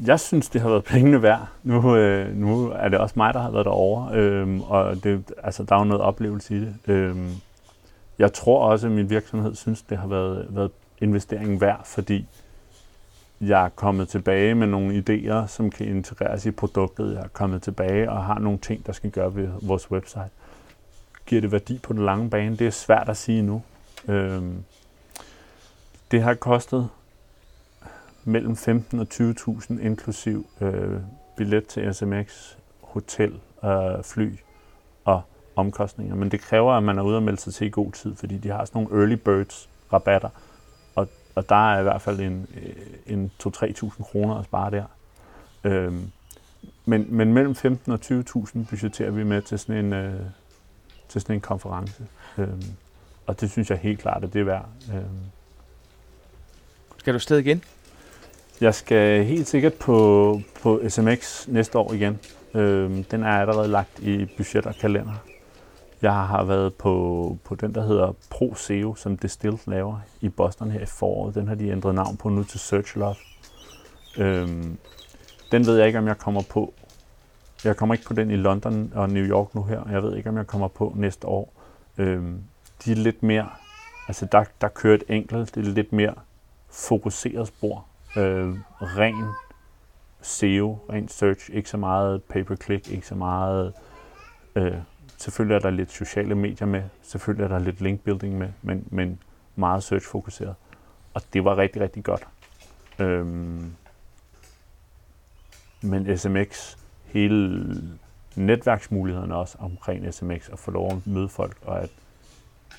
jeg 0.00 0.20
synes, 0.20 0.48
det 0.48 0.60
har 0.60 0.68
været 0.68 0.84
pengene 0.84 1.22
værd. 1.22 1.48
Nu, 1.62 1.96
øh, 1.96 2.36
nu 2.36 2.70
er 2.70 2.88
det 2.88 2.98
også 2.98 3.14
mig, 3.16 3.34
der 3.34 3.40
har 3.40 3.50
været 3.50 3.64
derovre, 3.64 4.14
øh, 4.16 4.70
og 4.70 5.04
det, 5.04 5.32
altså, 5.42 5.62
der 5.62 5.74
er 5.74 5.78
jo 5.78 5.84
noget 5.84 6.02
oplevelse 6.02 6.56
i 6.56 6.60
det. 6.60 6.74
Øh, 6.86 7.16
jeg 8.18 8.32
tror 8.32 8.64
også, 8.64 8.86
at 8.86 8.92
min 8.92 9.10
virksomhed 9.10 9.54
synes, 9.54 9.82
det 9.82 9.98
har 9.98 10.06
været, 10.06 10.46
været 10.50 10.70
investeringen 10.98 11.60
værd, 11.60 11.80
fordi 11.84 12.26
jeg 13.40 13.64
er 13.64 13.68
kommet 13.68 14.08
tilbage 14.08 14.54
med 14.54 14.66
nogle 14.66 15.04
idéer, 15.08 15.46
som 15.46 15.70
kan 15.70 15.86
integreres 15.86 16.46
i 16.46 16.50
produktet. 16.50 17.14
Jeg 17.14 17.22
er 17.22 17.28
kommet 17.28 17.62
tilbage 17.62 18.10
og 18.10 18.24
har 18.24 18.38
nogle 18.38 18.58
ting, 18.58 18.86
der 18.86 18.92
skal 18.92 19.10
gøre 19.10 19.34
ved 19.34 19.48
vores 19.62 19.90
website. 19.90 20.30
Giver 21.26 21.40
det 21.40 21.52
værdi 21.52 21.78
på 21.78 21.92
den 21.92 22.04
lange 22.04 22.30
bane? 22.30 22.56
Det 22.56 22.66
er 22.66 22.70
svært 22.70 23.08
at 23.08 23.16
sige 23.16 23.42
nu. 23.42 23.62
Øhm, 24.08 24.64
det 26.10 26.22
har 26.22 26.34
kostet 26.34 26.88
mellem 28.24 28.56
15 28.56 29.00
og 29.00 29.06
20.000 29.14 29.80
inklusiv 29.80 30.46
øh, 30.60 31.00
billet 31.36 31.66
til 31.66 31.94
SMX, 31.94 32.56
hotel, 32.80 33.40
øh, 33.64 34.04
fly 34.04 34.32
og 35.04 35.22
omkostninger. 35.56 36.14
Men 36.14 36.30
det 36.30 36.40
kræver, 36.40 36.72
at 36.72 36.82
man 36.82 36.98
er 36.98 37.02
ude 37.02 37.16
og 37.16 37.22
melde 37.22 37.40
sig 37.40 37.54
til 37.54 37.66
i 37.66 37.70
god 37.70 37.92
tid, 37.92 38.16
fordi 38.16 38.38
de 38.38 38.48
har 38.48 38.64
sådan 38.64 38.82
nogle 38.82 39.00
early 39.00 39.14
birds 39.14 39.68
rabatter, 39.92 40.28
og, 40.94 41.08
og 41.34 41.48
der 41.48 41.72
er 41.74 41.80
i 41.80 41.82
hvert 41.82 42.02
fald 42.02 42.20
en, 42.20 42.46
øh, 42.54 42.74
en 43.06 43.32
2-3.000 43.42 44.02
kroner 44.02 44.34
at 44.34 44.44
spare 44.44 44.70
der. 44.70 44.84
Øhm, 45.64 46.10
men, 46.84 47.06
men 47.08 47.32
mellem 47.32 47.54
15 47.54 47.92
og 47.92 47.98
20.000 48.04 48.64
budgeterer 48.70 49.10
vi 49.10 49.24
med 49.24 49.42
til 49.42 49.58
sådan 49.58 49.84
en, 49.84 49.92
øh, 49.92 50.20
til 51.08 51.20
sådan 51.20 51.36
en 51.36 51.40
konference. 51.40 52.06
Øhm, 52.38 52.62
og 53.26 53.40
det 53.40 53.50
synes 53.50 53.70
jeg 53.70 53.78
helt 53.78 54.00
klart, 54.00 54.24
at 54.24 54.32
det 54.32 54.40
er 54.40 54.44
værd. 54.44 54.68
Øhm. 54.94 55.04
Skal 56.98 57.14
du 57.14 57.18
sted 57.18 57.38
igen? 57.38 57.62
Jeg 58.60 58.74
skal 58.74 59.24
helt 59.24 59.48
sikkert 59.48 59.74
på, 59.74 60.40
på 60.62 60.82
SMX 60.88 61.48
næste 61.48 61.78
år 61.78 61.92
igen. 61.92 62.18
Øhm, 62.54 63.04
den 63.04 63.22
er 63.22 63.40
allerede 63.40 63.68
lagt 63.68 64.00
i 64.00 64.26
budget 64.36 64.66
og 64.66 64.74
kalender. 64.74 65.14
Jeg 66.02 66.12
har 66.12 66.44
været 66.44 66.74
på, 66.74 67.36
på 67.44 67.54
den, 67.54 67.74
der 67.74 67.86
hedder 67.86 68.12
Pro 68.30 68.54
SEO, 68.54 68.94
som 68.94 69.16
Distilled 69.16 69.58
laver 69.66 70.00
i 70.20 70.28
Boston 70.28 70.70
her 70.70 70.80
i 70.80 70.86
foråret. 70.86 71.34
Den 71.34 71.48
har 71.48 71.54
de 71.54 71.68
ændret 71.68 71.94
navn 71.94 72.16
på 72.16 72.28
nu 72.28 72.44
til 72.44 72.60
Search 72.60 72.96
Love. 72.96 73.14
Øhm, 74.18 74.78
den 75.52 75.66
ved 75.66 75.76
jeg 75.76 75.86
ikke, 75.86 75.98
om 75.98 76.06
jeg 76.06 76.18
kommer 76.18 76.42
på 76.50 76.74
jeg 77.64 77.76
kommer 77.76 77.94
ikke 77.94 78.06
på 78.06 78.14
den 78.14 78.30
i 78.30 78.36
London 78.36 78.92
og 78.94 79.10
New 79.10 79.24
York 79.24 79.54
nu 79.54 79.62
her. 79.62 79.82
Jeg 79.90 80.02
ved 80.02 80.16
ikke, 80.16 80.28
om 80.28 80.36
jeg 80.36 80.46
kommer 80.46 80.68
på 80.68 80.92
næste 80.96 81.26
år. 81.26 81.52
Øhm, 81.98 82.42
de 82.84 82.92
er 82.92 82.96
lidt 82.96 83.22
mere, 83.22 83.50
altså 84.08 84.26
der, 84.32 84.44
der 84.60 84.68
kører 84.68 84.94
et 84.94 85.04
enkelt, 85.08 85.54
det 85.54 85.66
er 85.66 85.70
lidt 85.70 85.92
mere 85.92 86.14
fokuseret 86.70 87.48
spor. 87.48 87.86
Øh, 88.16 88.54
ren 88.80 89.24
SEO, 90.22 90.78
ren 90.90 91.08
search, 91.08 91.50
ikke 91.52 91.68
så 91.68 91.76
meget 91.76 92.22
pay-per-click, 92.22 92.88
ikke 92.88 93.06
så 93.06 93.14
meget... 93.14 93.72
Øh, 94.56 94.74
selvfølgelig 95.16 95.54
er 95.54 95.58
der 95.58 95.70
lidt 95.70 95.92
sociale 95.92 96.34
medier 96.34 96.66
med, 96.66 96.82
selvfølgelig 97.02 97.44
er 97.44 97.48
der 97.48 97.58
lidt 97.58 97.80
link 97.80 98.00
building 98.00 98.38
med, 98.38 98.48
men, 98.62 98.84
men 98.90 99.18
meget 99.56 99.82
search-fokuseret. 99.82 100.54
Og 101.14 101.22
det 101.32 101.44
var 101.44 101.56
rigtig, 101.56 101.82
rigtig 101.82 102.04
godt. 102.04 102.28
Øhm, 102.98 103.72
men 105.82 106.18
SMX, 106.18 106.76
hele 107.04 107.64
netværksmulighederne 108.36 109.36
også 109.36 109.56
omkring 109.60 110.14
SMX, 110.14 110.48
at 110.48 110.58
få 110.58 110.70
lov 110.70 110.92
at 110.92 111.06
møde 111.06 111.28
folk, 111.28 111.56
og 111.62 111.82
at, 111.82 111.90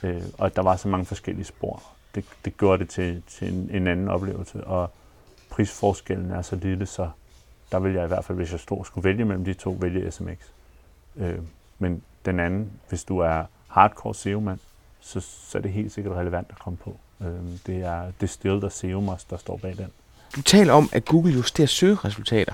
øh, 0.06 0.22
og 0.38 0.46
at 0.46 0.56
der 0.56 0.62
var 0.62 0.76
så 0.76 0.88
mange 0.88 1.06
forskellige 1.06 1.46
spor. 1.46 1.84
Det, 2.16 2.26
det 2.46 2.58
gjorde 2.58 2.80
det 2.80 2.90
til, 2.90 3.24
til 3.28 3.54
en, 3.54 3.70
en 3.74 3.88
anden 3.88 4.08
oplevelse, 4.08 4.64
og 4.64 4.92
prisforskellen 5.50 6.32
er 6.32 6.42
så 6.42 6.56
lille, 6.56 6.86
så 6.86 7.10
der 7.72 7.80
vil 7.80 7.94
jeg 7.94 8.04
i 8.04 8.08
hvert 8.08 8.26
fald, 8.26 8.38
hvis 8.38 8.52
jeg 8.52 8.60
stod 8.60 8.86
skulle 8.86 9.04
vælge 9.04 9.26
mellem 9.26 9.46
de 9.46 9.54
to, 9.54 9.78
vælge 9.80 10.12
SMX. 10.12 10.38
Øh, 11.18 11.40
men 11.80 12.02
den 12.26 12.40
anden, 12.40 12.72
hvis 12.90 13.04
du 13.04 13.20
er 13.20 13.44
hardcore 13.68 14.16
SEO-mand, 14.16 14.60
så, 15.00 15.20
så 15.20 15.58
er 15.58 15.62
det 15.62 15.72
helt 15.72 15.92
sikkert 15.92 16.16
relevant 16.16 16.48
at 16.50 16.60
komme 16.60 16.78
på. 16.78 16.98
Øh, 17.22 17.28
det 17.68 17.76
er 17.84 18.12
Distilled 18.22 18.64
og 18.64 18.72
SEO 18.72 19.18
der 19.30 19.38
står 19.38 19.58
bag 19.58 19.78
den. 19.78 19.88
Du 20.36 20.42
taler 20.42 20.74
om, 20.74 20.90
at 20.92 21.06
Google 21.06 21.34
justerer 21.34 21.68
søgeresultater, 21.68 22.54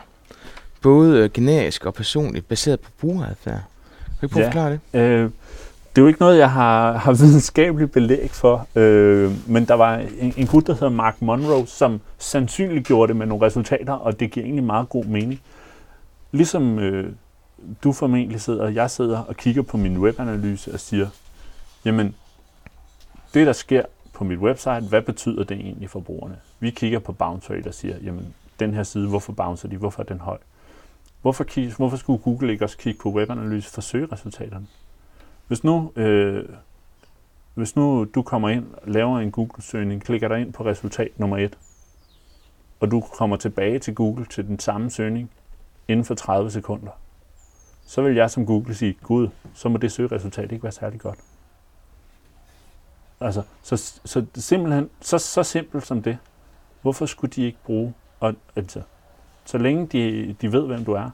både 0.82 1.30
generisk 1.30 1.86
og 1.86 1.94
personligt, 1.94 2.48
baseret 2.48 2.80
på 2.80 2.92
brugeradfærd. 3.00 3.62
Kan 4.06 4.14
du 4.22 4.26
ikke 4.26 4.34
prøve 4.34 4.44
ja, 4.44 4.48
at 4.48 4.54
forklare 4.54 4.80
det? 4.94 5.00
Øh, 5.00 5.32
det 5.96 5.98
er 5.98 6.02
jo 6.02 6.08
ikke 6.08 6.22
noget, 6.22 6.38
jeg 6.38 6.52
har, 6.52 6.98
har 6.98 7.14
videnskabeligt 7.24 7.92
belæg 7.92 8.30
for, 8.30 8.68
øh, 8.76 9.32
men 9.48 9.66
der 9.66 9.74
var 9.74 9.96
en, 9.98 10.34
en 10.38 10.48
gut, 10.48 10.68
der 10.68 10.74
hedder 10.74 10.90
Mark 10.90 11.22
Monroe, 11.22 11.68
som 11.68 12.02
sandsynliggjorde 12.18 13.08
det 13.08 13.16
med 13.16 13.26
nogle 13.26 13.46
resultater, 13.46 13.94
og 13.94 14.20
det 14.20 14.32
giver 14.32 14.46
egentlig 14.46 14.64
meget 14.64 14.90
god 14.90 15.06
mening. 15.06 15.42
Ligesom 16.32 16.80
øh, 16.80 17.14
du 17.84 17.94
formentlig 17.94 18.42
sidder, 18.42 18.64
og 18.64 18.76
jeg 18.76 18.92
sidder 18.92 19.20
og 19.20 19.36
kigger 19.36 19.62
på 19.62 19.78
min 19.78 19.98
webanalyse 19.98 20.74
og 20.74 20.80
siger, 20.80 21.08
jamen, 21.86 22.16
det 23.34 23.48
der 23.48 23.54
sker 23.54 23.84
på 24.14 24.24
mit 24.24 24.40
website, 24.40 24.82
hvad 24.90 25.02
betyder 25.02 25.44
det 25.44 25.58
egentlig 25.58 25.90
for 25.90 26.00
brugerne? 26.00 26.36
Vi 26.60 26.70
kigger 26.70 27.00
på 27.00 27.12
bounce 27.12 27.54
rate 27.54 27.68
og 27.68 27.74
siger, 27.74 27.96
jamen, 28.04 28.34
den 28.60 28.74
her 28.74 28.84
side, 28.84 29.08
hvorfor 29.08 29.34
bouncer 29.34 29.68
de, 29.68 29.78
hvorfor 29.78 30.02
er 30.02 30.06
den 30.06 30.20
høj? 30.20 30.38
Hvorfor, 31.22 31.76
hvorfor 31.78 31.98
skulle 31.98 32.24
Google 32.24 32.52
ikke 32.52 32.66
også 32.66 32.78
kigge 32.78 33.00
på 33.00 33.10
webanalyse 33.10 33.70
for 33.70 33.82
søgeresultaterne? 33.82 34.68
Hvis 35.52 35.64
nu, 35.64 35.92
øh, 35.96 36.50
hvis 37.54 37.76
nu 37.76 38.04
du 38.04 38.22
kommer 38.22 38.50
ind, 38.50 38.66
laver 38.88 39.20
en 39.20 39.32
Google-søgning, 39.32 40.04
klikker 40.04 40.28
dig 40.28 40.42
ind 40.42 40.54
på 40.54 40.66
resultat 40.66 41.20
nummer 41.20 41.38
1, 41.38 41.58
og 42.80 42.92
du 42.92 43.02
kommer 43.02 43.38
tilbage 43.38 43.80
til 43.80 43.96
Google 43.96 44.26
til 44.26 44.48
den 44.48 44.60
samme 44.60 44.90
søgning 44.90 45.32
inden 45.88 46.06
for 46.06 46.16
30 46.16 46.52
sekunder, 46.52 46.92
så 47.86 48.02
vil 48.02 48.16
jeg 48.16 48.32
som 48.32 48.46
Google 48.46 48.76
sige, 48.76 48.94
gud, 49.04 49.30
så 49.54 49.70
må 49.70 49.78
det 49.78 49.92
søgeresultat 49.92 50.52
ikke 50.52 50.64
være 50.64 50.72
særlig 50.72 51.00
godt. 51.00 51.20
Altså, 53.22 53.44
så, 53.62 53.78
så 54.06 54.26
simpelthen, 54.36 54.90
så, 55.02 55.18
så 55.18 55.44
simpelt 55.44 55.88
som 55.88 56.02
det. 56.02 56.18
Hvorfor 56.82 57.06
skulle 57.06 57.32
de 57.32 57.44
ikke 57.44 57.60
bruge, 57.64 57.94
og, 58.20 58.36
altså, 58.56 58.82
så 59.46 59.58
længe 59.58 59.88
de, 59.88 60.34
de 60.42 60.52
ved, 60.52 60.68
hvem 60.68 60.86
du 60.86 60.92
er, 60.92 61.10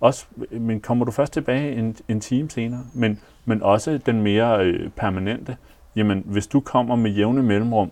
også, 0.00 0.26
men 0.50 0.80
kommer 0.80 1.04
du 1.04 1.10
først 1.10 1.32
tilbage 1.32 1.76
en, 1.76 1.96
en 2.08 2.20
time 2.20 2.50
senere, 2.50 2.84
men, 2.94 3.20
men 3.44 3.62
også 3.62 3.98
den 4.06 4.22
mere 4.22 4.64
øh, 4.64 4.90
permanente, 4.90 5.56
jamen 5.96 6.22
hvis 6.26 6.46
du 6.46 6.60
kommer 6.60 6.96
med 6.96 7.10
jævne 7.10 7.42
mellemrum 7.42 7.90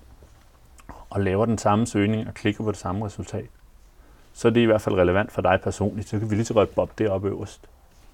og 1.10 1.20
laver 1.20 1.46
den 1.46 1.58
samme 1.58 1.86
søgning 1.86 2.28
og 2.28 2.34
klikker 2.34 2.64
på 2.64 2.70
det 2.70 2.78
samme 2.78 3.06
resultat, 3.06 3.46
så 4.32 4.48
er 4.48 4.52
det 4.52 4.60
i 4.60 4.64
hvert 4.64 4.80
fald 4.80 4.94
relevant 4.94 5.32
for 5.32 5.42
dig 5.42 5.60
personligt. 5.62 6.08
Så 6.08 6.18
kan 6.18 6.30
vi 6.30 6.34
lige 6.34 6.44
så 6.44 6.54
godt 6.54 6.74
boppe 6.74 6.94
det 6.98 7.08
op 7.08 7.24
øverst 7.24 7.60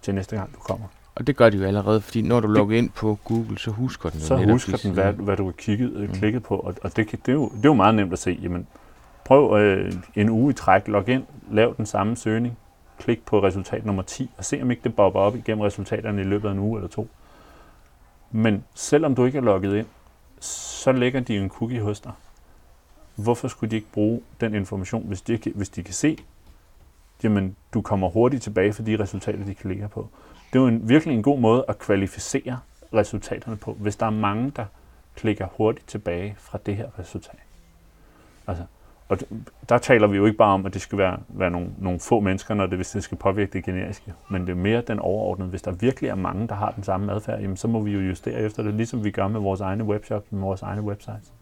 til 0.03 0.15
næste 0.15 0.37
gang, 0.37 0.55
du 0.55 0.59
kommer. 0.59 0.87
Og 1.15 1.27
det 1.27 1.37
gør 1.37 1.51
de 1.51 1.57
jo 1.57 1.65
allerede, 1.65 2.01
fordi 2.01 2.23
når 2.23 2.41
du 2.41 2.49
logger 2.49 2.79
ind 2.79 2.91
på 2.91 3.19
Google, 3.25 3.59
så 3.59 3.71
husker 3.71 4.11
den 4.11 4.21
jo 4.21 4.27
Så 4.27 4.37
husker 4.37 4.77
den, 4.77 4.93
hvad, 4.93 5.13
hvad 5.13 5.37
du 5.37 5.45
har 5.45 5.53
kigget, 5.53 5.93
øh, 5.93 6.09
mm. 6.09 6.15
klikket 6.15 6.43
på, 6.43 6.57
og, 6.57 6.75
og 6.83 6.97
det, 6.97 7.11
det, 7.11 7.29
er 7.29 7.33
jo, 7.33 7.49
det 7.49 7.65
er 7.65 7.69
jo 7.69 7.75
meget 7.75 7.95
nemt 7.95 8.13
at 8.13 8.19
se. 8.19 8.39
Jamen, 8.43 8.67
prøv 9.25 9.59
øh, 9.61 9.93
en 10.15 10.31
uge 10.31 10.51
i 10.51 10.55
træk, 10.55 10.89
log 10.89 11.09
ind, 11.09 11.25
lav 11.51 11.75
den 11.77 11.87
samme 11.87 12.17
søgning, 12.17 12.59
klik 12.99 13.27
på 13.27 13.43
resultat 13.43 13.87
nummer 13.87 14.03
10, 14.03 14.31
og 14.39 14.45
se 14.45 14.63
om 14.63 14.71
ikke 14.71 14.85
det 14.85 14.97
bobber 14.97 15.21
op 15.21 15.37
igennem 15.37 15.61
resultaterne 15.61 16.21
i 16.21 16.25
løbet 16.25 16.49
af 16.49 16.53
en 16.53 16.59
uge 16.59 16.79
eller 16.79 16.89
to. 16.89 17.09
Men 18.31 18.65
selvom 18.75 19.15
du 19.15 19.25
ikke 19.25 19.39
er 19.39 19.43
logget 19.43 19.77
ind, 19.77 19.87
så 20.41 20.93
lægger 20.93 21.21
de 21.21 21.37
en 21.37 21.49
cookie 21.49 21.81
hos 21.81 22.01
dig. 22.01 22.13
Hvorfor 23.15 23.49
skulle 23.49 23.71
de 23.71 23.77
ikke 23.77 23.93
bruge 23.93 24.21
den 24.41 24.55
information, 24.55 25.07
hvis 25.07 25.23
de, 25.23 25.39
hvis 25.55 25.69
de 25.69 25.83
kan 25.83 25.95
se, 25.95 26.19
jamen 27.23 27.57
du 27.75 27.83
kommer 27.83 28.09
hurtigt 28.09 28.43
tilbage 28.43 28.73
for 28.73 28.83
de 28.83 28.99
resultater, 28.99 29.45
de 29.45 29.55
klikker 29.55 29.89
på. 29.89 30.09
Det 30.53 30.59
er 30.59 30.63
jo 30.63 30.69
en, 30.69 30.89
virkelig 30.89 31.15
en 31.15 31.23
god 31.23 31.39
måde 31.39 31.65
at 31.69 31.79
kvalificere 31.79 32.59
resultaterne 32.95 33.57
på, 33.57 33.73
hvis 33.73 33.97
der 33.97 34.07
er 34.07 34.11
mange, 34.11 34.53
der 34.57 34.65
klikker 35.15 35.47
hurtigt 35.57 35.89
tilbage 35.89 36.35
fra 36.39 36.59
det 36.67 36.77
her 36.77 36.99
resultat. 36.99 37.39
Altså, 38.47 38.65
og 39.09 39.19
der 39.69 39.79
taler 39.79 40.07
vi 40.07 40.17
jo 40.17 40.27
ikke 40.27 40.39
bare 40.39 40.55
om, 40.55 40.67
at 40.67 40.75
det 40.75 40.83
skal 40.83 40.99
være, 40.99 41.19
være 41.29 41.51
nogle, 41.51 41.69
nogle 41.79 42.01
få 42.01 42.21
mennesker, 42.21 42.55
når 42.55 42.67
det, 42.67 42.79
hvis 42.79 42.91
det 42.91 43.03
skal 43.03 43.19
påvirke 43.19 43.53
det 43.53 43.65
generiske, 43.65 44.13
men 44.29 44.43
det 44.43 44.51
er 44.51 44.55
mere 44.55 44.81
den 44.81 44.99
overordnede. 44.99 45.49
Hvis 45.49 45.63
der 45.63 45.73
virkelig 45.73 46.11
er 46.11 46.15
mange, 46.15 46.49
der 46.49 46.55
har 46.55 46.71
den 46.71 46.85
samme 46.85 47.13
adfærd, 47.13 47.41
jamen, 47.41 47.57
så 47.57 47.69
må 47.69 47.81
vi 47.81 47.93
jo 47.93 48.01
justere 48.01 48.35
efter 48.35 48.63
det, 48.63 48.75
ligesom 48.75 49.05
vi 49.05 49.11
gør 49.11 49.29
med 49.29 49.41
vores 49.41 49.61
egne 49.61 49.85
webshop, 49.85 50.25
med 50.31 50.41
vores 50.41 50.63
egne 50.63 50.83
websites. 50.83 51.33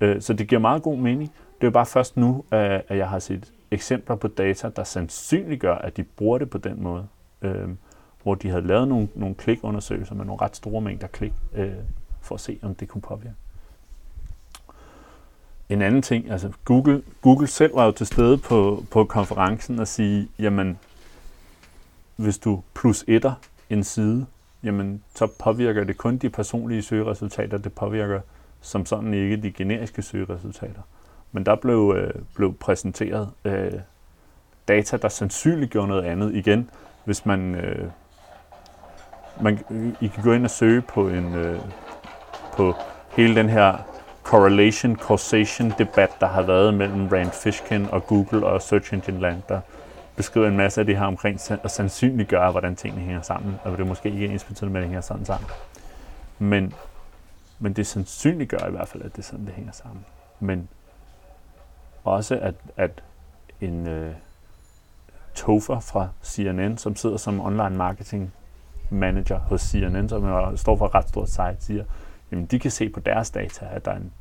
Øh, 0.00 0.20
så 0.20 0.32
det 0.32 0.48
giver 0.48 0.60
meget 0.60 0.82
god 0.82 0.96
mening. 0.98 1.32
Det 1.60 1.66
er 1.66 1.70
bare 1.70 1.86
først 1.86 2.16
nu, 2.16 2.44
øh, 2.52 2.80
at 2.88 2.96
jeg 2.96 3.08
har 3.08 3.18
set 3.18 3.52
eksempler 3.70 4.16
på 4.16 4.28
data, 4.28 4.68
der 4.76 4.84
sandsynliggør, 4.84 5.74
at 5.74 5.96
de 5.96 6.02
bruger 6.02 6.38
det 6.38 6.50
på 6.50 6.58
den 6.58 6.82
måde. 6.82 7.06
Øh, 7.42 7.68
hvor 8.22 8.34
de 8.34 8.48
havde 8.48 8.66
lavet 8.66 8.88
nogle, 8.88 9.08
nogle 9.14 9.34
klikundersøgelser 9.34 10.14
med 10.14 10.24
nogle 10.24 10.42
ret 10.42 10.56
store 10.56 10.80
mængder 10.80 11.06
klik, 11.06 11.32
øh, 11.54 11.72
for 12.20 12.34
at 12.34 12.40
se, 12.40 12.58
om 12.62 12.74
det 12.74 12.88
kunne 12.88 13.02
påvirke. 13.02 13.34
En 15.70 15.82
anden 15.82 16.02
ting, 16.02 16.30
altså 16.30 16.50
Google, 16.64 17.02
Google 17.22 17.46
selv 17.46 17.76
var 17.76 17.84
jo 17.84 17.92
til 17.92 18.06
stede 18.06 18.38
på, 18.38 18.84
på 18.90 19.04
konferencen 19.04 19.78
og 19.78 19.88
sige, 19.88 20.28
jamen, 20.38 20.78
hvis 22.16 22.38
du 22.38 22.62
plus 22.74 23.04
etter 23.08 23.32
en 23.70 23.84
side, 23.84 24.26
jamen, 24.62 25.02
så 25.14 25.26
påvirker 25.38 25.84
det 25.84 25.96
kun 25.96 26.16
de 26.16 26.30
personlige 26.30 26.82
søgeresultater, 26.82 27.58
det 27.58 27.72
påvirker 27.72 28.20
som 28.60 28.86
sådan 28.86 29.14
ikke 29.14 29.36
de 29.36 29.52
generiske 29.52 30.02
søgeresultater. 30.02 30.82
Men 31.32 31.46
der 31.46 31.54
blev, 31.54 31.94
øh, 31.96 32.22
blev 32.34 32.54
præsenteret 32.54 33.30
øh, 33.44 33.72
data, 34.68 34.96
der 34.96 35.08
sandsynligt 35.08 35.70
gjorde 35.70 35.88
noget 35.88 36.02
andet. 36.02 36.34
Igen, 36.34 36.70
hvis 37.04 37.26
man, 37.26 37.54
øh, 37.54 37.90
man 39.40 39.58
I 40.00 40.06
kan 40.06 40.24
gå 40.24 40.32
ind 40.32 40.44
og 40.44 40.50
søge 40.50 40.80
på 40.80 41.08
en 41.08 41.34
øh, 41.34 41.60
på 42.52 42.74
hele 43.16 43.34
den 43.34 43.48
her 43.48 43.89
correlation 44.30 44.96
causation 44.96 45.72
debat, 45.78 46.10
der 46.20 46.26
har 46.26 46.42
været 46.42 46.74
mellem 46.74 47.08
Rand 47.08 47.30
Fishkin 47.30 47.86
og 47.86 48.06
Google 48.06 48.46
og 48.46 48.62
Search 48.62 48.94
Engine 48.94 49.20
Land, 49.20 49.42
der 49.48 49.60
beskriver 50.16 50.48
en 50.48 50.56
masse 50.56 50.80
af 50.80 50.86
det 50.86 50.98
her 50.98 51.04
omkring 51.04 51.40
at 51.64 51.70
sandsynliggøre, 51.70 52.50
hvordan 52.50 52.76
tingene 52.76 53.02
hænger 53.02 53.22
sammen, 53.22 53.54
og 53.64 53.72
det 53.72 53.80
er 53.80 53.84
måske 53.84 54.10
ikke 54.10 54.26
ens 54.26 54.44
betydende 54.44 54.72
med, 54.72 54.80
at 54.80 54.82
det 54.82 54.88
hænger 54.88 55.00
sådan 55.00 55.24
sammen. 55.24 55.50
Men, 56.38 56.74
men 57.58 57.72
det 57.72 57.86
sandsynliggør 57.86 58.68
i 58.68 58.70
hvert 58.70 58.88
fald, 58.88 59.02
at 59.02 59.12
det 59.12 59.18
er 59.18 59.22
sådan, 59.22 59.46
det 59.46 59.54
hænger 59.54 59.72
sammen. 59.72 60.04
Men 60.40 60.68
også, 62.04 62.38
at, 62.42 62.54
at 62.76 63.02
en 63.60 63.86
øh, 63.86 64.14
Topher 65.34 65.80
fra 65.80 66.08
CNN, 66.24 66.78
som 66.78 66.96
sidder 66.96 67.16
som 67.16 67.40
online 67.40 67.76
marketing 67.76 68.32
manager 68.90 69.38
hos 69.38 69.60
CNN, 69.60 70.08
som 70.08 70.56
står 70.56 70.76
for 70.76 70.86
et 70.86 70.94
ret 70.94 71.08
stort 71.08 71.28
site, 71.28 71.56
siger, 71.58 71.84
jamen 72.30 72.46
de 72.46 72.58
kan 72.58 72.70
se 72.70 72.88
på 72.88 73.00
deres 73.00 73.30
data, 73.30 73.66
at, 73.70 73.84
der 73.84 73.90
er 73.90 73.96
en, 73.96 74.12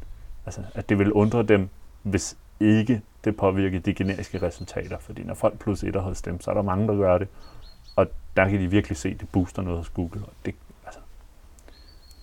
altså, 0.50 0.62
at 0.74 0.90
det 0.90 1.00
vil 1.00 1.14
undre 1.14 1.44
dem, 1.44 1.70
hvis 2.04 2.38
ikke 2.60 3.02
det 3.24 3.38
påvirker 3.38 3.80
de 3.80 3.94
generiske 3.94 4.42
resultater. 4.42 4.98
Fordi 5.00 5.24
når 5.24 5.34
folk 5.34 5.60
plus 5.60 5.84
etter 5.84 6.02
hos 6.02 6.22
dem, 6.22 6.42
så 6.42 6.52
er 6.52 6.56
der 6.56 6.62
mange, 6.62 6.88
der 6.88 6.96
gør 6.96 7.18
det. 7.18 7.28
Og 7.96 8.08
der 8.38 8.50
kan 8.50 8.60
de 8.60 8.68
virkelig 8.68 8.98
se, 8.98 9.10
at 9.10 9.20
det 9.20 9.30
booster 9.30 9.62
noget 9.62 9.78
hos 9.78 9.90
Google. 9.90 10.22
Og 10.22 10.32
det, 10.46 10.56
altså, 10.86 11.00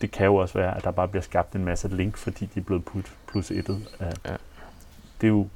det 0.01 0.11
kan 0.11 0.27
jo 0.27 0.35
også 0.35 0.59
være, 0.59 0.77
at 0.77 0.85
der 0.85 0.91
bare 0.91 1.09
bliver 1.09 1.23
skabt 1.23 1.55
en 1.55 1.65
masse 1.65 1.89
link, 1.89 2.17
fordi 2.17 2.47
de 2.47 2.61
er 2.61 2.65
blevet 2.65 2.85
plus 3.27 3.51
ettet. 3.51 3.97
Ja. 4.01 4.37
Det 5.21 5.27
er 5.27 5.29
jo 5.29 5.49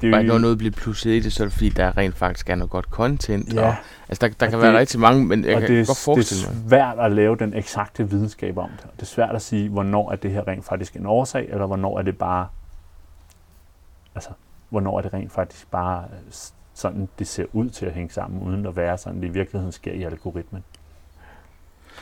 det 0.00 0.06
er 0.06 0.10
Bare 0.10 0.22
når 0.22 0.38
noget 0.38 0.58
bliver 0.58 0.72
plusset 0.72 1.10
i 1.10 1.20
det, 1.20 1.32
så 1.32 1.42
er 1.42 1.46
det 1.46 1.52
fordi, 1.52 1.68
der 1.68 1.96
rent 1.96 2.14
faktisk 2.14 2.50
er 2.50 2.54
noget 2.54 2.70
godt 2.70 2.84
content. 2.84 3.54
Ja. 3.54 3.68
Og, 3.68 3.74
altså, 4.08 4.26
der, 4.26 4.34
der 4.40 4.46
kan 4.46 4.52
det, 4.52 4.62
være 4.62 4.78
rigtig 4.78 5.00
mange, 5.00 5.26
men 5.26 5.44
jeg 5.44 5.60
kan 5.60 5.70
det, 5.70 5.86
godt 5.86 5.98
forestille 5.98 6.46
mig. 6.46 6.56
Det 6.56 6.64
er 6.64 6.68
svært 6.68 6.98
at 6.98 7.12
lave 7.12 7.36
den 7.36 7.54
eksakte 7.54 8.10
videnskab 8.10 8.58
om 8.58 8.70
det. 8.76 8.86
Det 8.96 9.02
er 9.02 9.06
svært 9.06 9.34
at 9.34 9.42
sige, 9.42 9.68
hvornår 9.68 10.12
er 10.12 10.16
det 10.16 10.30
her 10.30 10.48
rent 10.48 10.64
faktisk 10.64 10.96
en 10.96 11.06
årsag, 11.06 11.48
eller 11.50 11.66
hvornår 11.66 11.98
er 11.98 12.02
det 12.02 12.18
bare, 12.18 12.48
altså, 14.14 14.30
hvornår 14.68 14.98
er 14.98 15.02
det 15.02 15.12
rent 15.12 15.32
faktisk 15.32 15.70
bare 15.70 16.04
sådan 16.74 17.08
det 17.18 17.26
ser 17.26 17.44
ud 17.52 17.70
til 17.70 17.86
at 17.86 17.92
hænge 17.92 18.10
sammen, 18.10 18.42
uden 18.42 18.66
at 18.66 18.76
være 18.76 18.98
sådan, 18.98 19.20
det 19.20 19.28
i 19.28 19.30
virkeligheden 19.30 19.72
sker 19.72 19.92
i 19.92 20.02
algoritmen. 20.02 20.64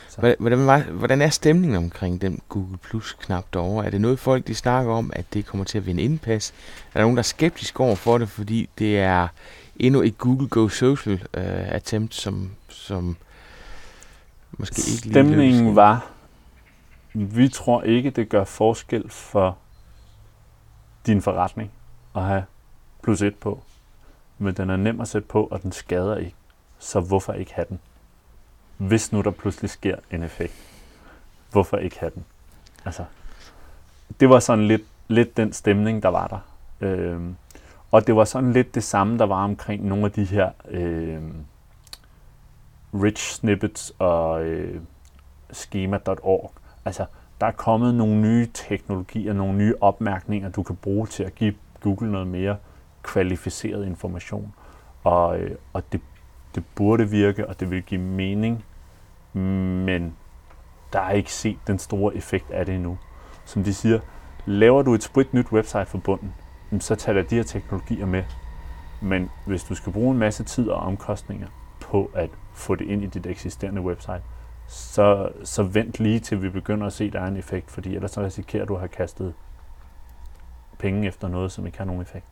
Så. 0.09 0.35
Hvordan, 0.39 0.67
var, 0.67 0.79
hvordan 0.79 1.21
er 1.21 1.29
stemningen 1.29 1.77
omkring 1.77 2.21
den 2.21 2.41
Google 2.49 2.77
Plus-knap 2.77 3.45
derovre? 3.53 3.85
Er 3.85 3.89
det 3.89 4.01
noget, 4.01 4.19
folk 4.19 4.47
de 4.47 4.55
snakker 4.55 4.93
om, 4.93 5.11
at 5.13 5.25
det 5.33 5.45
kommer 5.45 5.63
til 5.63 5.77
at 5.77 5.85
vinde 5.85 6.03
indpas? 6.03 6.53
Er 6.87 6.99
der 6.99 7.01
nogen, 7.01 7.17
der 7.17 7.21
er 7.21 7.23
skeptisk 7.23 7.79
over 7.79 7.95
for 7.95 8.17
det, 8.17 8.29
fordi 8.29 8.69
det 8.79 8.99
er 8.99 9.27
endnu 9.75 10.01
et 10.01 10.17
Google 10.17 10.47
Go 10.47 10.67
Social 10.67 11.13
øh, 11.33 11.73
attempt, 11.73 12.15
som, 12.15 12.51
som 12.69 13.17
måske 14.51 14.79
ikke 14.91 15.09
Stemningen 15.09 15.63
lige 15.63 15.75
var, 15.75 16.05
vi 17.13 17.49
tror 17.49 17.83
ikke, 17.83 18.09
det 18.09 18.29
gør 18.29 18.43
forskel 18.43 19.09
for 19.09 19.57
din 21.05 21.21
forretning 21.21 21.71
at 22.15 22.23
have 22.23 22.43
plus 23.03 23.21
et 23.21 23.35
på. 23.35 23.63
Men 24.37 24.53
den 24.53 24.69
er 24.69 24.75
nem 24.75 25.01
at 25.01 25.07
sætte 25.07 25.27
på, 25.27 25.43
og 25.43 25.63
den 25.63 25.71
skader 25.71 26.17
ikke. 26.17 26.35
Så 26.79 26.99
hvorfor 26.99 27.33
ikke 27.33 27.53
have 27.53 27.65
den? 27.69 27.79
Hvis 28.77 29.11
nu 29.11 29.21
der 29.21 29.31
pludselig 29.31 29.69
sker 29.69 29.95
en 30.11 30.23
effekt, 30.23 30.53
hvorfor 31.51 31.77
ikke 31.77 31.99
have 31.99 32.11
den? 32.15 32.25
Altså, 32.85 33.05
det 34.19 34.29
var 34.29 34.39
sådan 34.39 34.67
lidt, 34.67 34.83
lidt 35.07 35.37
den 35.37 35.53
stemning, 35.53 36.03
der 36.03 36.09
var 36.09 36.27
der. 36.27 36.39
Øhm, 36.87 37.35
og 37.91 38.07
det 38.07 38.15
var 38.15 38.25
sådan 38.25 38.53
lidt 38.53 38.75
det 38.75 38.83
samme, 38.83 39.17
der 39.17 39.25
var 39.25 39.43
omkring 39.43 39.85
nogle 39.85 40.05
af 40.05 40.11
de 40.11 40.23
her 40.23 40.49
øhm, 40.67 41.45
rich 42.93 43.35
snippets 43.35 43.93
og 43.99 44.45
øh, 44.45 44.81
schema.org. 45.51 46.51
Altså, 46.85 47.05
der 47.41 47.47
er 47.47 47.51
kommet 47.51 47.95
nogle 47.95 48.21
nye 48.21 48.47
teknologier, 48.53 49.33
nogle 49.33 49.57
nye 49.57 49.73
opmærkninger, 49.81 50.49
du 50.49 50.63
kan 50.63 50.75
bruge 50.75 51.07
til 51.07 51.23
at 51.23 51.35
give 51.35 51.53
Google 51.81 52.11
noget 52.11 52.27
mere 52.27 52.57
kvalificeret 53.03 53.85
information. 53.85 54.53
Og, 55.03 55.39
øh, 55.39 55.55
og 55.73 55.83
det 55.91 56.01
det 56.55 56.63
burde 56.75 57.09
virke, 57.09 57.47
og 57.47 57.59
det 57.59 57.71
vil 57.71 57.83
give 57.83 58.01
mening, 58.01 58.65
men 59.33 60.15
der 60.93 60.99
er 60.99 61.11
ikke 61.11 61.33
set 61.33 61.59
den 61.67 61.79
store 61.79 62.15
effekt 62.15 62.51
af 62.51 62.65
det 62.65 62.75
endnu. 62.75 62.97
Som 63.45 63.63
de 63.63 63.73
siger, 63.73 63.99
laver 64.45 64.81
du 64.81 64.93
et 64.93 65.03
sprit 65.03 65.33
nyt 65.33 65.51
website 65.51 65.85
for 65.85 65.97
bunden, 65.97 66.33
så 66.79 66.95
tager 66.95 67.23
de 67.23 67.35
her 67.35 67.43
teknologier 67.43 68.05
med. 68.05 68.23
Men 69.01 69.29
hvis 69.45 69.63
du 69.63 69.75
skal 69.75 69.93
bruge 69.93 70.11
en 70.11 70.17
masse 70.17 70.43
tid 70.43 70.69
og 70.69 70.79
omkostninger 70.79 71.47
på 71.81 72.11
at 72.13 72.29
få 72.53 72.75
det 72.75 72.87
ind 72.87 73.03
i 73.03 73.07
dit 73.07 73.25
eksisterende 73.25 73.81
website, 73.81 74.21
så, 74.67 75.29
så 75.43 75.63
vent 75.63 75.99
lige 75.99 76.19
til 76.19 76.41
vi 76.41 76.49
begynder 76.49 76.87
at 76.87 76.93
se, 76.93 77.03
at 77.03 77.13
der 77.13 77.21
er 77.21 77.27
en 77.27 77.37
effekt, 77.37 77.71
fordi 77.71 77.95
ellers 77.95 78.11
så 78.11 78.21
risikerer 78.21 78.65
du 78.65 78.73
at 78.73 78.79
have 78.79 78.89
kastet 78.89 79.33
penge 80.77 81.07
efter 81.07 81.27
noget, 81.27 81.51
som 81.51 81.65
ikke 81.65 81.77
har 81.77 81.85
nogen 81.85 82.01
effekt. 82.01 82.25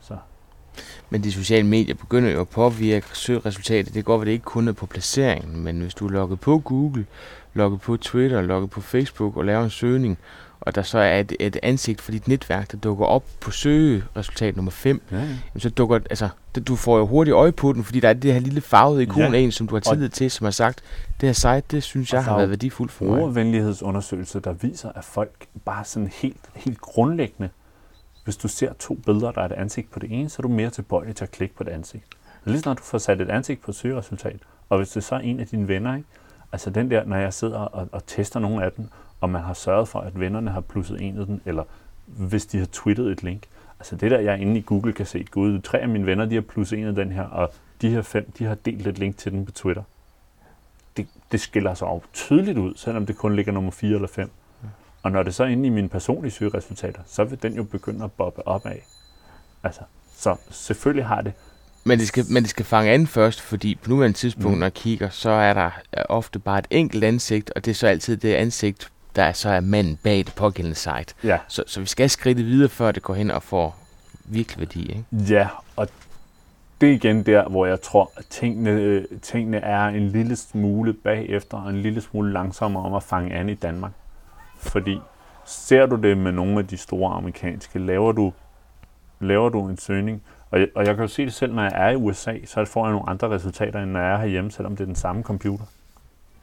Så 0.00 0.16
men 1.10 1.24
de 1.24 1.32
sociale 1.32 1.66
medier 1.66 1.94
begynder 1.94 2.30
jo 2.30 2.40
at 2.40 2.48
påvirke 2.48 3.06
søgeresultatet. 3.12 3.94
Det 3.94 4.04
går 4.04 4.20
at 4.20 4.26
det 4.26 4.32
ikke 4.32 4.44
kun 4.44 4.68
er 4.68 4.72
på 4.72 4.86
placeringen, 4.86 5.64
men 5.64 5.80
hvis 5.80 5.94
du 5.94 6.06
er 6.06 6.10
logget 6.10 6.40
på 6.40 6.58
Google, 6.58 7.06
logget 7.54 7.80
på 7.80 7.96
Twitter, 7.96 8.42
logget 8.42 8.70
på 8.70 8.80
Facebook 8.80 9.36
og 9.36 9.44
laver 9.44 9.64
en 9.64 9.70
søgning, 9.70 10.18
og 10.60 10.74
der 10.74 10.82
så 10.82 10.98
er 10.98 11.20
et, 11.20 11.36
et 11.40 11.56
ansigt 11.62 12.00
for 12.00 12.12
dit 12.12 12.28
netværk, 12.28 12.72
der 12.72 12.78
dukker 12.78 13.06
op 13.06 13.24
på 13.40 13.50
søgeresultat 13.50 14.56
nummer 14.56 14.70
5, 14.70 15.02
ja, 15.10 15.16
ja. 15.16 15.26
så 15.58 15.70
dukker, 15.70 15.98
altså, 16.10 16.28
du 16.68 16.76
får 16.76 16.98
jo 16.98 17.06
hurtigt 17.06 17.34
øje 17.34 17.52
på 17.52 17.72
den, 17.72 17.84
fordi 17.84 18.00
der 18.00 18.08
er 18.08 18.12
det 18.12 18.32
her 18.32 18.40
lille 18.40 18.60
farvede 18.60 19.02
ikon 19.02 19.22
ja. 19.22 19.34
af 19.34 19.38
en, 19.38 19.52
som 19.52 19.68
du 19.68 19.74
har 19.74 19.80
tillid 19.80 20.08
til, 20.08 20.30
som 20.30 20.44
har 20.44 20.50
sagt, 20.50 20.82
det 21.20 21.28
her 21.28 21.32
site, 21.32 21.62
det 21.70 21.82
synes 21.82 22.12
jeg 22.12 22.24
har 22.24 22.36
været 22.36 22.50
værdifuldt 22.50 22.92
for 22.92 23.04
mig. 23.04 23.18
Brugervenlighedsundersøgelser, 23.18 24.40
der 24.40 24.52
viser, 24.52 24.88
at 24.94 25.04
folk 25.04 25.46
bare 25.64 25.84
sådan 25.84 26.10
helt, 26.14 26.40
helt 26.54 26.80
grundlæggende 26.80 27.48
hvis 28.24 28.36
du 28.36 28.48
ser 28.48 28.72
to 28.72 28.94
billeder, 28.94 29.32
der 29.32 29.40
er 29.40 29.46
et 29.46 29.52
ansigt 29.52 29.90
på 29.90 29.98
det 29.98 30.12
ene, 30.12 30.28
så 30.28 30.36
er 30.38 30.42
du 30.42 30.48
mere 30.48 30.70
tilbøjelig 30.70 31.16
til 31.16 31.24
at 31.24 31.30
klikke 31.30 31.54
på 31.54 31.64
det 31.64 31.70
ansigt. 31.70 32.04
Lige 32.44 32.60
snart 32.60 32.78
du 32.78 32.82
får 32.82 32.98
sat 32.98 33.20
et 33.20 33.30
ansigt 33.30 33.62
på 33.62 33.70
et 33.70 33.74
søgeresultat, 33.74 34.40
og 34.68 34.78
hvis 34.78 34.90
det 34.90 35.04
så 35.04 35.14
er 35.14 35.18
en 35.18 35.40
af 35.40 35.46
dine 35.46 35.68
venner, 35.68 35.96
ikke? 35.96 36.08
altså 36.52 36.70
den 36.70 36.90
der, 36.90 37.04
når 37.04 37.16
jeg 37.16 37.34
sidder 37.34 37.58
og, 37.58 37.88
og 37.92 38.06
tester 38.06 38.40
nogle 38.40 38.64
af 38.64 38.72
dem, 38.72 38.88
og 39.20 39.30
man 39.30 39.42
har 39.42 39.54
sørget 39.54 39.88
for, 39.88 39.98
at 39.98 40.20
vennerne 40.20 40.50
har 40.50 40.60
plusset 40.60 41.00
en 41.00 41.18
af 41.18 41.26
dem, 41.26 41.40
eller 41.44 41.64
hvis 42.06 42.46
de 42.46 42.58
har 42.58 42.66
twittet 42.66 43.12
et 43.12 43.22
link. 43.22 43.42
Altså 43.78 43.96
det 43.96 44.10
der, 44.10 44.18
jeg 44.18 44.40
inde 44.40 44.58
i 44.58 44.62
Google 44.66 44.92
kan 44.92 45.06
se, 45.06 45.24
gud, 45.30 45.60
tre 45.60 45.78
af 45.78 45.88
mine 45.88 46.06
venner, 46.06 46.24
de 46.24 46.34
har 46.34 46.42
plusset 46.42 46.78
en 46.78 46.86
af 46.86 46.94
den 46.94 47.12
her, 47.12 47.22
og 47.22 47.52
de 47.82 47.90
her 47.90 48.02
fem, 48.02 48.30
de 48.38 48.44
har 48.44 48.54
delt 48.54 48.86
et 48.86 48.98
link 48.98 49.16
til 49.16 49.32
den 49.32 49.46
på 49.46 49.52
Twitter. 49.52 49.82
Det, 50.96 51.06
det 51.32 51.40
skiller 51.40 51.74
sig 51.74 51.86
jo 51.86 52.00
tydeligt 52.12 52.58
ud, 52.58 52.74
selvom 52.76 53.06
det 53.06 53.16
kun 53.16 53.36
ligger 53.36 53.52
nummer 53.52 53.70
4 53.70 53.94
eller 53.94 54.08
5. 54.08 54.30
Og 55.04 55.12
når 55.12 55.22
det 55.22 55.34
så 55.34 55.44
er 55.44 55.48
inde 55.48 55.66
i 55.66 55.70
mine 55.70 55.88
personlige 55.88 56.32
søgeresultater, 56.32 57.00
så 57.06 57.24
vil 57.24 57.42
den 57.42 57.54
jo 57.54 57.62
begynde 57.62 58.04
at 58.04 58.12
bobbe 58.12 58.48
op 58.48 58.66
af. 58.66 58.86
Altså, 59.62 59.80
så 60.16 60.36
selvfølgelig 60.50 61.06
har 61.06 61.20
det. 61.20 61.32
Men 61.84 61.98
det 61.98 62.08
skal, 62.08 62.24
men 62.30 62.42
det 62.42 62.50
skal 62.50 62.64
fange 62.64 62.90
an 62.90 63.06
først, 63.06 63.40
fordi 63.40 63.74
på 63.74 63.90
nuværende 63.90 64.18
tidspunkt, 64.18 64.52
mm. 64.54 64.58
når 64.58 64.66
jeg 64.66 64.74
kigger, 64.74 65.08
så 65.08 65.30
er 65.30 65.54
der 65.54 65.70
ofte 66.08 66.38
bare 66.38 66.58
et 66.58 66.66
enkelt 66.70 67.04
ansigt, 67.04 67.50
og 67.50 67.64
det 67.64 67.70
er 67.70 67.74
så 67.74 67.86
altid 67.86 68.16
det 68.16 68.34
ansigt, 68.34 68.92
der 69.16 69.32
så 69.32 69.48
er 69.48 69.60
manden 69.60 69.96
bag 69.96 70.18
det 70.18 70.34
pågældende 70.36 70.76
site. 70.76 71.14
Ja. 71.24 71.38
Så, 71.48 71.64
så 71.66 71.80
vi 71.80 71.86
skal 71.86 72.10
skride 72.10 72.42
videre, 72.42 72.68
før 72.68 72.92
det 72.92 73.02
går 73.02 73.14
hen 73.14 73.30
og 73.30 73.42
får 73.42 73.76
virkelig 74.24 74.58
værdi. 74.58 74.88
Ikke? 74.88 75.04
Ja, 75.34 75.48
og 75.76 75.88
det 76.80 76.90
er 76.90 76.94
igen 76.94 77.26
der, 77.26 77.48
hvor 77.48 77.66
jeg 77.66 77.82
tror, 77.82 78.12
at 78.16 78.24
tingene, 78.30 79.06
tingene 79.22 79.56
er 79.56 79.84
en 79.86 80.08
lille 80.08 80.36
smule 80.36 80.92
bagefter, 80.92 81.56
og 81.56 81.70
en 81.70 81.82
lille 81.82 82.00
smule 82.00 82.32
langsommere 82.32 82.84
om 82.84 82.94
at 82.94 83.02
fange 83.02 83.34
an 83.34 83.48
i 83.48 83.54
Danmark. 83.54 83.92
Fordi 84.64 85.00
ser 85.44 85.86
du 85.86 85.96
det 85.96 86.18
med 86.18 86.32
nogle 86.32 86.58
af 86.58 86.66
de 86.66 86.76
store 86.76 87.12
amerikanske, 87.14 87.78
laver 87.78 88.12
du, 88.12 88.32
laver 89.20 89.48
du 89.48 89.68
en 89.68 89.76
søgning, 89.76 90.22
og 90.50 90.60
jeg, 90.60 90.68
og 90.74 90.86
jeg 90.86 90.94
kan 90.94 91.04
jo 91.04 91.08
se 91.08 91.24
det 91.24 91.32
selv, 91.32 91.54
når 91.54 91.62
jeg 91.62 91.72
er 91.74 91.90
i 91.90 91.96
USA, 91.96 92.38
så 92.44 92.64
får 92.64 92.86
jeg 92.86 92.92
nogle 92.92 93.08
andre 93.08 93.30
resultater, 93.30 93.82
end 93.82 93.90
når 93.90 94.00
jeg 94.00 94.12
er 94.12 94.18
herhjemme, 94.18 94.50
selvom 94.50 94.76
det 94.76 94.80
er 94.80 94.86
den 94.86 94.94
samme 94.94 95.22
computer. 95.22 95.64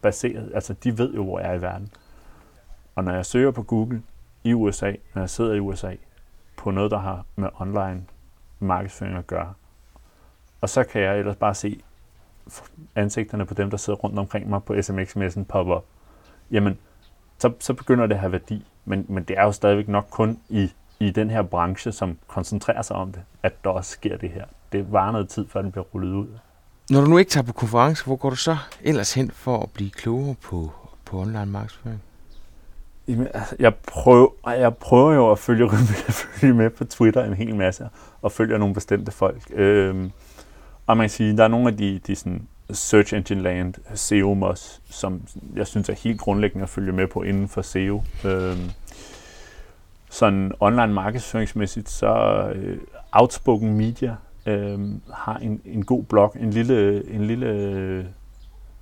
Baseret, 0.02 0.52
altså 0.54 0.74
de 0.74 0.98
ved 0.98 1.14
jo, 1.14 1.24
hvor 1.24 1.40
jeg 1.40 1.50
er 1.50 1.54
i 1.54 1.62
verden. 1.62 1.90
Og 2.96 3.04
når 3.04 3.14
jeg 3.14 3.26
søger 3.26 3.52
på 3.52 3.64
Google 3.64 4.02
i 4.44 4.54
USA, 4.54 4.94
når 5.14 5.22
jeg 5.22 5.30
sidder 5.30 5.54
i 5.54 5.60
USA, 5.60 5.96
på 6.58 6.72
noget, 6.72 6.92
der 6.92 7.00
har 7.00 7.26
med 7.36 7.50
online 7.60 8.06
markedsføring 8.60 9.18
at 9.18 9.28
gøre, 9.28 9.54
og 10.62 10.70
så 10.70 10.84
kan 10.84 11.02
jeg 11.02 11.20
ellers 11.20 11.36
bare 11.36 11.56
se 11.56 11.82
ansigterne 12.96 13.46
på 13.46 13.54
dem, 13.54 13.70
der 13.70 13.78
sidder 13.78 14.00
rundt 14.00 14.20
omkring 14.20 14.50
mig 14.50 14.64
på 14.64 14.82
SMX-messen 14.82 15.46
poppe 15.46 15.74
op. 15.74 15.86
Jamen, 16.52 16.78
så, 17.42 17.52
så 17.60 17.74
begynder 17.74 18.08
det 18.08 18.16
at 18.16 18.20
have 18.20 18.32
værdi. 18.32 18.66
Men, 18.86 19.06
men 19.10 19.24
det 19.24 19.38
er 19.38 19.44
jo 19.44 19.52
stadigvæk 19.52 19.88
nok 19.88 20.08
kun 20.10 20.40
i, 20.50 20.72
i 21.00 21.12
den 21.12 21.30
her 21.30 21.42
branche, 21.42 21.92
som 21.92 22.18
koncentrerer 22.28 22.82
sig 22.82 22.96
om 22.96 23.12
det, 23.12 23.22
at 23.44 23.64
der 23.64 23.70
også 23.70 23.92
sker 23.92 24.18
det 24.18 24.30
her. 24.30 24.46
Det 24.72 24.92
var 24.92 25.12
noget 25.12 25.30
tid, 25.30 25.46
før 25.50 25.62
den 25.62 25.72
bliver 25.72 25.86
rullet 25.86 26.14
ud. 26.14 26.28
Når 26.90 27.02
du 27.02 27.08
nu 27.08 27.18
ikke 27.18 27.32
tager 27.32 27.44
på 27.44 27.54
konference, 27.54 28.06
hvor 28.06 28.16
går 28.16 28.30
du 28.30 28.36
så 28.36 28.58
ellers 28.82 29.14
hen 29.14 29.32
for 29.32 29.60
at 29.60 29.70
blive 29.70 29.90
klogere 29.90 30.36
på, 30.42 30.72
på 31.06 31.20
online 31.20 31.46
markedsføring? 31.46 32.02
Jamen, 33.08 33.28
altså, 33.34 33.56
jeg, 33.60 33.76
prøver, 33.76 34.30
jeg 34.48 34.76
prøver 34.76 35.14
jo 35.14 35.32
at 35.32 35.40
følge, 35.40 35.66
at 36.08 36.14
følge 36.14 36.54
med 36.54 36.70
på 36.70 36.86
Twitter 36.86 37.24
en 37.24 37.34
hel 37.34 37.56
masse, 37.56 37.90
og 38.22 38.32
følger 38.32 38.58
nogle 38.58 38.74
bestemte 38.74 39.12
folk. 39.12 39.52
Øhm, 39.54 40.12
og 40.88 40.98
man 40.98 41.04
kan 41.04 41.10
sige, 41.10 41.38
der 41.38 41.44
er 41.44 41.48
nogle 41.48 41.68
af 41.68 41.78
de, 41.78 42.00
de 42.08 42.16
sådan 42.16 42.48
Search 42.74 43.14
Engine 43.14 43.42
Land, 43.42 43.74
SEOMOS, 43.96 44.82
som 44.90 45.22
jeg 45.56 45.68
synes 45.68 45.90
er 45.90 45.94
helt 45.94 46.20
grundlæggende 46.20 46.64
at 46.64 46.70
følge 46.70 46.92
med 46.92 47.08
på 47.08 47.22
inden 47.22 47.48
for 47.48 47.62
SEO. 47.62 48.04
Øh, 48.26 48.58
sådan 50.10 50.52
online 50.60 50.94
markedsføringsmæssigt, 50.94 51.90
så 51.90 52.14
øh, 52.56 52.78
Outspoken 53.12 53.78
Media 53.78 54.16
øh, 54.46 54.80
har 55.14 55.38
en, 55.38 55.62
en 55.66 55.86
god 55.86 56.04
blog, 56.04 56.36
en 56.40 56.50
lille, 56.50 57.10
en 57.14 57.26
lille 57.26 57.46
øh, 57.46 58.06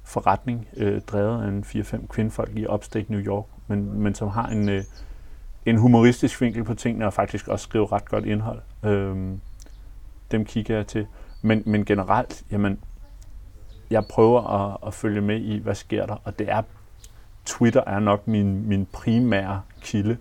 forretning, 0.03 0.67
øh, 0.77 1.01
drevet 1.01 1.43
af 1.43 1.47
en 1.47 1.63
4-5 1.67 2.07
kvindfolk 2.07 2.51
i 2.55 2.65
Upstate 2.67 3.11
New 3.11 3.21
York, 3.21 3.45
men, 3.67 4.01
men 4.01 4.15
som 4.15 4.27
har 4.27 4.47
en, 4.47 4.69
øh, 4.69 4.83
en 5.65 5.77
humoristisk 5.77 6.41
vinkel 6.41 6.63
på 6.63 6.73
tingene, 6.73 7.05
og 7.05 7.13
faktisk 7.13 7.47
også 7.47 7.63
skriver 7.63 7.91
ret 7.91 8.09
godt 8.09 8.25
indhold. 8.25 8.59
Øh, 8.85 9.15
dem 10.31 10.45
kigger 10.45 10.75
jeg 10.75 10.87
til. 10.87 11.07
Men, 11.41 11.63
men 11.65 11.85
generelt, 11.85 12.43
jamen, 12.51 12.79
jeg 13.89 14.05
prøver 14.05 14.41
at, 14.41 14.77
at 14.87 14.93
følge 14.93 15.21
med 15.21 15.41
i, 15.41 15.57
hvad 15.57 15.75
sker 15.75 16.05
der, 16.05 16.15
og 16.23 16.39
det 16.39 16.49
er, 16.49 16.61
Twitter 17.45 17.83
er 17.87 17.99
nok 17.99 18.27
min, 18.27 18.67
min 18.67 18.85
primære 18.85 19.61
kilde. 19.81 20.17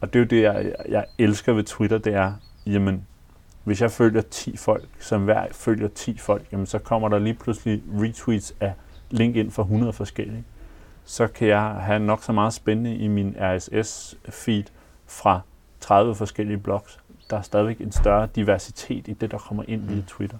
Og 0.00 0.12
det 0.12 0.18
er 0.18 0.20
jo 0.20 0.26
det, 0.26 0.42
jeg, 0.42 0.74
jeg 0.88 1.04
elsker 1.18 1.52
ved 1.52 1.64
Twitter, 1.64 1.98
det 1.98 2.14
er, 2.14 2.32
jamen, 2.66 3.06
hvis 3.64 3.82
jeg 3.82 3.90
følger 3.90 4.22
10 4.22 4.56
folk, 4.56 4.84
som 5.00 5.24
hver 5.24 5.46
følger 5.52 5.88
10 5.88 6.18
folk, 6.18 6.52
jamen, 6.52 6.66
så 6.66 6.78
kommer 6.78 7.08
der 7.08 7.18
lige 7.18 7.34
pludselig 7.34 7.82
retweets 8.00 8.54
af 8.60 8.72
LinkedIn 9.10 9.50
for 9.50 9.62
100 9.62 9.92
forskellige. 9.92 10.44
Så 11.04 11.26
kan 11.26 11.48
jeg 11.48 11.60
have 11.60 11.98
nok 11.98 12.22
så 12.22 12.32
meget 12.32 12.52
spændende 12.52 12.96
i 12.96 13.08
min 13.08 13.36
RSS-feed 13.38 14.64
fra 15.06 15.40
30 15.80 16.14
forskellige 16.14 16.58
blogs. 16.58 17.00
Der 17.30 17.36
er 17.36 17.42
stadigvæk 17.42 17.80
en 17.80 17.92
større 17.92 18.28
diversitet 18.34 19.08
i 19.08 19.12
det, 19.12 19.30
der 19.30 19.38
kommer 19.38 19.64
ind 19.68 19.82
via 19.82 20.02
Twitter. 20.06 20.38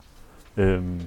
Øhm, 0.57 1.01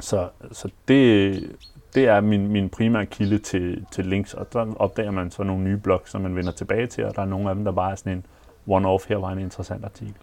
så, 0.00 0.28
så 0.52 0.68
det, 0.88 1.56
det 1.94 2.08
er 2.08 2.20
min, 2.20 2.48
min 2.48 2.68
primære 2.68 3.06
kilde 3.06 3.38
til, 3.38 3.86
til 3.92 4.06
links, 4.06 4.34
og 4.34 4.52
der 4.52 4.74
opdager 4.76 5.10
man 5.10 5.30
så 5.30 5.42
nogle 5.42 5.64
nye 5.64 5.76
blogs, 5.76 6.10
som 6.10 6.20
man 6.20 6.36
vender 6.36 6.52
tilbage 6.52 6.86
til, 6.86 7.04
og 7.04 7.16
der 7.16 7.22
er 7.22 7.26
nogle 7.26 7.48
af 7.48 7.54
dem, 7.54 7.64
der 7.64 7.72
bare 7.72 7.90
er 7.90 7.96
sådan 7.96 8.12
en 8.12 8.24
one-off, 8.68 9.08
her 9.08 9.16
var 9.16 9.30
en 9.30 9.38
interessant 9.38 9.84
artikel. 9.84 10.14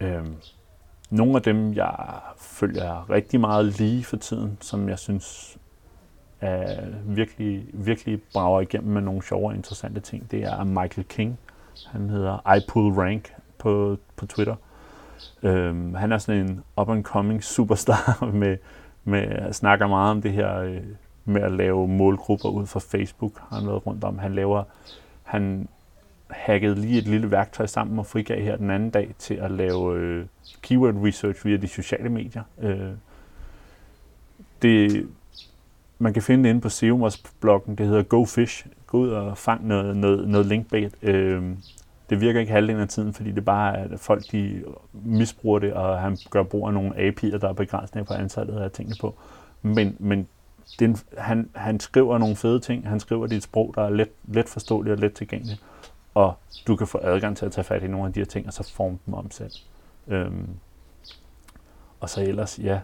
Øhm, 0.00 0.34
nogle 1.10 1.36
af 1.36 1.42
dem, 1.42 1.74
jeg 1.74 1.94
følger 2.38 3.10
rigtig 3.10 3.40
meget 3.40 3.78
lige 3.78 4.04
for 4.04 4.16
tiden, 4.16 4.58
som 4.60 4.88
jeg 4.88 4.98
synes 4.98 5.58
er 6.40 6.80
virkelig, 7.04 7.66
virkelig 7.72 8.20
brager 8.32 8.60
igennem 8.60 8.92
med 8.92 9.02
nogle 9.02 9.22
sjove 9.22 9.48
og 9.48 9.54
interessante 9.54 10.00
ting, 10.00 10.30
det 10.30 10.42
er 10.42 10.64
Michael 10.64 11.06
King. 11.08 11.38
Han 11.86 12.10
hedder 12.10 12.54
I 12.56 12.60
Pull 12.68 12.94
Rank 12.94 13.34
på, 13.58 13.96
på 14.16 14.26
Twitter. 14.26 14.56
Øhm, 15.42 15.94
han 15.94 16.12
er 16.12 16.18
sådan 16.18 16.40
en 16.40 16.62
up-and-coming 16.80 17.40
superstar 17.40 18.24
med, 18.42 18.56
med 19.04 19.52
snakker 19.52 19.86
meget 19.86 20.10
om 20.10 20.22
det 20.22 20.32
her 20.32 20.58
øh, 20.58 20.80
med 21.24 21.42
at 21.42 21.52
lave 21.52 21.88
målgrupper 21.88 22.48
ud 22.48 22.66
fra 22.66 22.80
Facebook. 22.80 23.32
Har 23.38 23.56
han 23.56 23.66
været 23.66 23.86
rundt 23.86 24.04
om. 24.04 24.18
Han 24.18 24.34
laver, 24.34 24.64
han 25.22 25.68
hackede 26.30 26.74
lige 26.74 26.98
et 26.98 27.08
lille 27.08 27.30
værktøj 27.30 27.66
sammen 27.66 27.98
og 27.98 28.06
frigav 28.06 28.40
her 28.40 28.56
den 28.56 28.70
anden 28.70 28.90
dag 28.90 29.14
til 29.18 29.34
at 29.34 29.50
lave 29.50 29.98
øh, 29.98 30.26
keyword 30.62 30.94
research 30.94 31.46
via 31.46 31.56
de 31.56 31.68
sociale 31.68 32.08
medier. 32.08 32.42
Øh, 32.60 32.90
det, 34.62 35.08
man 35.98 36.12
kan 36.12 36.22
finde 36.22 36.44
det 36.44 36.50
inde 36.50 36.60
på 36.60 36.68
Seumos 36.68 37.22
bloggen, 37.40 37.76
det 37.76 37.86
hedder 37.86 38.02
Go 38.02 38.24
Fish. 38.24 38.66
Gå 38.86 38.98
ud 38.98 39.08
og 39.08 39.38
fang 39.38 39.66
noget, 39.66 39.96
noget, 39.96 40.28
noget 40.28 40.46
linkbait. 40.46 40.94
Øh, 41.02 41.42
det 42.12 42.20
virker 42.20 42.40
ikke 42.40 42.52
halvdelen 42.52 42.82
af 42.82 42.88
tiden, 42.88 43.14
fordi 43.14 43.32
det 43.32 43.44
bare 43.44 43.78
er, 43.78 43.84
at 43.84 44.00
folk 44.00 44.32
de 44.32 44.64
misbruger 44.92 45.58
det, 45.58 45.72
og 45.72 46.00
han 46.00 46.18
gør 46.30 46.42
brug 46.42 46.66
af 46.66 46.74
nogle 46.74 47.08
API'er, 47.08 47.38
der 47.38 47.48
er 47.48 47.52
begrænsninger 47.52 48.06
på 48.06 48.14
antallet 48.14 48.60
af 48.60 48.70
tingene 48.70 48.96
på. 49.00 49.14
Men, 49.62 49.96
men 49.98 50.28
det, 50.78 51.04
han, 51.18 51.50
han 51.54 51.80
skriver 51.80 52.18
nogle 52.18 52.36
fede 52.36 52.60
ting. 52.60 52.88
Han 52.88 53.00
skriver 53.00 53.26
dit 53.26 53.42
sprog, 53.42 53.72
der 53.74 53.82
er 53.82 53.90
let, 53.90 54.08
let 54.28 54.48
forståeligt 54.48 54.92
og 54.92 54.98
let 54.98 55.12
tilgængeligt. 55.12 55.62
Og 56.14 56.34
du 56.66 56.76
kan 56.76 56.86
få 56.86 57.00
adgang 57.02 57.36
til 57.36 57.46
at 57.46 57.52
tage 57.52 57.64
fat 57.64 57.82
i 57.82 57.86
nogle 57.86 58.06
af 58.06 58.12
de 58.12 58.20
her 58.20 58.24
ting, 58.24 58.46
og 58.46 58.52
så 58.52 58.72
forme 58.74 58.98
dem 59.06 59.14
om 59.14 59.30
selv. 59.30 59.52
Øhm, 60.08 60.48
og 62.00 62.08
så 62.10 62.22
ellers, 62.22 62.58
ja, 62.58 62.80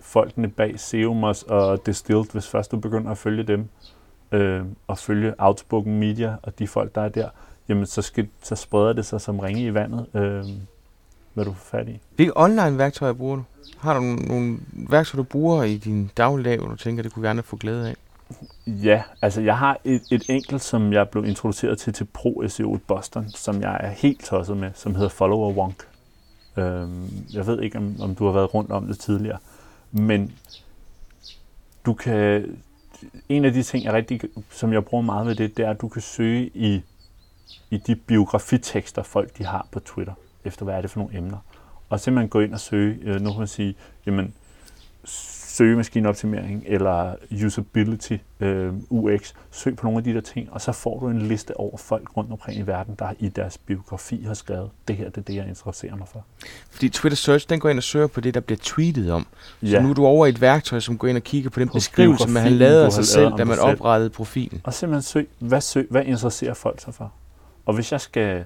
folkene 0.00 0.48
bag 0.50 0.80
Seumos 0.80 1.42
og 1.42 1.86
Distilled, 1.86 2.32
hvis 2.32 2.48
først 2.48 2.70
du 2.70 2.76
begynder 2.76 3.10
at 3.10 3.18
følge 3.18 3.42
dem, 3.42 3.68
øh, 4.32 4.64
og 4.86 4.98
følge 4.98 5.34
Outspoken 5.38 5.98
Media 5.98 6.36
og 6.42 6.58
de 6.58 6.68
folk, 6.68 6.94
der 6.94 7.00
er 7.00 7.08
der, 7.08 7.28
jamen 7.68 7.86
så, 7.86 8.02
skal, 8.02 8.28
så 8.42 8.56
spreder 8.56 8.92
det 8.92 9.06
sig 9.06 9.20
som 9.20 9.38
ringe 9.38 9.62
i 9.62 9.74
vandet, 9.74 10.06
øh, 10.14 10.44
hvad 11.34 11.44
du 11.44 11.52
får 11.52 11.78
fat 11.78 11.88
i. 11.88 12.00
Hvilke 12.16 12.36
online-værktøjer 12.36 13.12
bruger 13.12 13.36
du? 13.36 13.44
Har 13.78 13.94
du 13.94 14.00
nogle 14.00 14.58
værktøjer, 14.72 15.22
du 15.22 15.28
bruger 15.28 15.62
i 15.62 15.76
din 15.76 16.10
dagligdag, 16.16 16.58
hvor 16.58 16.68
du 16.68 16.76
tænker, 16.76 17.02
det 17.02 17.12
kunne 17.12 17.22
vi 17.22 17.28
gerne 17.28 17.42
få 17.42 17.56
glæde 17.56 17.88
af? 17.88 17.94
Ja, 18.66 19.02
altså 19.22 19.40
jeg 19.40 19.58
har 19.58 19.78
et, 19.84 20.02
et 20.10 20.24
enkelt, 20.28 20.62
som 20.62 20.92
jeg 20.92 21.08
blev 21.08 21.24
introduceret 21.24 21.78
til 21.78 21.92
til 21.92 22.04
Pro 22.04 22.42
SEO 22.48 22.76
i 22.76 22.78
Boston, 22.78 23.28
som 23.28 23.62
jeg 23.62 23.76
er 23.80 23.90
helt 23.90 24.24
tosset 24.24 24.56
med, 24.56 24.70
som 24.74 24.94
hedder 24.94 25.08
Follower 25.08 25.52
Wonk. 25.52 25.86
Øhm, 26.56 27.08
jeg 27.32 27.46
ved 27.46 27.62
ikke, 27.62 27.78
om, 27.78 27.96
om 28.00 28.14
du 28.14 28.26
har 28.26 28.32
været 28.32 28.54
rundt 28.54 28.72
om 28.72 28.86
det 28.86 28.98
tidligere, 28.98 29.38
men 29.92 30.32
du 31.86 31.94
kan, 31.94 32.56
en 33.28 33.44
af 33.44 33.52
de 33.52 33.62
ting, 33.62 33.84
jeg 33.84 33.92
rigtig, 33.92 34.20
som 34.50 34.72
jeg 34.72 34.84
bruger 34.84 35.02
meget 35.02 35.26
ved 35.26 35.34
det, 35.34 35.56
det 35.56 35.64
er, 35.64 35.70
at 35.70 35.80
du 35.80 35.88
kan 35.88 36.02
søge 36.02 36.50
i, 36.54 36.82
i 37.70 37.76
de 37.76 37.96
biografitekster, 37.96 39.02
folk 39.02 39.38
de 39.38 39.44
har 39.44 39.66
på 39.72 39.80
Twitter, 39.80 40.14
efter 40.44 40.64
hvad 40.64 40.74
er 40.74 40.80
det 40.80 40.90
for 40.90 41.00
nogle 41.00 41.16
emner. 41.16 41.38
Og 41.88 42.00
simpelthen 42.00 42.28
gå 42.28 42.40
ind 42.40 42.54
og 42.54 42.60
søge, 42.60 42.98
øh, 43.02 43.20
nu 43.20 43.30
kan 43.30 43.38
man 43.38 43.48
sige, 43.48 43.74
jamen, 44.06 44.34
søgemaskineoptimering 45.54 46.64
eller 46.66 47.14
usability, 47.44 48.16
øh, 48.40 48.72
UX. 48.90 49.32
Søg 49.50 49.76
på 49.76 49.86
nogle 49.86 49.98
af 49.98 50.04
de 50.04 50.14
der 50.14 50.20
ting, 50.20 50.52
og 50.52 50.60
så 50.60 50.72
får 50.72 51.00
du 51.00 51.08
en 51.08 51.22
liste 51.22 51.56
over 51.56 51.76
folk 51.76 52.16
rundt 52.16 52.32
omkring 52.32 52.58
i 52.58 52.62
verden, 52.62 52.94
der 52.98 53.12
i 53.18 53.28
deres 53.28 53.58
biografi 53.58 54.24
har 54.26 54.34
skrevet, 54.34 54.70
det 54.88 54.96
her 54.96 55.08
det 55.08 55.16
er 55.16 55.22
det, 55.22 55.34
jeg 55.34 55.48
interesserer 55.48 55.96
mig 55.96 56.08
for. 56.08 56.24
Fordi 56.70 56.88
Twitter 56.88 57.16
Search, 57.16 57.48
den 57.48 57.60
går 57.60 57.68
ind 57.68 57.78
og 57.78 57.82
søger 57.82 58.06
på 58.06 58.20
det, 58.20 58.34
der 58.34 58.40
bliver 58.40 58.58
tweetet 58.62 59.12
om. 59.12 59.26
Ja. 59.62 59.68
Så 59.68 59.80
nu 59.80 59.90
er 59.90 59.94
du 59.94 60.06
over 60.06 60.26
i 60.26 60.28
et 60.28 60.40
værktøj, 60.40 60.80
som 60.80 60.98
går 60.98 61.08
ind 61.08 61.16
og 61.16 61.22
kigger 61.22 61.50
på 61.50 61.60
den 61.60 61.68
på 61.68 61.74
beskrivelse, 61.74 62.28
man 62.28 62.42
har 62.42 62.50
lavet 62.50 62.84
af 62.84 62.92
sig 62.92 63.06
selv, 63.06 63.32
da 63.38 63.44
man 63.44 63.58
oprettede 63.58 64.10
profilen. 64.10 64.60
Og 64.64 64.74
simpelthen 64.74 65.02
søg, 65.02 65.28
hvad, 65.38 65.60
søg, 65.60 65.86
hvad 65.90 66.04
interesserer 66.04 66.54
folk 66.54 66.80
sig 66.80 66.94
for? 66.94 67.12
Og 67.66 67.74
hvis 67.74 67.92
jeg 67.92 68.00
skal, 68.00 68.44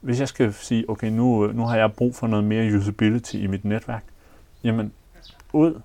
hvis 0.00 0.20
jeg 0.20 0.28
skal 0.28 0.52
sige, 0.52 0.90
okay, 0.90 1.08
nu, 1.08 1.46
nu 1.46 1.66
har 1.66 1.76
jeg 1.76 1.92
brug 1.92 2.14
for 2.14 2.26
noget 2.26 2.44
mere 2.44 2.76
usability 2.76 3.34
i 3.34 3.46
mit 3.46 3.64
netværk, 3.64 4.04
jamen 4.64 4.92
ud 5.52 5.80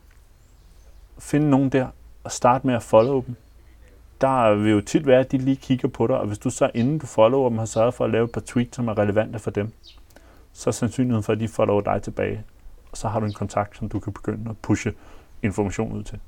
finde 1.20 1.50
nogen 1.50 1.70
der 1.70 1.88
og 2.24 2.32
starte 2.32 2.68
med 2.68 2.76
at 2.76 2.84
follow 2.84 3.24
dem. 3.28 3.36
Der 4.22 4.56
vil 4.56 4.72
jo 4.72 4.82
tit 4.82 5.06
være, 5.06 5.20
at 5.20 5.32
de 5.32 5.38
lige 5.38 5.56
kigger 5.56 5.88
på 5.88 6.08
dig, 6.08 6.18
og 6.18 6.28
hvis 6.28 6.38
du 6.38 6.50
så 6.50 6.72
inden 6.74 7.00
du 7.00 7.06
follower 7.06 7.50
dem 7.50 7.58
har 7.58 7.66
sørget 7.66 7.94
for 7.94 8.06
at 8.06 8.12
lave 8.12 8.26
et 8.26 8.32
par 8.32 8.42
tweets, 8.46 8.76
som 8.76 8.88
er 8.88 8.98
relevante 8.98 9.40
for 9.40 9.52
dem, 9.52 9.72
så 10.54 10.70
er 10.70 10.72
sandsynligheden 10.72 11.24
for, 11.24 11.34
at 11.34 11.40
de 11.40 11.48
follower 11.48 11.82
dig 11.82 12.02
tilbage. 12.02 12.44
Og 12.92 12.98
så 12.98 13.08
har 13.08 13.20
du 13.20 13.26
en 13.26 13.34
kontakt, 13.34 13.78
som 13.78 13.90
du 13.90 14.00
kan 14.00 14.14
begynde 14.14 14.50
at 14.50 14.58
pushe 14.58 14.94
information 15.44 15.92
ud 15.92 16.04
til. 16.04 16.20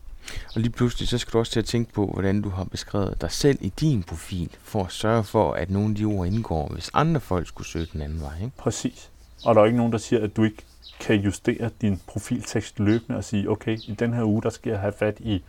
Og 0.55 0.61
lige 0.61 0.71
pludselig, 0.71 1.07
så 1.07 1.17
skal 1.17 1.33
du 1.33 1.39
også 1.39 1.51
til 1.51 1.59
at 1.59 1.65
tænke 1.65 1.93
på, 1.93 2.05
hvordan 2.05 2.41
du 2.41 2.49
har 2.49 2.63
beskrevet 2.63 3.21
dig 3.21 3.31
selv 3.31 3.57
i 3.61 3.69
din 3.69 4.03
profil, 4.03 4.49
for 4.63 4.83
at 4.83 4.91
sørge 4.91 5.23
for, 5.23 5.53
at 5.53 5.69
nogle 5.69 5.89
af 5.89 5.95
de 5.95 6.05
ord 6.05 6.27
indgår, 6.27 6.67
hvis 6.67 6.91
andre 6.93 7.21
folk 7.21 7.47
skulle 7.47 7.67
søge 7.67 7.87
den 7.93 8.01
anden 8.01 8.21
vej. 8.21 8.35
Ikke? 8.43 8.57
Præcis. 8.57 9.09
Og 9.45 9.55
der 9.55 9.61
er 9.61 9.65
ikke 9.65 9.77
nogen, 9.77 9.91
der 9.91 9.97
siger, 9.97 10.23
at 10.23 10.35
du 10.35 10.43
ikke 10.43 10.63
kan 10.99 11.15
justere 11.15 11.69
din 11.81 12.01
profiltekst 12.07 12.79
løbende 12.79 13.17
og 13.17 13.23
sige, 13.23 13.49
okay, 13.49 13.77
i 13.87 13.95
den 13.99 14.13
her 14.13 14.23
uge, 14.23 14.41
der 14.41 14.49
skal 14.49 14.69
jeg 14.69 14.79
have 14.79 14.93
fat 14.99 15.17
i 15.19 15.43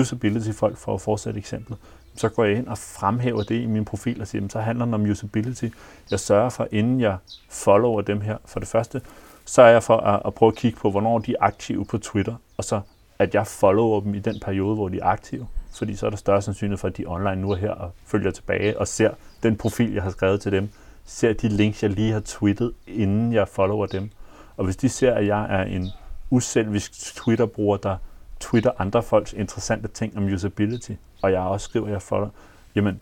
usability-folk 0.00 0.76
for 0.76 0.94
at 0.94 1.00
fortsætte 1.00 1.38
eksemplet. 1.38 1.78
Så 2.16 2.28
går 2.28 2.44
jeg 2.44 2.56
ind 2.56 2.66
og 2.66 2.78
fremhæver 2.78 3.42
det 3.42 3.62
i 3.62 3.66
min 3.66 3.84
profil 3.84 4.20
og 4.20 4.28
siger, 4.28 4.48
så 4.48 4.60
handler 4.60 4.84
det 4.84 4.94
om 4.94 5.02
usability. 5.02 5.68
Jeg 6.10 6.20
sørger 6.20 6.50
for, 6.50 6.68
inden 6.72 7.00
jeg 7.00 7.16
follower 7.48 8.00
dem 8.00 8.20
her, 8.20 8.36
for 8.44 8.60
det 8.60 8.68
første, 8.68 9.00
så 9.44 9.62
er 9.62 9.68
jeg 9.68 9.82
for 9.82 9.96
at, 9.96 10.22
at 10.24 10.34
prøve 10.34 10.52
at 10.52 10.56
kigge 10.56 10.78
på, 10.78 10.90
hvornår 10.90 11.18
de 11.18 11.32
er 11.32 11.36
aktive 11.44 11.84
på 11.84 11.98
Twitter, 11.98 12.34
og 12.56 12.64
så 12.64 12.80
at 13.22 13.34
jeg 13.34 13.46
follower 13.46 14.00
dem 14.00 14.14
i 14.14 14.18
den 14.18 14.40
periode, 14.40 14.74
hvor 14.74 14.88
de 14.88 14.98
er 14.98 15.04
aktive. 15.04 15.46
Fordi 15.78 15.96
så 15.96 16.06
er 16.06 16.10
der 16.10 16.16
større 16.16 16.42
sandsynlighed 16.42 16.78
for, 16.78 16.88
at 16.88 16.96
de 16.96 17.02
er 17.02 17.08
online 17.08 17.36
nu 17.36 17.50
er 17.50 17.56
her 17.56 17.70
og 17.70 17.92
følger 18.06 18.30
tilbage 18.30 18.78
og 18.78 18.88
ser 18.88 19.10
den 19.42 19.56
profil, 19.56 19.92
jeg 19.92 20.02
har 20.02 20.10
skrevet 20.10 20.40
til 20.40 20.52
dem. 20.52 20.68
Ser 21.04 21.32
de 21.32 21.48
links, 21.48 21.82
jeg 21.82 21.90
lige 21.90 22.12
har 22.12 22.20
tweetet, 22.20 22.72
inden 22.86 23.32
jeg 23.32 23.48
follower 23.48 23.86
dem. 23.86 24.10
Og 24.56 24.64
hvis 24.64 24.76
de 24.76 24.88
ser, 24.88 25.14
at 25.14 25.26
jeg 25.26 25.60
er 25.60 25.62
en 25.62 25.88
uselvisk 26.30 27.14
Twitter-bruger, 27.16 27.76
der 27.76 27.96
twitter 28.40 28.70
andre 28.78 29.02
folks 29.02 29.32
interessante 29.32 29.88
ting 29.88 30.16
om 30.16 30.24
usability, 30.24 30.92
og 31.22 31.32
jeg 31.32 31.40
også 31.40 31.64
skriver, 31.64 31.86
at 31.86 31.92
jeg 31.92 32.02
follower, 32.02 32.30
jamen, 32.74 33.00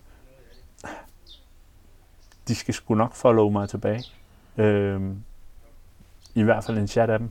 de 2.48 2.54
skal 2.54 2.74
sgu 2.74 2.94
nok 2.94 3.14
follow 3.14 3.50
mig 3.50 3.68
tilbage. 3.68 4.04
Øhm, 4.56 5.22
I 6.34 6.42
hvert 6.42 6.64
fald 6.64 6.78
en 6.78 6.88
chat 6.88 7.10
af 7.10 7.18
dem. 7.18 7.30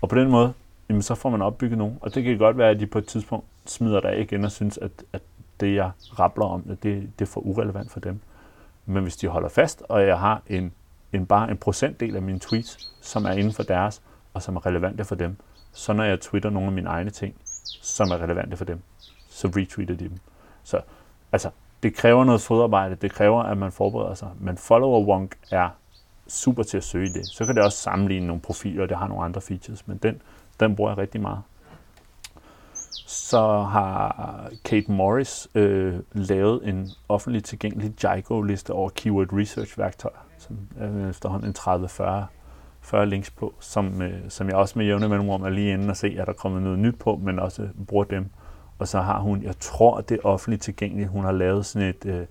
Og 0.00 0.08
på 0.08 0.16
den 0.16 0.30
måde, 0.30 0.52
jamen, 0.88 1.02
så 1.02 1.14
får 1.14 1.30
man 1.30 1.42
opbygget 1.42 1.78
nogen. 1.78 1.98
Og 2.00 2.14
det 2.14 2.24
kan 2.24 2.38
godt 2.38 2.58
være, 2.58 2.70
at 2.70 2.80
de 2.80 2.86
på 2.86 2.98
et 2.98 3.06
tidspunkt 3.06 3.46
smider 3.66 4.00
dig 4.00 4.20
igen 4.20 4.44
og 4.44 4.52
synes, 4.52 4.78
at, 4.78 4.90
at 5.12 5.22
det, 5.60 5.74
jeg 5.74 5.90
rappler 6.18 6.46
om, 6.46 6.62
det, 6.62 6.82
det 7.18 7.20
er 7.20 7.26
for 7.26 7.40
urelevant 7.40 7.90
for 7.90 8.00
dem. 8.00 8.20
Men 8.86 9.02
hvis 9.02 9.16
de 9.16 9.28
holder 9.28 9.48
fast, 9.48 9.82
og 9.88 10.06
jeg 10.06 10.18
har 10.18 10.42
en 10.46 10.72
en 11.14 11.26
bare 11.26 11.50
en 11.50 11.56
procentdel 11.56 12.16
af 12.16 12.22
mine 12.22 12.38
tweets, 12.38 12.92
som 13.00 13.24
er 13.24 13.30
inden 13.30 13.52
for 13.52 13.62
deres, 13.62 14.02
og 14.34 14.42
som 14.42 14.56
er 14.56 14.66
relevante 14.66 15.04
for 15.04 15.14
dem. 15.14 15.36
Så 15.72 15.92
når 15.92 16.04
jeg 16.04 16.20
twitter 16.20 16.50
nogle 16.50 16.66
af 16.66 16.72
mine 16.72 16.88
egne 16.88 17.10
ting, 17.10 17.34
som 17.82 18.10
er 18.10 18.22
relevante 18.22 18.56
for 18.56 18.64
dem, 18.64 18.82
så 19.28 19.48
retweeter 19.48 19.94
de 19.94 20.04
dem. 20.04 20.18
Så 20.62 20.80
altså, 21.32 21.50
det 21.82 21.94
kræver 21.94 22.24
noget 22.24 22.40
fodarbejde, 22.40 22.94
det 22.94 23.12
kræver, 23.12 23.42
at 23.42 23.58
man 23.58 23.72
forbereder 23.72 24.14
sig. 24.14 24.30
Men 24.40 24.56
follower 24.56 25.06
wonk 25.06 25.36
er 25.50 25.68
super 26.28 26.62
til 26.62 26.76
at 26.76 26.84
søge 26.84 27.08
det. 27.08 27.26
Så 27.26 27.46
kan 27.46 27.54
det 27.54 27.64
også 27.64 27.78
sammenligne 27.78 28.26
nogle 28.26 28.42
profiler, 28.42 28.82
og 28.82 28.88
det 28.88 28.96
har 28.96 29.08
nogle 29.08 29.24
andre 29.24 29.40
features, 29.40 29.88
men 29.88 29.96
den, 29.96 30.22
den 30.60 30.76
bruger 30.76 30.90
jeg 30.90 30.98
rigtig 30.98 31.20
meget. 31.20 31.42
Så 33.06 33.62
har 33.62 34.50
Kate 34.64 34.92
Morris 34.92 35.48
øh, 35.54 35.94
lavet 36.12 36.68
en 36.68 36.90
offentlig 37.08 37.44
tilgængelig 37.44 38.04
Jigo-liste 38.04 38.70
over 38.70 38.88
keyword 38.88 39.32
research 39.32 39.78
værktøjer 39.78 40.24
som 40.44 40.58
er 40.78 41.10
efterhånden 41.10 41.48
en 41.48 41.54
30-40 41.58 42.24
40 42.80 43.06
links 43.06 43.30
på, 43.30 43.54
som, 43.60 44.02
øh, 44.02 44.20
som 44.28 44.48
jeg 44.48 44.56
også 44.56 44.78
med 44.78 44.86
jævne 44.86 45.08
mellemrum 45.08 45.42
er 45.42 45.48
lige 45.48 45.72
inde 45.72 45.90
og 45.90 45.96
se, 45.96 46.16
at 46.18 46.26
der 46.26 46.32
kommer 46.32 46.60
noget 46.60 46.78
nyt 46.78 46.98
på, 46.98 47.16
men 47.16 47.38
også 47.38 47.68
bruger 47.86 48.04
dem. 48.04 48.30
Og 48.78 48.88
så 48.88 49.00
har 49.00 49.20
hun, 49.20 49.42
jeg 49.42 49.54
tror, 49.60 50.00
det 50.00 50.14
er 50.14 50.26
offentligt 50.26 50.62
tilgængeligt, 50.62 51.08
hun 51.08 51.24
har 51.24 51.32
lavet 51.32 51.66
sådan 51.66 51.88
et, 51.88 52.06
øh, 52.06 52.26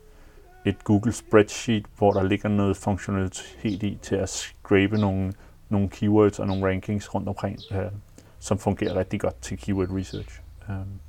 et 0.66 0.84
Google 0.84 1.12
spreadsheet, 1.12 1.86
hvor 1.98 2.12
der 2.12 2.24
ligger 2.24 2.50
noget 2.50 2.78
funktionalitet 2.78 3.84
i 3.84 4.00
til 4.02 4.16
at 4.16 4.30
scrape 4.30 4.98
nogle, 4.98 5.34
nogle 5.70 5.90
keywords 5.90 6.40
og 6.40 6.48
nogle 6.48 6.68
rankings 6.68 7.16
rundt 7.16 7.28
omkring, 7.28 7.60
øh, 7.72 7.78
som 8.44 8.60
fungerer 8.60 8.96
rigtig 8.96 9.20
godt 9.20 9.42
til 9.42 9.58
keyword 9.58 9.88
research. 9.92 10.42
Um, 10.70 11.00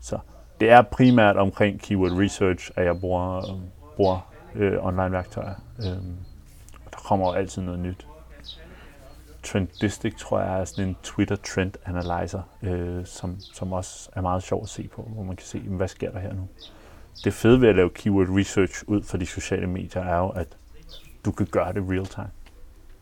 så 0.00 0.18
det 0.60 0.70
er 0.70 0.82
primært 0.82 1.36
omkring 1.36 1.80
keyword 1.80 2.12
research, 2.12 2.70
at 2.76 2.84
jeg 2.84 3.00
bruger, 3.00 3.60
bruger 3.96 4.32
øh, 4.54 4.86
online-værktøjer. 4.86 5.54
Øhm, 5.78 6.16
der 6.90 6.96
kommer 6.96 7.26
jo 7.28 7.32
altid 7.32 7.62
noget 7.62 7.80
nyt. 7.80 8.06
Trendistic 9.42 10.14
tror 10.18 10.40
jeg 10.40 10.60
er 10.60 10.64
sådan 10.64 10.88
en 10.88 10.96
Twitter 11.02 11.36
Trend 11.36 11.72
Analyzer, 11.84 12.42
øh, 12.62 13.06
som, 13.06 13.40
som 13.40 13.72
også 13.72 14.10
er 14.12 14.20
meget 14.20 14.42
sjov 14.42 14.62
at 14.62 14.68
se 14.68 14.88
på, 14.88 15.02
hvor 15.02 15.22
man 15.22 15.36
kan 15.36 15.46
se, 15.46 15.58
hvad 15.58 15.88
sker 15.88 16.10
der 16.10 16.18
her 16.18 16.32
nu. 16.32 16.48
Det 17.24 17.34
fede 17.34 17.60
ved 17.60 17.68
at 17.68 17.76
lave 17.76 17.90
keyword 17.90 18.28
research 18.28 18.84
ud 18.86 19.02
for 19.02 19.16
de 19.16 19.26
sociale 19.26 19.66
medier 19.66 20.02
er 20.02 20.18
jo, 20.18 20.28
at 20.28 20.48
du 21.24 21.32
kan 21.32 21.46
gøre 21.46 21.72
det 21.72 21.84
real 21.88 22.06
time. 22.06 22.30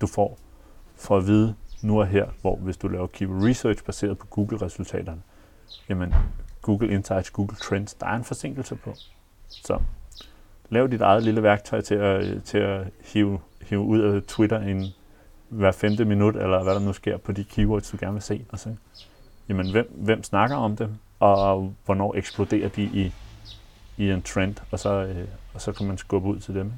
Du 0.00 0.06
får 0.06 0.38
for 0.96 1.16
at 1.16 1.26
vide, 1.26 1.54
nu 1.82 2.00
og 2.00 2.06
her, 2.06 2.26
hvor 2.40 2.56
hvis 2.56 2.76
du 2.76 2.88
laver 2.88 3.06
keyword 3.06 3.42
research 3.42 3.84
baseret 3.84 4.18
på 4.18 4.26
Google-resultaterne, 4.26 5.22
jamen 5.88 6.14
Google 6.62 6.92
Insights, 6.92 7.30
Google 7.30 7.56
Trends, 7.56 7.94
der 7.94 8.06
er 8.06 8.16
en 8.16 8.24
forsinkelse 8.24 8.74
på. 8.74 8.94
Så 9.48 9.78
lav 10.70 10.88
dit 10.88 11.00
eget 11.00 11.22
lille 11.22 11.42
værktøj 11.42 11.80
til 11.80 11.94
at, 11.94 12.42
til 12.44 12.58
at 12.58 12.86
hive, 13.04 13.38
hive 13.62 13.80
ud 13.80 14.00
af 14.00 14.22
Twitter 14.22 14.60
en 14.60 14.86
hver 15.48 15.72
femte 15.72 16.04
minut, 16.04 16.36
eller 16.36 16.62
hvad 16.62 16.74
der 16.74 16.80
nu 16.80 16.92
sker 16.92 17.16
på 17.16 17.32
de 17.32 17.44
keywords, 17.44 17.90
du 17.90 17.96
gerne 18.00 18.12
vil 18.12 18.22
se. 18.22 18.44
Og 18.48 18.58
så, 18.58 18.74
jamen, 19.48 19.70
hvem, 19.70 19.92
hvem 19.94 20.22
snakker 20.22 20.56
om 20.56 20.76
dem, 20.76 20.94
og 21.20 21.74
hvornår 21.84 22.14
eksploderer 22.14 22.68
de 22.68 22.82
i, 22.82 23.12
i 23.96 24.10
en 24.10 24.22
trend, 24.22 24.56
og 24.70 24.78
så, 24.78 24.90
øh, 24.90 25.28
og 25.54 25.60
så 25.60 25.72
kan 25.72 25.86
man 25.86 25.98
skubbe 25.98 26.28
ud 26.28 26.38
til 26.38 26.54
dem. 26.54 26.72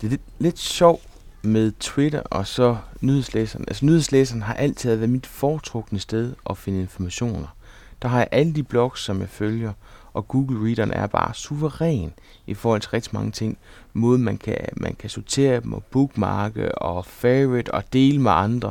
Det 0.00 0.06
er 0.06 0.10
lidt, 0.10 0.22
lidt 0.38 0.58
sjovt 0.58 1.08
med 1.46 1.72
Twitter 1.80 2.20
og 2.20 2.46
så 2.46 2.76
nyhedslæseren. 3.00 3.64
Altså 3.68 3.86
nyhedslæseren 3.86 4.42
har 4.42 4.54
altid 4.54 4.96
været 4.96 5.10
mit 5.10 5.26
foretrukne 5.26 5.98
sted 5.98 6.34
at 6.50 6.58
finde 6.58 6.80
informationer. 6.80 7.56
Der 8.02 8.08
har 8.08 8.18
jeg 8.18 8.28
alle 8.32 8.54
de 8.54 8.62
blogs, 8.62 9.00
som 9.00 9.20
jeg 9.20 9.28
følger, 9.28 9.72
og 10.12 10.28
Google 10.28 10.66
Readeren 10.66 10.92
er 10.92 11.06
bare 11.06 11.34
suveræn 11.34 12.12
i 12.46 12.54
forhold 12.54 12.80
til 12.80 12.90
rigtig 12.90 13.14
mange 13.14 13.30
ting. 13.30 13.58
Måden 13.92 14.22
man 14.22 14.38
kan, 14.38 14.56
man 14.76 14.94
kan 14.98 15.10
sortere 15.10 15.60
dem 15.60 15.72
og 15.72 15.84
bookmarke 15.84 16.74
og 16.78 17.06
favorite 17.06 17.74
og 17.74 17.92
dele 17.92 18.20
med 18.20 18.30
andre. 18.32 18.70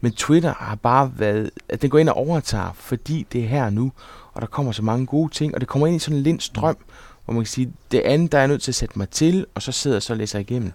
Men 0.00 0.12
Twitter 0.12 0.54
har 0.58 0.74
bare 0.74 1.12
været, 1.16 1.50
at 1.68 1.82
den 1.82 1.90
går 1.90 1.98
ind 1.98 2.08
og 2.08 2.16
overtager, 2.16 2.72
fordi 2.74 3.26
det 3.32 3.44
er 3.44 3.48
her 3.48 3.70
nu, 3.70 3.92
og 4.32 4.40
der 4.40 4.46
kommer 4.46 4.72
så 4.72 4.82
mange 4.82 5.06
gode 5.06 5.32
ting, 5.32 5.54
og 5.54 5.60
det 5.60 5.68
kommer 5.68 5.86
ind 5.86 5.96
i 5.96 5.98
sådan 5.98 6.16
en 6.16 6.22
lind 6.22 6.40
strøm, 6.40 6.76
hvor 7.24 7.34
man 7.34 7.42
kan 7.42 7.46
sige, 7.46 7.72
det 7.90 8.00
andet, 8.00 8.32
der 8.32 8.38
er 8.38 8.42
jeg 8.42 8.48
nødt 8.48 8.62
til 8.62 8.70
at 8.70 8.74
sætte 8.74 8.98
mig 8.98 9.08
til, 9.08 9.46
og 9.54 9.62
så 9.62 9.72
sidder 9.72 9.94
jeg 9.96 10.02
så 10.02 10.12
og 10.12 10.16
læser 10.16 10.38
igennem. 10.38 10.72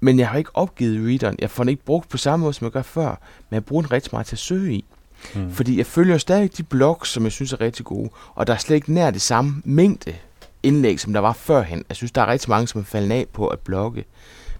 Men 0.00 0.18
jeg 0.18 0.28
har 0.28 0.38
ikke 0.38 0.50
opgivet 0.54 1.06
readeren. 1.06 1.36
Jeg 1.38 1.50
får 1.50 1.64
den 1.64 1.68
ikke 1.68 1.84
brugt 1.84 2.08
på 2.08 2.16
samme 2.16 2.42
måde, 2.42 2.54
som 2.54 2.64
jeg 2.64 2.72
gør 2.72 2.82
før, 2.82 3.08
men 3.50 3.54
jeg 3.54 3.64
bruger 3.64 3.82
den 3.82 3.92
rigtig 3.92 4.10
meget 4.12 4.26
til 4.26 4.34
at 4.34 4.38
søge 4.38 4.74
i. 4.74 4.84
Mm. 5.34 5.52
Fordi 5.52 5.78
jeg 5.78 5.86
følger 5.86 6.18
stadig 6.18 6.56
de 6.56 6.62
blogs, 6.62 7.08
som 7.08 7.24
jeg 7.24 7.32
synes 7.32 7.52
er 7.52 7.60
rigtig 7.60 7.84
gode, 7.84 8.10
og 8.34 8.46
der 8.46 8.52
er 8.52 8.58
slet 8.58 8.76
ikke 8.76 8.92
nær 8.92 9.10
det 9.10 9.22
samme 9.22 9.62
mængde 9.64 10.14
indlæg, 10.62 11.00
som 11.00 11.12
der 11.12 11.20
var 11.20 11.32
førhen. 11.32 11.84
Jeg 11.88 11.96
synes, 11.96 12.12
der 12.12 12.22
er 12.22 12.26
rigtig 12.26 12.50
mange, 12.50 12.68
som 12.68 12.80
er 12.80 12.84
faldet 12.84 13.12
af 13.12 13.26
på 13.32 13.46
at 13.46 13.58
blogge. 13.58 14.04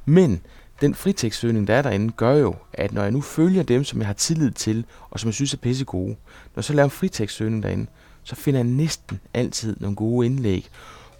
Men 0.04 0.40
den 0.80 0.94
fritekstsøgning, 0.94 1.66
der 1.66 1.74
er 1.74 1.82
derinde, 1.82 2.12
gør 2.12 2.34
jo, 2.34 2.54
at 2.72 2.92
når 2.92 3.02
jeg 3.02 3.10
nu 3.10 3.20
følger 3.20 3.62
dem, 3.62 3.84
som 3.84 3.98
jeg 3.98 4.06
har 4.06 4.14
tillid 4.14 4.50
til, 4.50 4.84
og 5.10 5.20
som 5.20 5.28
jeg 5.28 5.34
synes 5.34 5.54
er 5.54 5.58
pisse 5.58 5.84
gode, 5.84 6.08
når 6.08 6.16
jeg 6.56 6.64
så 6.64 6.72
laver 6.72 6.84
en 6.84 6.90
fritekstsøgning 6.90 7.62
derinde, 7.62 7.86
så 8.22 8.34
finder 8.34 8.60
jeg 8.60 8.66
næsten 8.66 9.20
altid 9.34 9.76
nogle 9.80 9.96
gode 9.96 10.26
indlæg, 10.26 10.68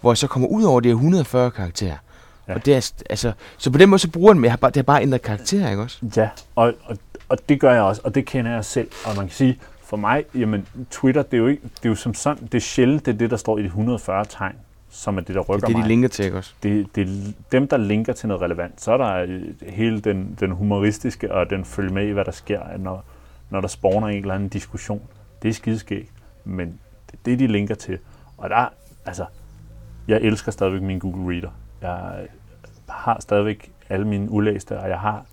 hvor 0.01 0.11
jeg 0.11 0.17
så 0.17 0.27
kommer 0.27 0.47
ud 0.47 0.63
over 0.63 0.79
de 0.79 0.89
her 0.89 0.95
140 0.95 1.51
karakterer. 1.51 1.97
Ja. 2.47 2.53
Og 2.53 2.65
det 2.65 2.75
er, 2.75 2.91
altså, 3.09 3.31
så 3.57 3.71
på 3.71 3.77
den 3.77 3.89
måde 3.89 3.99
så 3.99 4.09
bruger 4.09 4.33
den, 4.33 4.39
men 4.39 4.43
jeg 4.43 4.51
har 4.51 4.57
bare, 4.57 4.71
det 4.71 4.77
har 4.77 4.83
bare 4.83 5.01
ændret 5.01 5.21
karakter, 5.21 5.69
ikke 5.69 5.81
også? 5.81 5.97
Ja, 6.15 6.29
og, 6.55 6.73
og, 6.83 6.97
og 7.29 7.37
det 7.49 7.59
gør 7.59 7.73
jeg 7.73 7.81
også, 7.81 8.01
og 8.03 8.15
det 8.15 8.25
kender 8.25 8.51
jeg 8.51 8.65
selv. 8.65 8.89
Og 9.05 9.15
man 9.15 9.25
kan 9.25 9.33
sige, 9.33 9.59
for 9.87 9.97
mig, 9.97 10.23
jamen 10.35 10.67
Twitter, 10.91 11.21
det 11.21 11.33
er 11.33 11.37
jo, 11.37 11.47
ikke, 11.47 11.63
det 11.63 11.85
er 11.85 11.89
jo 11.89 11.95
som 11.95 12.13
sådan, 12.13 12.43
det 12.43 12.55
er 12.55 12.59
sjældent, 12.59 13.05
det 13.05 13.13
er 13.13 13.17
det, 13.17 13.31
der 13.31 13.37
står 13.37 13.57
i 13.57 13.61
de 13.61 13.65
140 13.65 14.25
tegn, 14.29 14.55
som 14.89 15.17
er 15.17 15.21
det, 15.21 15.35
der 15.35 15.41
rykker 15.41 15.53
mig. 15.53 15.61
Det 15.61 15.73
er 15.73 15.77
det, 15.77 15.83
de 15.83 15.87
linker 15.87 16.07
til, 16.07 16.25
ikke 16.25 16.37
også? 16.37 16.53
Det, 16.63 16.95
det 16.95 17.09
er 17.09 17.31
dem, 17.51 17.67
der 17.67 17.77
linker 17.77 18.13
til 18.13 18.27
noget 18.27 18.41
relevant. 18.41 18.81
Så 18.81 18.91
er 18.91 18.97
der 18.97 19.13
øh, 19.13 19.41
hele 19.61 19.99
den, 19.99 20.37
den 20.39 20.51
humoristiske, 20.51 21.33
og 21.33 21.49
den 21.49 21.65
følger 21.65 21.93
med 21.93 22.07
i, 22.07 22.11
hvad 22.11 22.25
der 22.25 22.31
sker, 22.31 22.61
når, 22.77 23.03
når 23.49 23.61
der 23.61 23.67
spawner 23.67 24.07
en 24.07 24.21
eller 24.21 24.33
anden 24.33 24.49
diskussion. 24.49 25.01
Det 25.41 25.49
er 25.49 25.53
skideskægt, 25.53 26.11
men 26.43 26.67
det 27.07 27.13
er 27.13 27.17
det, 27.25 27.39
de 27.39 27.47
linker 27.47 27.75
til. 27.75 27.97
Og 28.37 28.49
der, 28.49 28.69
altså, 29.05 29.25
jeg 30.07 30.21
elsker 30.21 30.51
stadigvæk 30.51 30.81
min 30.81 30.99
Google 30.99 31.33
Reader. 31.33 31.51
Jeg 31.81 32.27
har 32.89 33.17
stadigvæk 33.19 33.71
alle 33.89 34.07
mine 34.07 34.31
ulæste, 34.31 34.79
og 34.79 34.89
jeg 34.89 34.99
har, 34.99 35.25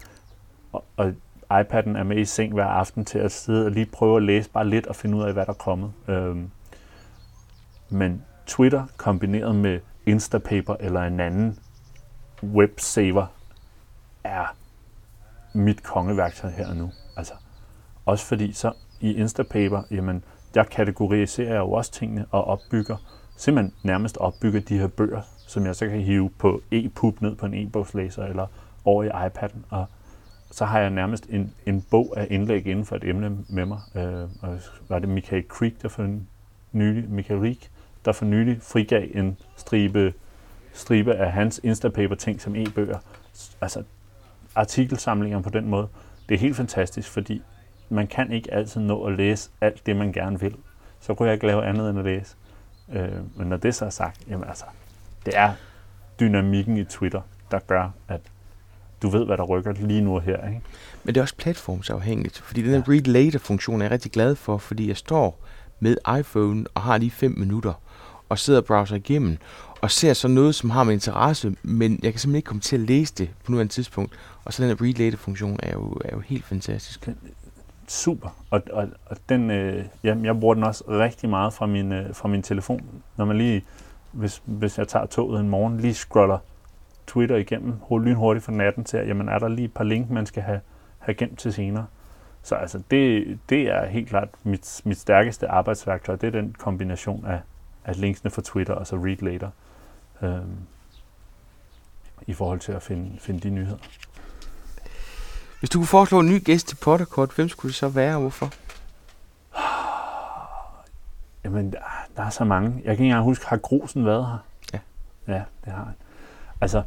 og, 0.72 0.84
og 0.96 1.14
iPad'en 1.50 1.98
er 1.98 2.02
med 2.02 2.16
i 2.16 2.24
seng 2.24 2.52
hver 2.52 2.66
aften 2.66 3.05
til 3.05 3.18
at 3.18 3.32
sidde 3.32 3.64
og 3.64 3.70
lige 3.70 3.86
prøve 3.86 4.16
at 4.16 4.22
læse 4.22 4.50
bare 4.50 4.68
lidt 4.68 4.86
og 4.86 4.96
finde 4.96 5.16
ud 5.16 5.22
af, 5.22 5.32
hvad 5.32 5.46
der 5.46 5.52
er 5.52 5.57
kommet. 5.57 5.92
Øhm, 6.09 6.50
men 7.88 8.22
Twitter 8.46 8.86
kombineret 8.96 9.55
med 9.55 9.80
Instapaper 10.07 10.76
eller 10.80 11.02
en 11.02 11.20
anden 11.20 11.59
websaver 12.42 13.26
er 14.24 14.57
mit 15.55 15.82
kongeværktøj 15.82 16.50
her 16.50 16.68
og 16.68 16.76
nu. 16.76 16.90
Altså, 17.16 17.34
også 18.07 18.26
fordi 18.26 18.52
så 18.52 18.72
i 19.00 19.14
Instapaper, 19.14 19.82
jamen, 19.90 20.24
der 20.55 20.64
kategoriserer 20.64 21.52
jeg 21.52 21.59
jo 21.59 21.72
også 21.72 21.92
tingene 21.92 22.26
og 22.30 22.44
opbygger, 22.44 22.96
simpelthen 23.36 23.74
nærmest 23.82 24.16
opbygger 24.16 24.61
de 24.61 24.78
her 24.78 24.86
bøger, 24.86 25.22
som 25.47 25.66
jeg 25.66 25.76
så 25.76 25.88
kan 25.88 26.01
hive 26.01 26.30
på 26.30 26.62
e-pub 26.70 27.20
ned 27.20 27.34
på 27.34 27.47
en 27.47 27.55
e-bogslæser 27.55 28.24
eller 28.24 28.47
over 28.84 29.05
i 29.05 29.09
iPad'en. 29.09 29.59
Og 29.70 29.86
så 30.51 30.64
har 30.64 30.80
jeg 30.80 30.90
nærmest 30.90 31.26
en, 31.30 31.55
en 31.66 31.82
bog 31.90 32.14
af 32.16 32.26
indlæg 32.30 32.66
inden 32.66 32.84
for 32.84 32.97
et 32.97 33.05
emne 33.05 33.38
med 33.49 33.66
mig. 33.66 33.80
Øh, 33.95 34.28
og 34.42 34.59
var 34.88 34.99
det 34.99 35.09
Michael 35.09 35.45
Creek, 35.49 35.82
der 35.82 35.88
for 35.88 36.18
nylig, 36.72 37.11
Michael 37.11 37.40
Rik, 37.40 37.70
der 38.05 38.12
for 38.12 38.24
nylig 38.24 38.62
frigav 38.62 39.09
en 39.14 39.36
stribe, 39.57 40.14
stribe 40.72 41.14
af 41.14 41.32
hans 41.32 41.61
Instapaper-ting 41.62 42.40
som 42.40 42.57
e-bøger. 42.57 42.99
Altså 43.61 43.82
artikelsamlinger 44.55 45.40
på 45.40 45.51
den 45.51 45.68
måde. 45.68 45.88
Det 46.28 46.34
er 46.34 46.38
helt 46.38 46.57
fantastisk, 46.57 47.11
fordi 47.11 47.42
man 47.88 48.07
kan 48.07 48.32
ikke 48.32 48.55
altid 48.55 48.80
nå 48.80 49.05
at 49.05 49.16
læse 49.16 49.51
alt 49.61 49.86
det, 49.86 49.97
man 49.97 50.12
gerne 50.12 50.40
vil. 50.40 50.57
Så 51.01 51.14
kunne 51.14 51.26
jeg 51.26 51.34
ikke 51.34 51.47
lave 51.47 51.64
andet 51.64 51.90
end 51.90 51.99
at 51.99 52.05
læse. 52.05 52.36
Øh, 52.92 53.38
men 53.38 53.49
når 53.49 53.57
det 53.57 53.74
så 53.74 53.84
er 53.84 53.90
sagt, 53.90 54.20
jamen 54.28 54.49
altså, 54.49 54.64
det 55.26 55.36
er 55.36 55.52
dynamikken 56.20 56.76
i 56.76 56.84
Twitter, 56.84 57.20
der 57.50 57.58
gør, 57.58 57.90
at 58.08 58.20
du 59.02 59.08
ved, 59.08 59.26
hvad 59.26 59.36
der 59.36 59.44
rykker 59.44 59.72
lige 59.72 60.00
nu 60.00 60.14
og 60.14 60.22
her. 60.22 60.48
Ikke? 60.48 60.60
Men 61.04 61.14
det 61.14 61.20
er 61.20 61.22
også 61.22 61.36
platformsafhængigt, 61.36 62.38
fordi 62.38 62.62
den 62.62 62.72
ja. 62.72 62.92
read 62.92 63.02
later-funktion 63.02 63.80
er 63.80 63.84
jeg 63.84 63.90
rigtig 63.90 64.12
glad 64.12 64.34
for, 64.34 64.58
fordi 64.58 64.88
jeg 64.88 64.96
står 64.96 65.40
med 65.80 65.96
iPhone 66.18 66.64
og 66.74 66.82
har 66.82 66.98
lige 66.98 67.10
5 67.10 67.34
minutter 67.38 67.72
og 68.28 68.38
sidder 68.38 68.60
og 68.60 68.66
browser 68.66 68.96
igennem 68.96 69.38
og 69.80 69.90
ser 69.90 70.12
så 70.12 70.28
noget, 70.28 70.54
som 70.54 70.70
har 70.70 70.84
min 70.84 70.92
interesse, 70.92 71.56
men 71.62 71.92
jeg 72.02 72.12
kan 72.12 72.20
simpelthen 72.20 72.36
ikke 72.36 72.46
komme 72.46 72.60
til 72.60 72.76
at 72.76 72.82
læse 72.82 73.14
det 73.14 73.30
på 73.44 73.50
nuværende 73.50 73.72
tidspunkt. 73.72 74.12
Og 74.44 74.52
så 74.52 74.62
den 74.62 74.70
her 74.70 74.84
read 74.84 74.94
later-funktion 74.94 75.58
er 75.62 75.72
jo, 75.72 76.00
er 76.04 76.10
jo 76.12 76.20
helt 76.20 76.44
fantastisk. 76.44 77.08
Super. 77.88 78.28
Og, 78.50 78.62
og, 78.72 78.88
og 79.06 79.16
den, 79.28 79.50
øh, 79.50 79.84
jamen, 80.04 80.24
jeg 80.24 80.40
bruger 80.40 80.54
den 80.54 80.64
også 80.64 80.84
rigtig 80.88 81.28
meget 81.28 81.52
fra 81.52 81.66
min, 81.66 81.92
øh, 81.92 82.14
fra 82.14 82.28
min 82.28 82.42
telefon. 82.42 82.82
Når 83.16 83.24
man 83.24 83.38
lige, 83.38 83.64
hvis, 84.14 84.42
hvis 84.44 84.78
jeg 84.78 84.88
tager 84.88 85.06
toget 85.06 85.40
en 85.40 85.48
morgen, 85.48 85.80
lige 85.80 85.94
scroller 85.94 86.38
Twitter 87.06 87.36
igennem 87.36 87.74
lynhurtigt 87.90 88.44
fra 88.44 88.52
natten 88.52 88.84
til, 88.84 88.96
at 88.96 89.08
jamen, 89.08 89.28
er 89.28 89.38
der 89.38 89.48
lige 89.48 89.64
et 89.64 89.74
par 89.74 89.84
link, 89.84 90.10
man 90.10 90.26
skal 90.26 90.42
have, 90.42 90.60
have 90.98 91.14
gemt 91.14 91.38
til 91.38 91.52
senere. 91.52 91.86
Så 92.42 92.54
altså, 92.54 92.82
det, 92.90 93.38
det 93.48 93.62
er 93.62 93.86
helt 93.86 94.08
klart 94.08 94.28
mit, 94.42 94.82
mit 94.84 94.98
stærkeste 94.98 95.48
arbejdsværktøj. 95.48 96.16
Det 96.16 96.26
er 96.26 96.30
den 96.30 96.54
kombination 96.58 97.26
af, 97.26 97.40
af 97.84 98.00
linksene 98.00 98.30
fra 98.30 98.42
Twitter 98.42 98.74
og 98.74 98.86
så 98.86 98.96
read 98.96 99.16
later. 99.16 99.50
Øhm, 100.22 100.56
i 102.26 102.32
forhold 102.32 102.60
til 102.60 102.72
at 102.72 102.82
finde, 102.82 103.18
finde 103.18 103.40
de 103.40 103.50
nyheder. 103.50 103.78
Hvis 105.58 105.70
du 105.70 105.78
kunne 105.78 105.86
foreslå 105.86 106.20
en 106.20 106.26
ny 106.26 106.44
gæst 106.44 106.68
til 106.68 106.76
Potterkort, 106.76 107.30
hvem 107.36 107.48
skulle 107.48 107.70
det 107.70 107.76
så 107.76 107.88
være, 107.88 108.14
og 108.14 108.20
hvorfor? 108.20 108.52
Jamen, 111.45 111.72
der, 111.72 111.78
der 112.16 112.22
er 112.22 112.30
så 112.30 112.45
mange. 112.45 112.72
Jeg 112.76 112.82
kan 112.82 112.92
ikke 112.92 113.05
engang 113.05 113.24
huske, 113.24 113.47
har 113.47 113.57
Grusen 113.57 114.07
været 114.07 114.26
her? 114.26 114.38
Ja. 114.72 114.78
Ja, 115.32 115.42
det 115.64 115.72
har 115.72 115.84
han. 115.84 115.95
Altså, 116.61 116.82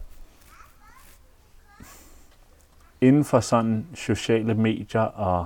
inden 3.01 3.26
for 3.26 3.39
sådan 3.39 3.88
sociale 3.93 4.53
medier 4.53 5.01
og, 5.01 5.45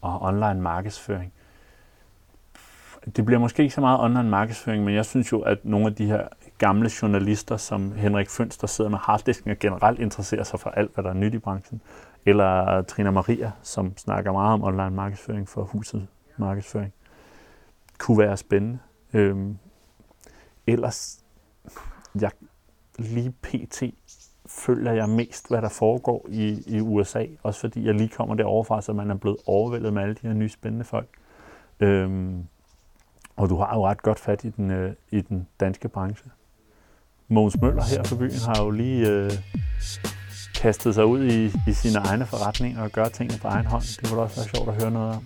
og 0.00 0.22
online 0.22 0.60
markedsføring, 0.60 1.32
det 3.16 3.24
bliver 3.24 3.38
måske 3.38 3.62
ikke 3.62 3.74
så 3.74 3.80
meget 3.80 4.00
online 4.00 4.30
markedsføring, 4.30 4.84
men 4.84 4.94
jeg 4.94 5.06
synes 5.06 5.32
jo, 5.32 5.40
at 5.40 5.64
nogle 5.64 5.86
af 5.86 5.94
de 5.94 6.06
her 6.06 6.28
gamle 6.58 6.90
journalister, 7.02 7.56
som 7.56 7.92
Henrik 7.92 8.30
Føns, 8.30 8.58
der 8.58 8.66
sidder 8.66 8.90
med 8.90 8.98
harddisken 8.98 9.50
og 9.50 9.58
generelt 9.58 9.98
interesserer 9.98 10.44
sig 10.44 10.60
for 10.60 10.70
alt, 10.70 10.94
hvad 10.94 11.04
der 11.04 11.10
er 11.10 11.14
nyt 11.14 11.34
i 11.34 11.38
branchen, 11.38 11.80
eller 12.26 12.82
Trina 12.82 13.10
Maria, 13.10 13.52
som 13.62 13.96
snakker 13.96 14.32
meget 14.32 14.52
om 14.52 14.64
online 14.64 14.90
markedsføring 14.90 15.48
for 15.48 15.62
huset 15.62 16.06
markedsføring, 16.36 16.92
kunne 17.98 18.18
være 18.18 18.36
spændende. 18.36 18.78
Øhm, 19.12 19.58
ellers, 20.66 21.24
jeg 22.20 22.30
lige 22.98 23.30
pt. 23.42 23.82
føler 24.46 24.92
jeg 24.92 25.08
mest, 25.08 25.48
hvad 25.48 25.62
der 25.62 25.68
foregår 25.68 26.26
i, 26.28 26.62
i 26.66 26.80
USA, 26.80 27.26
også 27.42 27.60
fordi 27.60 27.86
jeg 27.86 27.94
lige 27.94 28.08
kommer 28.08 28.34
derovre 28.34 28.64
fra, 28.64 28.82
så 28.82 28.92
man 28.92 29.10
er 29.10 29.14
blevet 29.14 29.38
overvældet 29.46 29.92
med 29.92 30.02
alle 30.02 30.14
de 30.14 30.26
her 30.26 30.34
nye 30.34 30.48
spændende 30.48 30.84
folk. 30.84 31.08
Øhm, 31.80 32.44
og 33.36 33.48
du 33.48 33.56
har 33.56 33.74
jo 33.74 33.86
ret 33.86 34.02
godt 34.02 34.18
fat 34.18 34.44
i 34.44 34.50
den, 34.50 34.70
øh, 34.70 34.92
i 35.10 35.20
den 35.20 35.46
danske 35.60 35.88
branche. 35.88 36.30
Mogens 37.28 37.60
Møller 37.60 37.82
her 37.82 38.02
for 38.02 38.16
byen 38.16 38.40
har 38.46 38.64
jo 38.64 38.70
lige 38.70 39.08
øh, 39.08 39.32
kastet 40.54 40.94
sig 40.94 41.06
ud 41.06 41.24
i, 41.24 41.44
i 41.68 41.72
sine 41.72 41.98
egne 41.98 42.26
forretninger 42.26 42.82
og 42.82 42.90
gør 42.90 43.08
tingene 43.08 43.38
på 43.40 43.48
egen 43.48 43.66
hånd. 43.66 43.82
Det 43.82 44.08
kunne 44.10 44.22
også 44.22 44.36
være 44.36 44.48
sjovt 44.54 44.68
at 44.68 44.82
høre 44.82 44.90
noget 44.90 45.16
om. 45.16 45.22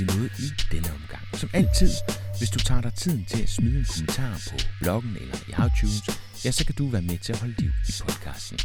Vi 0.00 0.04
nåede 0.04 0.30
i 0.38 0.48
denne 0.72 0.90
omgang. 0.98 1.24
Som 1.34 1.50
altid, 1.52 1.90
hvis 2.38 2.50
du 2.50 2.58
tager 2.58 2.80
dig 2.80 2.94
tiden 2.94 3.24
til 3.24 3.42
at 3.42 3.48
smide 3.48 3.78
en 3.78 3.86
kommentar 3.94 4.40
på 4.50 4.56
bloggen 4.80 5.16
eller 5.20 5.36
i 5.48 5.52
iTunes, 5.66 6.02
ja, 6.44 6.50
så 6.50 6.66
kan 6.66 6.74
du 6.74 6.88
være 6.88 7.02
med 7.02 7.18
til 7.18 7.32
at 7.32 7.38
holde 7.38 7.54
liv 7.58 7.70
i 7.88 7.92
podcasten. 8.02 8.58